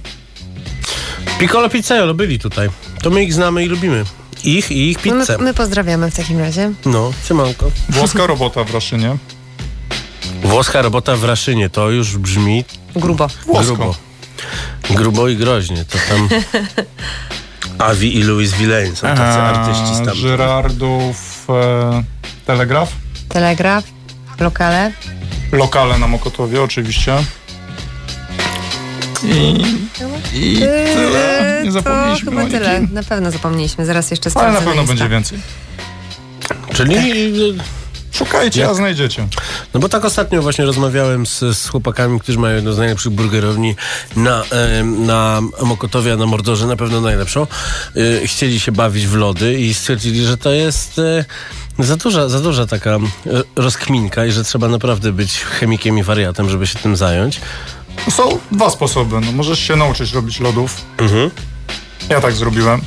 Piccolo 1.39 1.69
Pizzaiolo 1.69 2.15
byli 2.15 2.39
tutaj. 2.39 2.69
To 3.03 3.11
my 3.11 3.23
ich 3.25 3.35
znamy 3.35 3.65
i 3.65 3.69
lubimy. 3.69 4.05
Ich 4.45 4.71
i 4.71 4.91
ich 4.91 5.05
No 5.07 5.15
my, 5.15 5.21
pizzę. 5.21 5.39
my 5.39 5.55
pozdrawiamy 5.55 6.11
w 6.11 6.15
takim 6.17 6.39
razie. 6.39 6.73
No, 6.87 7.13
siemanko. 7.29 7.71
Włoska 7.89 8.27
robota 8.27 8.65
w 8.65 8.75
Raszynie. 8.75 9.17
Włoska 10.43 10.83
robota 10.83 11.17
w 11.17 11.25
Raszynie, 11.25 11.71
to 11.71 11.91
już 11.91 12.17
brzmi 12.17 12.65
Grubo. 12.97 13.29
Włosko. 13.47 13.75
grubo. 13.77 13.95
Grubo 14.91 15.29
i 15.29 15.37
groźnie. 15.37 15.85
To 15.85 15.99
tam 16.09 16.29
Avi 17.89 18.17
i 18.19 18.23
Louis 18.23 18.53
Villain 18.53 18.97
są 18.97 19.07
tacy 19.07 19.39
artyści 19.41 19.83
Eee, 19.83 19.95
stamtąd. 19.95 20.17
Żyrardów 20.19 21.47
e, 21.51 22.03
Telegraf. 22.47 22.93
Telegraf, 23.29 23.85
lokale. 24.41 24.93
Lokale 25.53 25.99
na 25.99 26.07
Mokotowie 26.09 26.63
oczywiście. 26.63 27.17
I, 29.25 29.65
i 30.35 30.57
tyle. 30.95 31.61
Nie 31.61 31.67
to 31.67 31.73
zapomnieliśmy 31.73 32.31
chyba 32.31 32.45
o 32.45 32.47
tyle. 32.49 32.81
Na 32.81 33.03
pewno 33.03 33.31
zapomnieliśmy. 33.31 33.87
Zaraz 33.87 34.11
jeszcze 34.11 34.31
Ale 34.35 34.51
sprawdzę 34.51 34.61
na 34.61 34.67
pewno 34.67 34.85
będzie 34.85 35.09
więcej. 35.09 35.39
Czyli 36.75 36.95
Szukajcie, 38.13 38.61
Jak? 38.61 38.71
a 38.71 38.75
znajdziecie. 38.75 39.29
No 39.75 39.81
bo 39.81 39.89
tak 39.89 40.05
ostatnio 40.05 40.43
właśnie 40.43 40.65
rozmawiałem 40.65 41.27
z, 41.27 41.39
z 41.39 41.69
chłopakami, 41.69 42.21
którzy 42.21 42.39
mają 42.39 42.57
jedną 42.57 42.73
z 42.73 42.79
najlepszych 42.79 43.13
burgerowni 43.13 43.77
na, 44.17 44.43
em, 44.51 45.07
na 45.07 45.41
Mokotowie, 45.63 46.13
a 46.13 46.17
na 46.17 46.27
Mordorze 46.27 46.67
na 46.67 46.77
pewno 46.77 47.01
najlepszą. 47.01 47.47
Y, 47.97 48.23
chcieli 48.27 48.61
się 48.61 48.73
bawić 48.73 49.07
w 49.07 49.15
lody 49.15 49.61
i 49.61 49.75
stwierdzili, 49.75 50.25
że 50.25 50.37
to 50.37 50.51
jest 50.51 50.99
e, 50.99 51.25
za 51.79 51.97
duża, 51.97 52.29
za 52.29 52.41
duża 52.41 52.67
taka 52.67 52.91
e, 52.91 52.99
rozkminka 53.57 54.27
i 54.27 54.33
że 54.33 54.45
trzeba 54.45 54.69
naprawdę 54.69 55.13
być 55.13 55.41
chemikiem 55.41 55.99
i 55.99 56.03
wariatem, 56.03 56.51
żeby 56.51 56.67
się 56.67 56.79
tym 56.79 56.97
zająć. 56.97 57.41
Są 58.11 58.39
dwa 58.53 58.71
sposoby. 58.71 59.21
No, 59.21 59.33
możesz 59.33 59.59
się 59.61 59.77
nauczyć 59.77 60.13
robić 60.13 60.41
lodów. 60.41 60.81
Mhm. 60.99 61.31
Ja 62.09 62.21
tak 62.21 62.33
zrobiłem. 62.33 62.81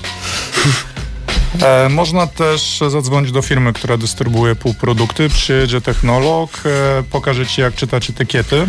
E, 1.62 1.89
można 1.89 2.28
też 2.28 2.80
zadzwonić 2.89 3.32
do 3.32 3.41
firmy, 3.41 3.74
która 3.74 3.97
dystrybuuje 3.97 4.55
półprodukty. 4.55 5.30
Przyjedzie 5.30 5.82
technolog, 5.82 6.51
e, 6.66 7.03
pokaże 7.03 7.45
ci 7.47 7.62
jak 7.62 7.76
czytać 7.76 8.09
etykiety 8.09 8.68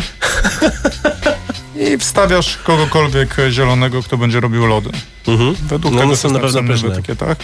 i 1.75 1.97
wstawiasz 1.97 2.57
kogokolwiek 2.57 3.35
zielonego, 3.49 4.03
kto 4.03 4.17
będzie 4.17 4.39
robił 4.39 4.65
lody. 4.65 4.89
Mhm. 5.27 5.55
Według 5.63 5.93
No 5.93 5.99
tego, 5.99 6.09
one 6.09 6.17
są 6.17 6.29
na 6.29 6.39
pewno 6.39 6.61
napisane 6.61 6.67
w 6.67 6.81
pyszne. 6.81 6.89
etykietach. 6.93 7.37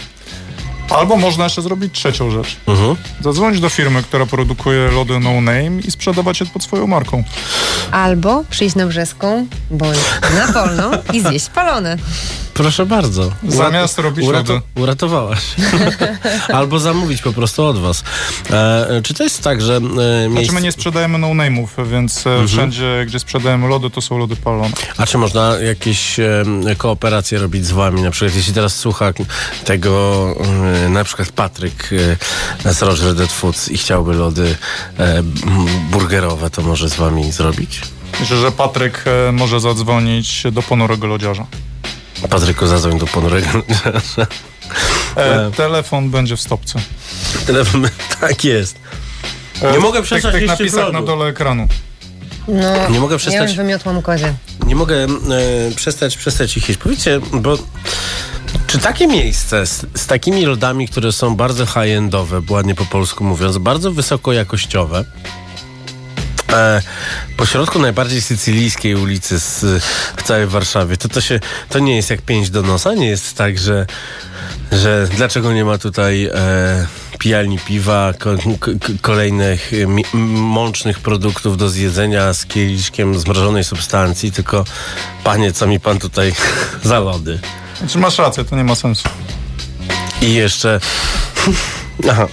Albo 0.90 1.16
można 1.16 1.44
jeszcze 1.44 1.62
zrobić 1.62 1.94
trzecią 1.94 2.30
rzecz. 2.30 2.56
Mhm. 2.66 2.96
Zadzwonić 3.20 3.60
do 3.60 3.68
firmy, 3.68 4.02
która 4.02 4.26
produkuje 4.26 4.90
lody 4.90 5.20
no 5.20 5.40
name 5.40 5.80
i 5.84 5.90
sprzedawać 5.90 6.40
je 6.40 6.46
pod 6.46 6.62
swoją 6.62 6.86
marką. 6.86 7.24
Albo 7.92 8.44
przyjść 8.50 8.76
na 8.76 8.86
Brzeską, 8.86 9.46
bądź 9.70 9.98
na 10.36 10.52
Polną 10.52 10.90
i 11.12 11.20
zjeść 11.20 11.48
palone. 11.48 11.96
Proszę 12.60 12.86
bardzo. 12.86 13.32
Zamiast 13.48 13.98
robić 13.98 14.26
lody. 14.28 14.60
Uratowałaś. 14.74 15.40
Albo 16.58 16.78
zamówić 16.78 17.22
po 17.22 17.32
prostu 17.32 17.64
od 17.64 17.78
was. 17.78 18.04
E, 18.50 19.00
czy 19.04 19.14
to 19.14 19.24
jest 19.24 19.42
tak, 19.42 19.60
że 19.62 19.76
e, 19.76 19.80
Znaczy 19.80 20.28
miejsce... 20.30 20.54
my 20.54 20.60
nie 20.60 20.72
sprzedajemy 20.72 21.18
no-name'ów, 21.18 21.66
więc 21.90 22.26
Mhm. 22.26 22.44
e, 22.44 22.48
wszędzie, 22.48 23.04
gdzie 23.06 23.18
sprzedajemy 23.18 23.68
lody, 23.68 23.90
to 23.90 24.00
są 24.00 24.18
lody 24.18 24.36
palone. 24.36 24.70
A 24.96 25.06
czy 25.06 25.18
można 25.18 25.58
jakieś 25.60 26.20
e, 26.20 26.44
kooperacje 26.78 27.38
robić 27.38 27.66
z 27.66 27.70
wami? 27.70 28.02
Na 28.02 28.10
przykład, 28.10 28.36
jeśli 28.36 28.54
teraz 28.54 28.76
słucha 28.76 29.12
tego 29.64 30.34
e, 30.84 30.88
na 30.88 31.04
przykład 31.04 31.32
Patryk 31.32 31.90
e, 32.64 32.74
z 32.74 32.82
Roger 32.82 33.14
Dead 33.14 33.32
Foods 33.32 33.68
i 33.68 33.78
chciałby 33.78 34.14
lody 34.14 34.56
e, 34.98 35.22
burgerowe, 35.90 36.50
to 36.50 36.62
może 36.62 36.88
z 36.88 36.94
wami 36.94 37.32
zrobić? 37.32 37.80
Myślę, 38.20 38.36
że 38.36 38.52
Patryk 38.52 39.04
e, 39.28 39.32
może 39.32 39.60
zadzwonić 39.60 40.42
do 40.52 40.62
ponurego 40.62 41.06
lodziarza. 41.06 41.46
Patryku, 42.28 42.66
zadzwoń 42.66 42.98
do 42.98 43.06
ponurego. 43.06 43.48
E, 45.16 45.50
telefon 45.56 46.10
będzie 46.10 46.36
w 46.36 46.40
stopce. 46.40 46.78
Telefon, 47.46 47.88
tak 48.20 48.44
jest. 48.44 48.76
E, 49.62 49.72
Nie 49.72 49.78
mogę 49.78 49.98
tak, 49.98 50.04
przestać 50.04 50.32
tak 50.34 50.46
napisach 50.46 50.80
lodu. 50.80 50.92
na 50.92 51.02
dole 51.02 51.26
ekranu. 51.26 51.68
No, 52.48 52.88
Nie 52.90 53.00
mogę 53.00 53.14
Ja 53.14 53.18
przestać- 53.18 53.48
już 53.48 53.56
wymiotłam 53.56 54.02
kozie. 54.02 54.34
Nie 54.66 54.76
mogę 54.76 54.96
e, 55.04 55.08
przestać, 55.76 56.16
przestać 56.16 56.56
ich 56.56 56.68
jeść. 56.68 56.80
Powiedzcie, 56.82 57.20
bo 57.32 57.58
czy 58.66 58.78
takie 58.78 59.06
miejsce 59.06 59.66
z, 59.66 59.86
z 59.94 60.06
takimi 60.06 60.44
lodami, 60.46 60.88
które 60.88 61.12
są 61.12 61.36
bardzo 61.36 61.66
high-endowe, 61.66 62.42
ładnie 62.50 62.74
po 62.74 62.84
polsku 62.84 63.24
mówiąc, 63.24 63.58
bardzo 63.58 63.92
wysokojakościowe, 63.92 65.04
e, 66.52 66.82
po 67.36 67.46
środku 67.46 67.78
najbardziej 67.78 68.20
sycylijskiej 68.20 68.94
ulicy 68.94 69.40
z, 69.40 69.64
w 70.16 70.22
całej 70.22 70.46
Warszawie, 70.46 70.96
to 70.96 71.08
to 71.08 71.20
się, 71.20 71.40
to 71.68 71.78
nie 71.78 71.96
jest 71.96 72.10
jak 72.10 72.22
pięć 72.22 72.50
do 72.50 72.62
nosa, 72.62 72.94
nie 72.94 73.08
jest 73.08 73.36
tak, 73.36 73.58
że, 73.58 73.86
że 74.72 75.08
dlaczego 75.16 75.52
nie 75.52 75.64
ma 75.64 75.78
tutaj 75.78 76.24
e, 76.24 76.86
pijalni 77.18 77.58
piwa, 77.58 78.12
ko, 78.18 78.30
kolejnych 79.00 79.72
mi, 79.86 80.04
mącznych 80.34 80.98
produktów 80.98 81.56
do 81.56 81.68
zjedzenia 81.68 82.32
z 82.34 82.46
kieliszkiem 82.46 83.18
zmrożonej 83.18 83.64
substancji, 83.64 84.32
tylko 84.32 84.64
panie, 85.24 85.52
co 85.52 85.66
mi 85.66 85.80
pan 85.80 85.98
tutaj 85.98 86.32
za 86.82 86.98
lody? 86.98 87.38
Znaczy 87.78 87.98
masz 87.98 88.18
rację, 88.18 88.44
to 88.44 88.56
nie 88.56 88.64
ma 88.64 88.74
sensu. 88.74 89.08
I 90.22 90.34
jeszcze... 90.34 90.80
Aha. 92.10 92.26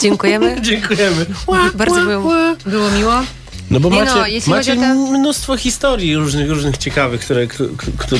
Dziękujemy. 0.00 0.60
Dziękujemy. 0.62 1.26
Bardzo 1.74 2.04
było, 2.04 2.34
było 2.66 2.90
miło. 2.90 3.22
No 3.74 3.80
bo 3.80 3.90
macie, 3.90 4.14
no, 4.14 4.26
jeśli 4.26 4.52
macie 4.52 4.76
te- 4.76 4.94
mnóstwo 4.94 5.56
historii 5.56 6.16
różnych, 6.16 6.50
różnych 6.50 6.76
ciekawych, 6.76 7.20
które, 7.20 7.46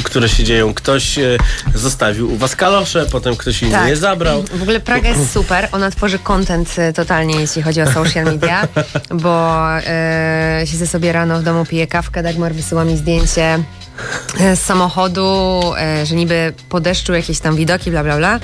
które 0.05 0.29
się 0.29 0.45
dzieją. 0.45 0.75
Ktoś 0.75 1.19
e, 1.19 1.37
zostawił 1.75 2.33
u 2.33 2.37
was 2.37 2.57
kalosze, 2.57 3.07
potem 3.13 3.37
ktoś 3.37 3.63
inny 3.63 3.73
Tak. 3.73 3.89
je 3.89 3.97
zabrał. 3.97 4.45
W 4.55 4.63
ogóle 4.63 4.81
Praga 4.81 5.09
jest 5.09 5.33
super. 5.33 5.69
Ona 5.73 5.91
tworzy 5.91 6.19
content 6.19 6.75
e, 6.79 6.93
totalnie, 6.93 7.41
jeśli 7.41 7.63
chodzi 7.63 7.83
o 7.83 7.93
social 7.93 8.25
media, 8.25 8.69
bo 9.25 9.61
e, 9.79 10.63
siedzę 10.67 10.87
sobie 10.87 11.13
rano 11.13 11.39
w 11.41 11.43
domu, 11.43 11.65
piję 11.67 11.87
kawkę, 11.87 12.23
Dagmar 12.23 12.55
wysyła 12.55 12.85
mi 12.85 12.97
zdjęcie 12.97 13.59
z 14.55 14.61
samochodu, 14.61 15.61
że 16.05 16.15
niby 16.15 16.53
po 16.69 16.81
deszczu 16.81 17.15
jakieś 17.15 17.41
tam 17.41 17.57
widoki, 17.57 17.91
bla, 17.91 18.05
bla, 18.05 18.17
bla. 18.17 18.41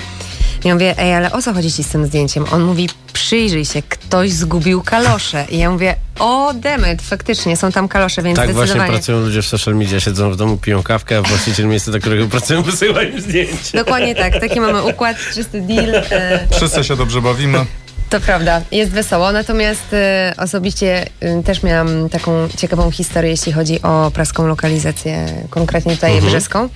Ja 0.63 0.73
mówię, 0.73 0.95
ej, 0.97 1.13
ale 1.13 1.31
o 1.31 1.41
co 1.41 1.53
chodzi 1.53 1.71
ci 1.71 1.83
z 1.83 1.87
tym 1.87 2.05
zdjęciem? 2.05 2.45
On 2.51 2.63
mówi, 2.63 2.89
przyjrzyj 3.13 3.65
się, 3.65 3.81
ktoś 3.81 4.31
zgubił 4.31 4.81
kalosze. 4.83 5.45
I 5.49 5.57
ja 5.57 5.71
mówię, 5.71 5.95
o 6.19 6.53
demet, 6.53 7.01
faktycznie, 7.01 7.57
są 7.57 7.71
tam 7.71 7.87
kalosze, 7.87 8.21
więc 8.21 8.35
Tak 8.35 8.53
właśnie 8.53 8.81
pracują 8.81 9.19
ludzie 9.19 9.41
w 9.41 9.45
social 9.45 9.75
media, 9.75 9.99
siedzą 9.99 10.31
w 10.31 10.35
domu, 10.35 10.57
piją 10.57 10.83
kawkę, 10.83 11.17
a 11.17 11.21
właściciel 11.21 11.67
miejsca, 11.67 11.91
do 11.91 11.99
którego 11.99 12.27
pracują, 12.27 12.61
wysyła 12.71 13.03
im 13.03 13.21
zdjęcie. 13.21 13.77
Dokładnie 13.77 14.15
tak, 14.15 14.39
taki 14.39 14.59
mamy 14.59 14.83
układ, 14.83 15.17
czysty 15.33 15.61
deal. 15.61 15.95
E, 15.95 16.47
Wszyscy 16.51 16.83
się 16.83 16.95
dobrze 16.95 17.21
bawimy. 17.21 17.65
To 18.09 18.19
prawda, 18.19 18.61
jest 18.71 18.91
wesoło, 18.91 19.31
natomiast 19.31 19.93
y, 19.93 20.35
osobiście 20.37 21.05
y, 21.23 21.43
też 21.43 21.63
miałam 21.63 22.09
taką 22.09 22.49
ciekawą 22.57 22.91
historię, 22.91 23.31
jeśli 23.31 23.51
chodzi 23.51 23.81
o 23.81 24.11
praską 24.13 24.47
lokalizację, 24.47 25.25
konkretnie 25.49 25.95
tutaj 25.95 26.21
brzeską, 26.21 26.69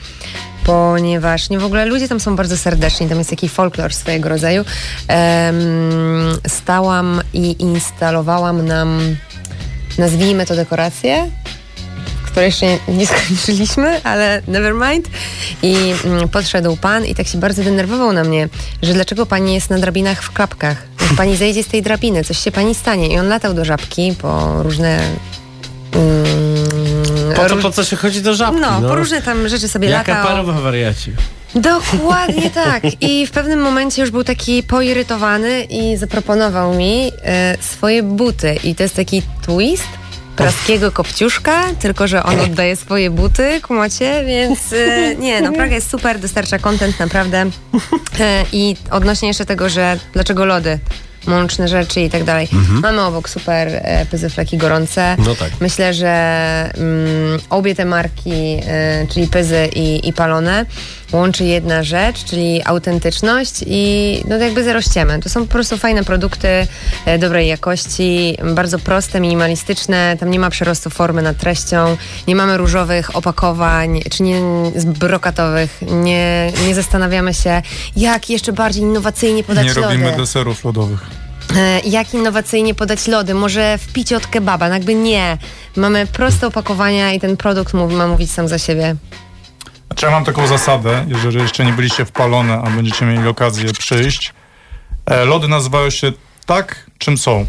ponieważ 0.65 1.49
nie 1.49 1.59
w 1.59 1.65
ogóle 1.65 1.85
ludzie 1.85 2.07
tam 2.07 2.19
są 2.19 2.35
bardzo 2.35 2.57
serdeczni, 2.57 3.09
tam 3.09 3.17
jest 3.17 3.29
taki 3.29 3.49
folklor 3.49 3.93
swojego 3.93 4.29
rodzaju. 4.29 4.65
Em, 5.07 5.57
stałam 6.47 7.21
i 7.33 7.61
instalowałam 7.61 8.65
nam, 8.65 9.15
nazwijmy 9.97 10.45
to 10.45 10.55
dekorację, 10.55 11.31
które 12.25 12.45
jeszcze 12.45 12.65
nie, 12.87 13.07
skończyliśmy, 13.17 14.03
ale 14.03 14.41
never 14.47 14.73
mind. 14.73 15.09
I 15.61 15.75
mm, 16.05 16.29
podszedł 16.29 16.77
pan 16.77 17.05
i 17.05 17.15
tak 17.15 17.27
się 17.27 17.37
bardzo 17.37 17.63
denerwował 17.63 18.13
na 18.13 18.23
mnie, 18.23 18.49
że 18.81 18.93
dlaczego 18.93 19.25
pani 19.25 19.53
jest 19.53 19.69
na 19.69 19.79
drabinach 19.79 20.23
w 20.23 20.31
klapkach? 20.31 20.77
Niech 21.01 21.15
pani 21.15 21.35
zejdzie 21.35 21.63
z 21.63 21.67
tej 21.67 21.81
drabiny, 21.81 22.23
coś 22.23 22.37
się 22.37 22.51
pani 22.51 22.75
stanie. 22.75 23.07
I 23.07 23.19
on 23.19 23.27
latał 23.27 23.53
do 23.53 23.65
żabki 23.65 24.13
po 24.21 24.63
różne... 24.63 24.99
Mm, 25.93 26.44
Po, 27.35 27.45
to, 27.45 27.55
po 27.55 27.71
co 27.71 27.83
się 27.83 27.95
chodzi 27.95 28.21
do 28.21 28.35
żabki? 28.35 28.61
no, 28.61 28.81
po 28.81 28.95
różne 28.95 29.21
tam 29.21 29.49
rzeczy 29.49 29.67
sobie 29.67 29.89
Jaka 29.89 30.11
latał. 30.11 30.27
parowa 30.27 30.53
wariaci. 30.53 31.11
Dokładnie 31.55 32.49
tak. 32.65 32.83
I 33.01 33.27
w 33.27 33.31
pewnym 33.31 33.61
momencie 33.61 34.01
już 34.01 34.11
był 34.11 34.23
taki 34.23 34.63
poirytowany 34.63 35.63
i 35.63 35.97
zaproponował 35.97 36.73
mi 36.73 37.11
e, 37.23 37.57
swoje 37.61 38.03
buty. 38.03 38.55
I 38.63 38.75
to 38.75 38.83
jest 38.83 38.95
taki 38.95 39.21
twist 39.45 39.87
praskiego 40.35 40.91
kopciuszka, 40.91 41.63
tylko 41.79 42.07
że 42.07 42.23
on 42.23 42.39
oddaje 42.39 42.75
swoje 42.75 43.09
buty, 43.09 43.61
kumacie, 43.61 44.23
więc 44.27 44.73
e, 44.73 45.15
nie, 45.15 45.41
no 45.41 45.51
Praga 45.51 45.75
jest 45.75 45.89
super, 45.89 46.19
dostarcza 46.19 46.59
content 46.59 46.99
naprawdę. 46.99 47.45
E, 48.19 48.45
I 48.51 48.75
odnośnie 48.91 49.27
jeszcze 49.27 49.45
tego, 49.45 49.69
że 49.69 49.99
dlaczego 50.13 50.45
lody? 50.45 50.79
Mączne 51.27 51.67
rzeczy 51.67 52.01
i 52.01 52.09
tak 52.09 52.23
dalej. 52.23 52.49
Mamy 52.81 53.01
obok 53.01 53.29
super 53.29 53.67
e, 53.67 54.05
pyzyfleki 54.05 54.57
gorące. 54.57 55.15
No 55.25 55.35
tak. 55.35 55.51
Myślę, 55.59 55.93
że 55.93 56.11
mm, 56.77 57.39
obie 57.49 57.75
te 57.75 57.85
marki, 57.85 58.59
e, 58.67 59.07
czyli 59.07 59.27
Pyzy 59.27 59.69
i, 59.75 60.09
i 60.09 60.13
Palone, 60.13 60.65
łączy 61.11 61.43
jedna 61.43 61.83
rzecz, 61.83 62.23
czyli 62.23 62.61
autentyczność 62.65 63.63
i 63.67 64.21
no 64.27 64.37
jakby 64.37 64.63
zero 64.63 64.81
ściemy. 64.81 65.19
To 65.19 65.29
są 65.29 65.41
po 65.41 65.51
prostu 65.53 65.77
fajne 65.77 66.03
produkty 66.03 66.47
e, 67.05 67.17
dobrej 67.19 67.47
jakości, 67.47 68.37
bardzo 68.55 68.79
proste, 68.79 69.19
minimalistyczne, 69.19 70.17
tam 70.19 70.31
nie 70.31 70.39
ma 70.39 70.49
przerostu 70.49 70.89
formy 70.89 71.21
nad 71.21 71.37
treścią, 71.37 71.97
nie 72.27 72.35
mamy 72.35 72.57
różowych 72.57 73.15
opakowań, 73.15 74.01
czy 74.11 74.23
nie 74.23 74.41
brokatowych, 74.85 75.81
nie, 75.81 76.51
nie 76.67 76.75
zastanawiamy 76.75 77.33
się, 77.33 77.61
jak 77.95 78.29
jeszcze 78.29 78.53
bardziej 78.53 78.83
innowacyjnie 78.83 79.43
podać 79.43 79.65
Nie 79.65 79.73
lody. 79.73 79.81
robimy 79.81 80.17
deserów 80.17 80.63
lodowych. 80.65 80.99
E, 81.55 81.79
jak 81.79 82.13
innowacyjnie 82.13 82.75
podać 82.75 83.07
lody, 83.07 83.33
może 83.33 83.77
wpić 83.77 84.13
od 84.13 84.27
kebaba, 84.27 84.67
no 84.67 84.73
jakby 84.73 84.95
nie. 84.95 85.37
Mamy 85.75 86.07
proste 86.07 86.47
opakowania 86.47 87.13
i 87.13 87.19
ten 87.19 87.37
produkt 87.37 87.73
ma 87.73 88.07
mówić 88.07 88.31
sam 88.31 88.47
za 88.47 88.57
siebie. 88.57 88.95
Znaczy 89.87 90.05
ja 90.05 90.11
mam 90.11 90.25
taką 90.25 90.47
zasadę, 90.47 91.05
jeżeli 91.07 91.41
jeszcze 91.41 91.65
nie 91.65 91.73
byliście 91.73 92.05
wpalone, 92.05 92.61
a 92.61 92.69
będziecie 92.69 93.05
mieli 93.05 93.27
okazję 93.27 93.73
przyjść. 93.73 94.33
E, 95.05 95.25
lody 95.25 95.47
nazywają 95.47 95.89
się 95.89 96.11
tak, 96.45 96.89
czym 96.97 97.17
są. 97.17 97.45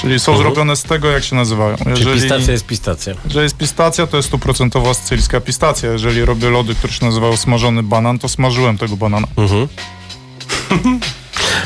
Czyli 0.00 0.20
są 0.20 0.36
zrobione 0.36 0.76
z 0.76 0.82
tego, 0.82 1.08
jak 1.10 1.24
się 1.24 1.36
nazywają. 1.36 1.76
Czyli 1.76 1.90
Jeżeli, 1.90 2.20
pistacja 2.20 2.52
jest 2.52 2.66
pistacja. 2.66 3.14
jeżeli 3.24 3.42
jest 3.42 3.56
pistacja, 3.56 4.06
to 4.06 4.16
jest 4.16 4.28
stuprocentowa 4.28 4.94
sycylijska 4.94 5.40
pistacja. 5.40 5.90
Jeżeli 5.92 6.24
robię 6.24 6.50
lody, 6.50 6.74
które 6.74 6.92
się 6.92 7.06
nazywają 7.06 7.36
smażony 7.36 7.82
banan, 7.82 8.18
to 8.18 8.28
smażyłem 8.28 8.78
tego 8.78 8.96
banana. 8.96 9.26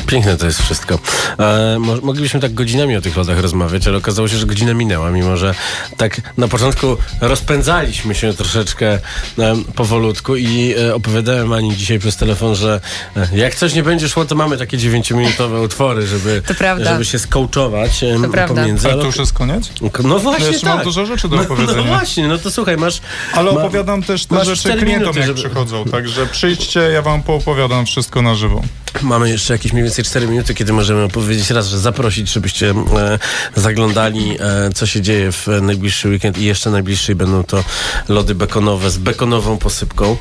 Piękne 0.07 0.37
to 0.37 0.45
jest 0.45 0.61
wszystko. 0.61 0.99
E, 1.39 1.79
mo- 1.79 1.97
moglibyśmy 2.01 2.39
tak 2.39 2.53
godzinami 2.53 2.97
o 2.97 3.01
tych 3.01 3.15
lodach 3.17 3.39
rozmawiać, 3.39 3.87
ale 3.87 3.97
okazało 3.97 4.27
się, 4.27 4.37
że 4.37 4.45
godzina 4.45 4.73
minęła, 4.73 5.11
mimo 5.11 5.37
że 5.37 5.55
tak 5.97 6.21
na 6.37 6.47
początku 6.47 6.97
rozpędzaliśmy 7.21 8.15
się 8.15 8.33
troszeczkę 8.33 8.99
e, 9.39 9.55
powolutku 9.75 10.35
i 10.35 10.73
e, 10.87 10.95
opowiadałem 10.95 11.53
Ani 11.53 11.75
dzisiaj 11.77 11.99
przez 11.99 12.15
telefon, 12.17 12.55
że 12.55 12.81
e, 13.17 13.27
jak 13.37 13.55
coś 13.55 13.73
nie 13.73 13.83
będzie 13.83 14.09
szło, 14.09 14.25
to 14.25 14.35
mamy 14.35 14.57
takie 14.57 14.77
dziewięciominutowe 14.77 15.61
utwory, 15.61 16.07
żeby, 16.07 16.41
To 16.47 16.53
prawda. 16.55 16.91
żeby 16.91 17.05
się 17.05 17.19
skołczować 17.19 18.03
e, 18.03 18.19
To 18.23 18.29
prawda. 18.29 18.61
pomiędzy. 18.61 18.87
Ale 18.91 19.01
to 19.01 19.05
już 19.05 19.17
jest 19.17 19.33
koniec? 19.33 19.69
No 20.03 20.19
właśnie, 20.19 20.45
jeszcze 20.47 20.65
tak. 20.67 20.75
mam 20.75 20.83
dużo 20.83 21.05
rzeczy 21.05 21.27
do 21.29 21.35
no, 21.35 21.41
opowiedzenia. 21.41 21.77
No 21.81 21.83
właśnie, 21.83 22.27
no 22.27 22.37
to 22.37 22.51
słuchaj, 22.51 22.77
masz... 22.77 23.01
Ale 23.33 23.51
ma- 23.53 23.59
opowiadam 23.61 24.03
też 24.03 24.25
te 24.25 24.45
rzeczy 24.45 24.63
klientom, 24.69 24.87
minuty, 24.99 25.19
jak 25.19 25.27
żeby- 25.27 25.39
przychodzą. 25.39 25.85
Także 25.85 26.25
przyjdźcie, 26.25 26.79
ja 26.79 27.01
wam 27.01 27.23
poopowiadam 27.23 27.85
wszystko 27.85 28.21
na 28.21 28.35
żywo. 28.35 28.61
Mamy 29.01 29.29
jeszcze 29.29 29.53
jakieś 29.53 29.73
mniej 29.83 29.89
więcej 29.89 30.03
24 30.03 30.27
minuty, 30.27 30.53
kiedy 30.53 30.73
możemy 30.73 31.03
opowiedzieć 31.03 31.49
raz, 31.49 31.67
że 31.67 31.79
zaprosić, 31.79 32.31
żebyście 32.33 32.69
e, 32.69 33.19
zaglądali, 33.55 34.37
e, 34.39 34.69
co 34.75 34.85
się 34.85 35.01
dzieje 35.01 35.31
w 35.31 35.47
najbliższy 35.61 36.09
weekend 36.09 36.37
i 36.37 36.45
jeszcze 36.45 36.69
najbliższy 36.69 37.15
będą 37.15 37.43
to 37.43 37.63
lody 38.09 38.35
bekonowe 38.35 38.89
z 38.89 38.97
bekonową 38.97 39.57
posypką. 39.57 40.17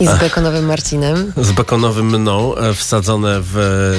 I 0.00 0.06
z 0.06 0.18
bekonowym 0.18 0.64
Marcinem. 0.66 1.32
z 1.36 1.52
bekonowym 1.52 2.06
mną 2.06 2.56
e, 2.56 2.74
wsadzone 2.74 3.36
w 3.40 3.56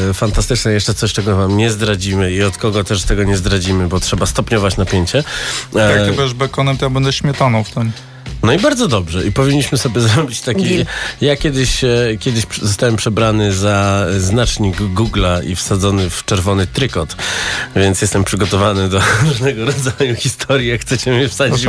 e, 0.10 0.14
fantastyczne 0.14 0.74
jeszcze 0.74 0.94
coś, 0.94 1.14
czego 1.14 1.36
wam 1.36 1.58
nie 1.58 1.72
zdradzimy 1.72 2.32
i 2.32 2.44
od 2.44 2.58
kogo 2.58 2.84
też 2.84 3.04
tego 3.04 3.24
nie 3.24 3.38
zdradzimy, 3.38 3.88
bo 3.88 4.00
trzeba 4.00 4.26
stopniować 4.26 4.78
napięcie. 4.78 5.24
E, 5.76 5.80
Jak 5.80 6.02
ty 6.10 6.14
będziesz 6.18 6.34
bekonem, 6.34 6.78
to 6.78 6.86
ja 6.86 6.90
będę 6.90 7.14
śmietaną 7.14 7.64
w 7.64 7.70
ten. 7.70 7.92
No 8.44 8.54
i 8.54 8.60
bardzo 8.60 8.88
dobrze. 8.88 9.26
I 9.26 9.32
powinniśmy 9.32 9.78
sobie 9.78 10.02
zrobić 10.10 10.42
taki... 10.42 10.64
Deal. 10.64 10.86
Ja 11.22 11.36
kiedyś, 11.36 11.84
e, 11.84 11.90
kiedyś 12.20 12.44
zostałem 12.62 12.96
przebrany 12.96 13.54
za 13.54 14.06
znacznik 14.18 14.78
Google'a 14.78 15.46
i 15.48 15.56
wsadzony 15.56 16.10
w 16.10 16.26
czerwony 16.26 16.68
trykot, 16.68 17.16
więc 17.76 18.02
jestem 18.02 18.24
przygotowany 18.24 18.90
do 18.90 19.02
różnego 19.30 19.66
rodzaju 19.66 20.16
historii, 20.16 20.68
jak 20.68 20.82
chcecie 20.82 21.12
mnie 21.12 21.30
wsadzić 21.30 21.66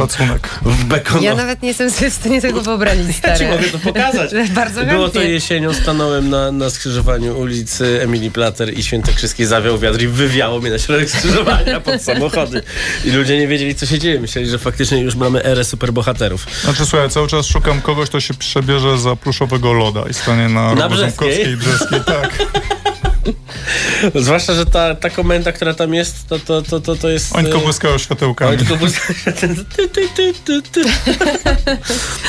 w, 0.62 0.84
bekon. 0.84 1.22
Ja 1.22 1.34
nawet 1.34 1.62
nie 1.62 1.68
jestem 1.68 1.90
sobie 1.90 2.10
w 2.10 2.14
stanie 2.14 2.40
tego 2.40 2.60
wyobrazić, 2.60 3.06
Ja 3.08 3.12
ci 3.12 3.44
stary. 3.44 3.48
mogę 3.48 3.70
to 3.70 3.78
pokazać. 3.78 4.30
Bardzo 4.54 4.84
Było 4.84 5.08
to 5.08 5.22
jesienią, 5.22 5.74
stanąłem 5.74 6.30
na, 6.30 6.52
na 6.52 6.70
skrzyżowaniu 6.70 7.38
ulicy 7.38 8.00
Emilii 8.02 8.30
Plater 8.30 8.78
i 8.78 8.82
Świętokrzyskiej 8.82 9.46
zawiał 9.46 9.78
wiatr 9.78 10.02
i 10.02 10.08
wywiało 10.08 10.60
mnie 10.60 10.70
na 10.70 10.78
środek 10.78 11.10
skrzyżowania 11.10 11.80
pod 11.80 12.02
samochody. 12.02 12.62
I 13.04 13.10
ludzie 13.10 13.38
nie 13.38 13.48
wiedzieli, 13.48 13.74
co 13.74 13.86
się 13.86 13.98
dzieje. 13.98 14.20
Myśleli, 14.20 14.48
że 14.48 14.58
faktycznie 14.58 14.98
już 14.98 15.14
mamy 15.14 15.44
erę 15.44 15.64
superbohaterów. 15.64 16.41
Znaczy 16.62 16.86
słuchaj, 16.86 17.10
cały 17.10 17.28
czas 17.28 17.46
szukam 17.46 17.80
kogoś, 17.80 18.08
kto 18.08 18.20
się 18.20 18.34
przebierze 18.34 18.98
za 18.98 19.16
pluszowego 19.16 19.72
loda 19.72 20.04
i 20.10 20.14
stanie 20.14 20.48
na, 20.48 20.74
Na 20.74 20.88
Brzeskiej? 20.88 21.56
Brzeskiej. 21.56 22.00
Tak. 22.06 22.38
Zwłaszcza, 24.14 24.54
że 24.54 24.66
ta, 24.66 24.94
ta 24.94 25.10
komenda, 25.10 25.52
która 25.52 25.74
tam 25.74 25.94
jest, 25.94 26.28
to, 26.28 26.38
to, 26.38 26.62
to, 26.62 26.80
to, 26.80 26.96
to 26.96 27.08
jest... 27.08 27.36
Oni 27.36 27.44
tylko 27.44 27.58
e, 27.58 27.62
błyskają 27.62 27.98
światełkami. 27.98 28.50
Oni 28.50 28.58
tylko 28.58 28.76
błyskają 28.76 29.36
ten 29.40 29.56
ty, 29.76 29.88
ty, 29.88 30.08
ty, 30.16 30.32
ty, 30.44 30.62
ty. 30.62 30.82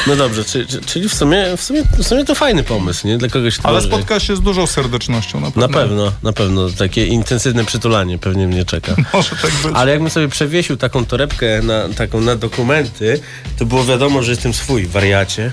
No 0.07 0.15
dobrze, 0.15 0.45
czy, 0.45 0.65
czy, 0.65 0.81
czyli 0.81 1.09
w 1.09 1.13
sumie, 1.13 1.57
w, 1.57 1.63
sumie, 1.63 1.83
w 1.97 2.03
sumie 2.03 2.25
to 2.25 2.35
fajny 2.35 2.63
pomysł, 2.63 3.07
nie? 3.07 3.17
Dla 3.17 3.29
kogoś, 3.29 3.57
kto 3.57 3.67
Ale 3.67 3.77
może- 3.77 3.87
spotka 3.87 4.19
się 4.19 4.35
z 4.35 4.41
dużą 4.41 4.67
serdecznością 4.67 5.39
na 5.39 5.51
pewno. 5.51 5.67
Na 5.67 5.73
pewno, 5.73 6.11
na 6.23 6.33
pewno. 6.33 6.69
Takie 6.69 7.05
intensywne 7.05 7.65
przytulanie 7.65 8.17
pewnie 8.17 8.47
mnie 8.47 8.65
czeka. 8.65 8.95
Może 9.13 9.29
tak 9.29 9.51
być. 9.51 9.71
Ale 9.73 9.91
jakbym 9.91 10.09
sobie 10.09 10.27
przewiesił 10.27 10.77
taką 10.77 11.05
torebkę 11.05 11.61
na, 11.61 11.89
taką 11.89 12.21
na 12.21 12.35
dokumenty, 12.35 13.19
to 13.59 13.65
było 13.65 13.85
wiadomo, 13.85 14.23
że 14.23 14.31
jestem 14.31 14.53
swój, 14.53 14.87
wariacie, 14.87 15.51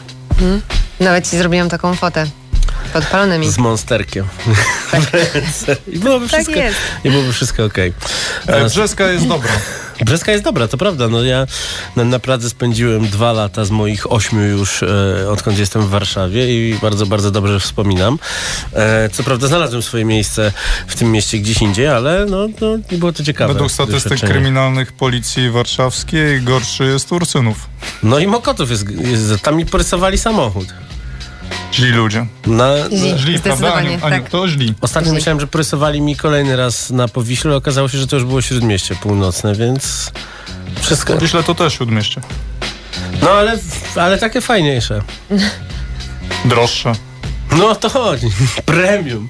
Nawet 1.01 1.31
ci 1.31 1.37
zrobiłam 1.39 1.69
taką 1.69 1.95
fotę. 1.95 2.27
Podpalonymi. 2.93 3.51
z 3.51 3.59
monsterkiem. 3.59 4.27
ręce. 5.35 5.77
I 5.89 5.99
byłoby 5.99 6.29
Tak 6.29 6.41
wszystko, 6.41 6.61
jest. 6.61 6.77
I 7.05 7.11
byłoby 7.11 7.33
wszystko 7.33 7.65
okej. 7.65 7.93
E, 8.47 8.65
Brzeska 8.65 9.11
jest 9.11 9.29
dobra. 9.29 9.53
Brzeska 10.05 10.33
jest 10.33 10.45
dobra, 10.45 10.69
to 10.69 10.77
prawda. 10.79 11.09
No 11.09 11.25
ja 11.25 11.47
na, 11.97 12.05
na 12.05 12.19
Pradze 12.19 12.51
spędziłem 12.51 13.09
dwa 13.09 13.33
lata 13.33 13.65
z 13.65 13.71
moich 13.71 14.13
ośmiu 14.13 14.41
już, 14.41 14.83
e, 14.83 15.31
odkąd 15.31 15.59
jestem 15.59 15.83
w 15.83 15.89
Warszawie 15.89 16.71
i 16.71 16.79
bardzo, 16.83 17.07
bardzo 17.07 17.31
dobrze 17.31 17.61
wspominam. 17.61 18.19
E, 18.73 19.09
co 19.13 19.23
prawda 19.23 19.47
znalazłem 19.47 19.83
swoje 19.83 20.05
miejsce 20.05 20.53
w 20.87 20.95
tym 20.95 21.13
mieście 21.13 21.39
gdzieś 21.39 21.63
indziej, 21.63 21.89
ale 21.89 22.27
no, 22.27 22.49
no 22.61 22.77
nie 22.93 22.99
było 22.99 23.13
to 23.13 23.25
ciekawe. 23.25 23.53
Według 23.53 23.73
statystyk 23.73 24.21
kryminalnych 24.21 24.93
policji 24.93 25.51
warszawskiej 25.51 26.43
gorszy 26.43 26.85
jest 26.85 27.13
Ursynów. 27.13 27.69
No 28.03 28.19
i 28.19 28.27
Mokotów 28.27 28.71
jest, 28.71 28.91
jest 28.91 29.43
tam 29.43 29.57
mi 29.57 29.67
porysowali 29.67 30.19
samochód. 30.19 30.67
Źli 31.73 31.91
ludzie. 31.91 32.27
Na, 32.47 32.75
Źli. 32.89 32.99
Źli, 33.19 33.41
prawda? 33.41 33.57
Zdecydowanie, 33.57 33.89
Aniu, 33.89 34.01
tak. 34.01 34.25
kto 34.25 34.49
źli? 34.49 34.75
Ostatnio 34.81 35.07
Źli. 35.09 35.15
myślałem, 35.15 35.41
że 35.41 35.47
porysowali 35.47 36.01
mi 36.01 36.17
kolejny 36.17 36.57
raz 36.57 36.91
na 36.91 37.09
Powiśle, 37.09 37.49
ale 37.49 37.57
okazało 37.57 37.89
się, 37.89 37.99
że 37.99 38.07
to 38.07 38.17
już 38.17 38.25
było 38.25 38.43
śródmieście 38.43 38.95
północne, 38.95 39.55
więc 39.55 40.13
wszystko. 40.81 41.27
Źle 41.27 41.43
to 41.43 41.55
też 41.55 41.75
śródmieście. 41.75 42.21
No 43.23 43.31
ale, 43.31 43.59
ale 43.97 44.19
takie 44.19 44.41
fajniejsze. 44.41 45.03
Droższe. 46.45 46.93
No 47.59 47.75
to 47.75 47.89
chodzi. 47.89 48.27
Premium. 48.67 49.29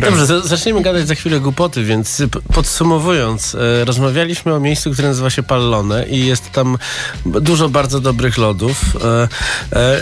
Dobrze, 0.00 0.26
za- 0.26 0.40
zaczniemy 0.40 0.82
gadać 0.82 1.06
za 1.08 1.14
chwilę 1.14 1.40
głupoty, 1.40 1.84
więc 1.84 2.22
p- 2.32 2.40
podsumowując, 2.54 3.54
e, 3.54 3.84
rozmawialiśmy 3.84 4.54
o 4.54 4.60
miejscu, 4.60 4.90
które 4.92 5.08
nazywa 5.08 5.30
się 5.30 5.42
Pallone 5.42 6.06
i 6.08 6.26
jest 6.26 6.50
tam 6.52 6.78
dużo 7.26 7.68
bardzo 7.68 8.00
dobrych 8.00 8.38
lodów. 8.38 8.80
E, 9.04 9.28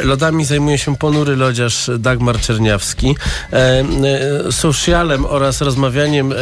e, 0.00 0.04
lodami 0.04 0.44
zajmuje 0.44 0.78
się 0.78 0.96
ponury 0.96 1.36
lodziarz 1.36 1.90
Dagmar 1.98 2.40
Czerniawski. 2.40 3.16
Socialem 4.50 5.24
oraz 5.26 5.60
rozmawianiem 5.60 6.34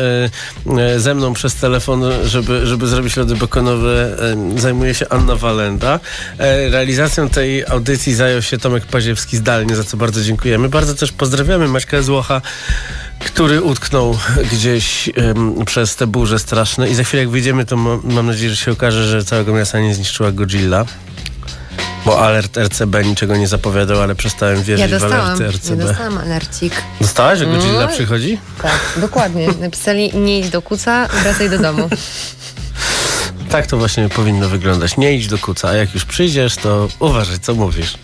ze 0.96 1.14
mną 1.14 1.32
przez 1.34 1.54
telefon, 1.54 2.02
żeby, 2.24 2.66
żeby 2.66 2.86
zrobić 2.86 3.16
lody 3.16 3.34
bekonowe, 3.36 4.16
e, 4.56 4.60
zajmuje 4.60 4.94
się 4.94 5.08
Anna 5.08 5.36
Walenda. 5.36 6.00
Realizacją 6.70 7.28
tej 7.28 7.66
audycji 7.66 8.14
zajął 8.14 8.42
się 8.42 8.58
Tomek 8.58 8.86
Paziewski 8.86 9.36
zdalnie, 9.36 9.76
za 9.76 9.84
co 9.84 9.96
bardzo 9.96 10.22
dziękujemy. 10.22 10.68
Bardzo 10.68 10.94
też 11.00 11.12
pozdrawiamy 11.12 11.68
Maćka 11.68 12.02
Złocha, 12.02 12.42
który 13.24 13.62
utknął 13.62 14.18
gdzieś 14.52 15.10
przez 15.66 15.96
te 15.96 16.06
burze 16.06 16.38
straszne 16.38 16.90
i 16.90 16.94
za 16.94 17.04
chwilę 17.04 17.22
jak 17.22 17.30
wyjdziemy, 17.30 17.64
to 17.66 17.76
ma, 17.76 17.98
mam 18.04 18.26
nadzieję, 18.26 18.50
że 18.50 18.56
się 18.56 18.72
okaże, 18.72 19.08
że 19.08 19.24
całego 19.24 19.52
miasta 19.52 19.80
nie 19.80 19.94
zniszczyła 19.94 20.32
Godzilla. 20.32 20.84
Bo 22.06 22.20
alert 22.26 22.56
RCB 22.56 23.04
niczego 23.04 23.36
nie 23.36 23.48
zapowiadał, 23.48 24.00
ale 24.00 24.14
przestałem 24.14 24.62
wierzyć 24.62 24.90
Ja 24.90 24.98
w 24.98 25.04
alerty 25.04 25.42
Ja 25.44 25.50
RCB. 25.50 25.76
dostałam 25.76 26.18
alercik. 26.18 26.72
Dostałaś, 27.00 27.38
że 27.38 27.46
Godzilla 27.46 27.80
No. 27.80 27.88
przychodzi? 27.88 28.38
Tak, 28.62 28.80
dokładnie. 28.96 29.48
Napisali 29.60 30.10
nie 30.16 30.40
idź 30.40 30.48
do 30.50 30.62
kuca, 30.62 31.08
wracaj 31.22 31.50
do 31.50 31.58
domu. 31.58 31.88
Tak 33.50 33.66
to 33.66 33.76
właśnie 33.76 34.08
powinno 34.08 34.48
wyglądać. 34.48 34.96
Nie 34.96 35.14
idź 35.14 35.26
do 35.28 35.38
kuca, 35.38 35.68
a 35.68 35.74
jak 35.74 35.94
już 35.94 36.04
przyjdziesz, 36.04 36.56
to 36.56 36.88
uważaj, 36.98 37.40
co 37.40 37.54
mówisz. 37.54 37.94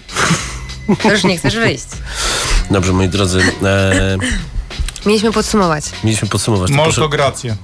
To 1.03 1.13
już 1.13 1.25
nie 1.25 1.39
chcesz 1.39 1.55
wyjść. 1.57 1.85
Dobrze, 2.71 2.93
moi 2.93 3.09
drodzy, 3.09 3.41
e, 3.65 4.17
Mieliśmy 5.07 5.33
podsumować. 5.33 5.85
mieliśmy 6.05 6.29
podsumować. 6.29 6.71
To 6.71 6.77
Może 6.77 6.85
proszę, 6.85 7.01
to 7.01 7.09
grację. 7.09 7.57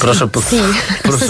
proszę, 0.00 0.28
pod, 0.28 0.44
Si. 0.44 0.56
proszę, 1.02 1.26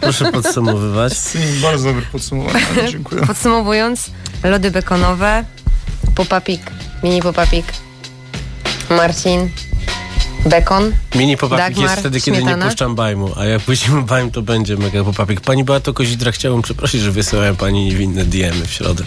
proszę 0.00 0.32
podsumowywać. 0.32 1.12
Si, 1.18 1.38
bardzo 1.62 1.84
dobre 1.88 2.02
podsumowanie. 2.12 2.66
Dziękuję. 2.92 3.26
Podsumowując, 3.26 4.10
lody 4.44 4.70
bekonowe, 4.70 5.44
popapik, 6.14 6.60
mini 7.02 7.22
popapik, 7.22 7.66
Marcin, 8.90 9.50
bekon. 10.46 10.92
Mini 11.14 11.36
popapik 11.36 11.64
Dagmar, 11.64 11.82
jest 11.90 12.00
wtedy, 12.00 12.20
kiedy 12.20 12.36
nie 12.36 12.42
śmietana? 12.42 12.66
puszczam 12.66 12.94
bajmu, 12.94 13.30
a 13.36 13.44
jak 13.44 13.62
puścimy 13.62 14.02
bajm, 14.12 14.30
to 14.30 14.42
będzie 14.42 14.76
mega 14.76 15.04
popapik. 15.04 15.40
Pani 15.40 15.64
Beato 15.64 15.92
Kozidra, 15.94 16.32
chciałbym 16.32 16.62
przeprosić, 16.62 17.00
że 17.00 17.10
wysyłałem 17.12 17.56
pani 17.56 17.84
niewinne 17.84 18.24
diemy 18.24 18.66
w 18.66 18.70
środę. 18.72 19.04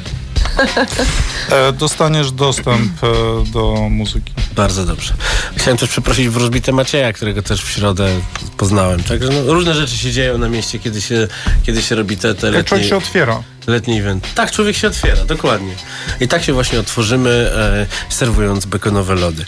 E, 1.52 1.72
dostaniesz 1.74 2.32
dostęp 2.32 3.04
e, 3.04 3.08
do 3.52 3.76
muzyki. 3.90 4.34
Bardzo 4.56 4.86
dobrze. 4.86 5.14
Chciałem 5.56 5.78
też 5.78 5.90
przeprosić 5.90 6.30
wróżbitę 6.30 6.72
Macieja, 6.72 7.14
którego 7.14 7.42
też 7.42 7.64
w 7.64 7.70
środę 7.70 8.10
poznałem. 8.58 9.04
Także 9.04 9.30
no, 9.30 9.54
różne 9.54 9.74
rzeczy 9.74 9.98
się 9.98 10.12
dzieją 10.12 10.38
na 10.38 10.50
mieście, 10.50 10.80
kiedy 10.80 11.02
się, 11.02 11.28
kiedy 11.64 11.82
się 11.82 11.96
robi 11.96 12.18
te, 12.18 12.36
te 12.36 12.48
letnie, 12.52 12.64
człowiek 12.64 12.88
się 12.88 12.98
otwiera. 12.98 13.44
letni 13.68 14.00
event. 14.00 14.34
Tak, 14.36 14.52
człowiek 14.52 14.76
się 14.76 14.88
otwiera, 14.88 15.26
dokładnie. 15.26 15.74
I 16.20 16.28
tak 16.28 16.44
się 16.44 16.54
właśnie 16.54 16.80
otworzymy, 16.80 17.30
e, 17.30 17.86
serwując 18.10 18.66
bekonowe 18.66 19.16
lody. 19.16 19.46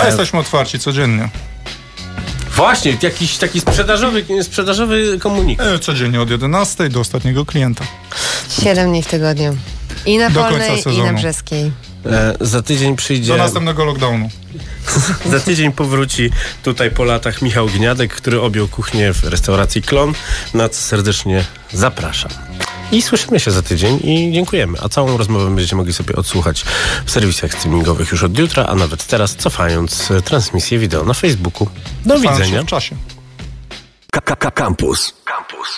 A 0.00 0.02
E, 0.02 0.06
jesteśmy 0.06 0.38
otwarci 0.38 0.78
codziennie. 0.78 1.28
Właśnie, 2.56 2.96
jakiś 3.02 3.36
taki 3.36 3.60
sprzedażowy, 3.60 4.24
sprzedażowy 4.42 5.18
komunikat. 5.18 5.66
E, 5.66 5.78
codziennie 5.78 6.20
od 6.20 6.30
11 6.30 6.88
do 6.88 7.00
ostatniego 7.00 7.44
klienta. 7.46 7.84
Siedem 8.62 8.90
dni 8.90 9.02
w 9.02 9.06
tygodniu. 9.06 9.56
I 10.06 10.18
na 10.18 10.30
Do 10.30 10.40
końca 10.40 10.58
Polnej, 10.58 10.78
i 10.78 10.82
sezonu. 10.82 11.06
na 11.06 11.12
Brzeskiej. 11.12 11.72
E, 12.06 12.34
za 12.40 12.62
tydzień 12.62 12.96
przyjdzie... 12.96 13.32
Do 13.32 13.38
następnego 13.38 13.84
lockdownu. 13.84 14.30
Za 15.30 15.40
tydzień 15.40 15.72
powróci 15.72 16.30
tutaj 16.62 16.90
po 16.90 17.04
latach 17.04 17.42
Michał 17.42 17.66
Gniadek, 17.66 18.14
który 18.14 18.40
objął 18.40 18.68
kuchnię 18.68 19.12
w 19.12 19.24
restauracji 19.24 19.82
Klon, 19.82 20.12
na 20.54 20.68
co 20.68 20.80
serdecznie 20.80 21.44
zapraszam. 21.72 22.30
I 22.92 23.02
słyszymy 23.02 23.40
się 23.40 23.50
za 23.50 23.62
tydzień 23.62 24.00
i 24.04 24.32
dziękujemy. 24.32 24.78
A 24.82 24.88
całą 24.88 25.16
rozmowę 25.16 25.46
będziecie 25.46 25.76
mogli 25.76 25.92
sobie 25.92 26.16
odsłuchać 26.16 26.64
w 27.04 27.10
serwisach 27.10 27.52
streamingowych 27.54 28.10
już 28.10 28.22
od 28.22 28.38
jutra, 28.38 28.64
a 28.66 28.74
nawet 28.74 29.06
teraz 29.06 29.36
cofając 29.36 30.10
e, 30.10 30.22
transmisję 30.22 30.78
wideo 30.78 31.04
na 31.04 31.14
Facebooku. 31.14 31.68
Do 32.06 32.18
widzenia. 32.20 32.62
w 32.62 32.66
czasie. 32.66 32.96
K- 34.12 34.36
k- 34.36 34.50
Campus. 34.50 35.12
Campus. 35.24 35.68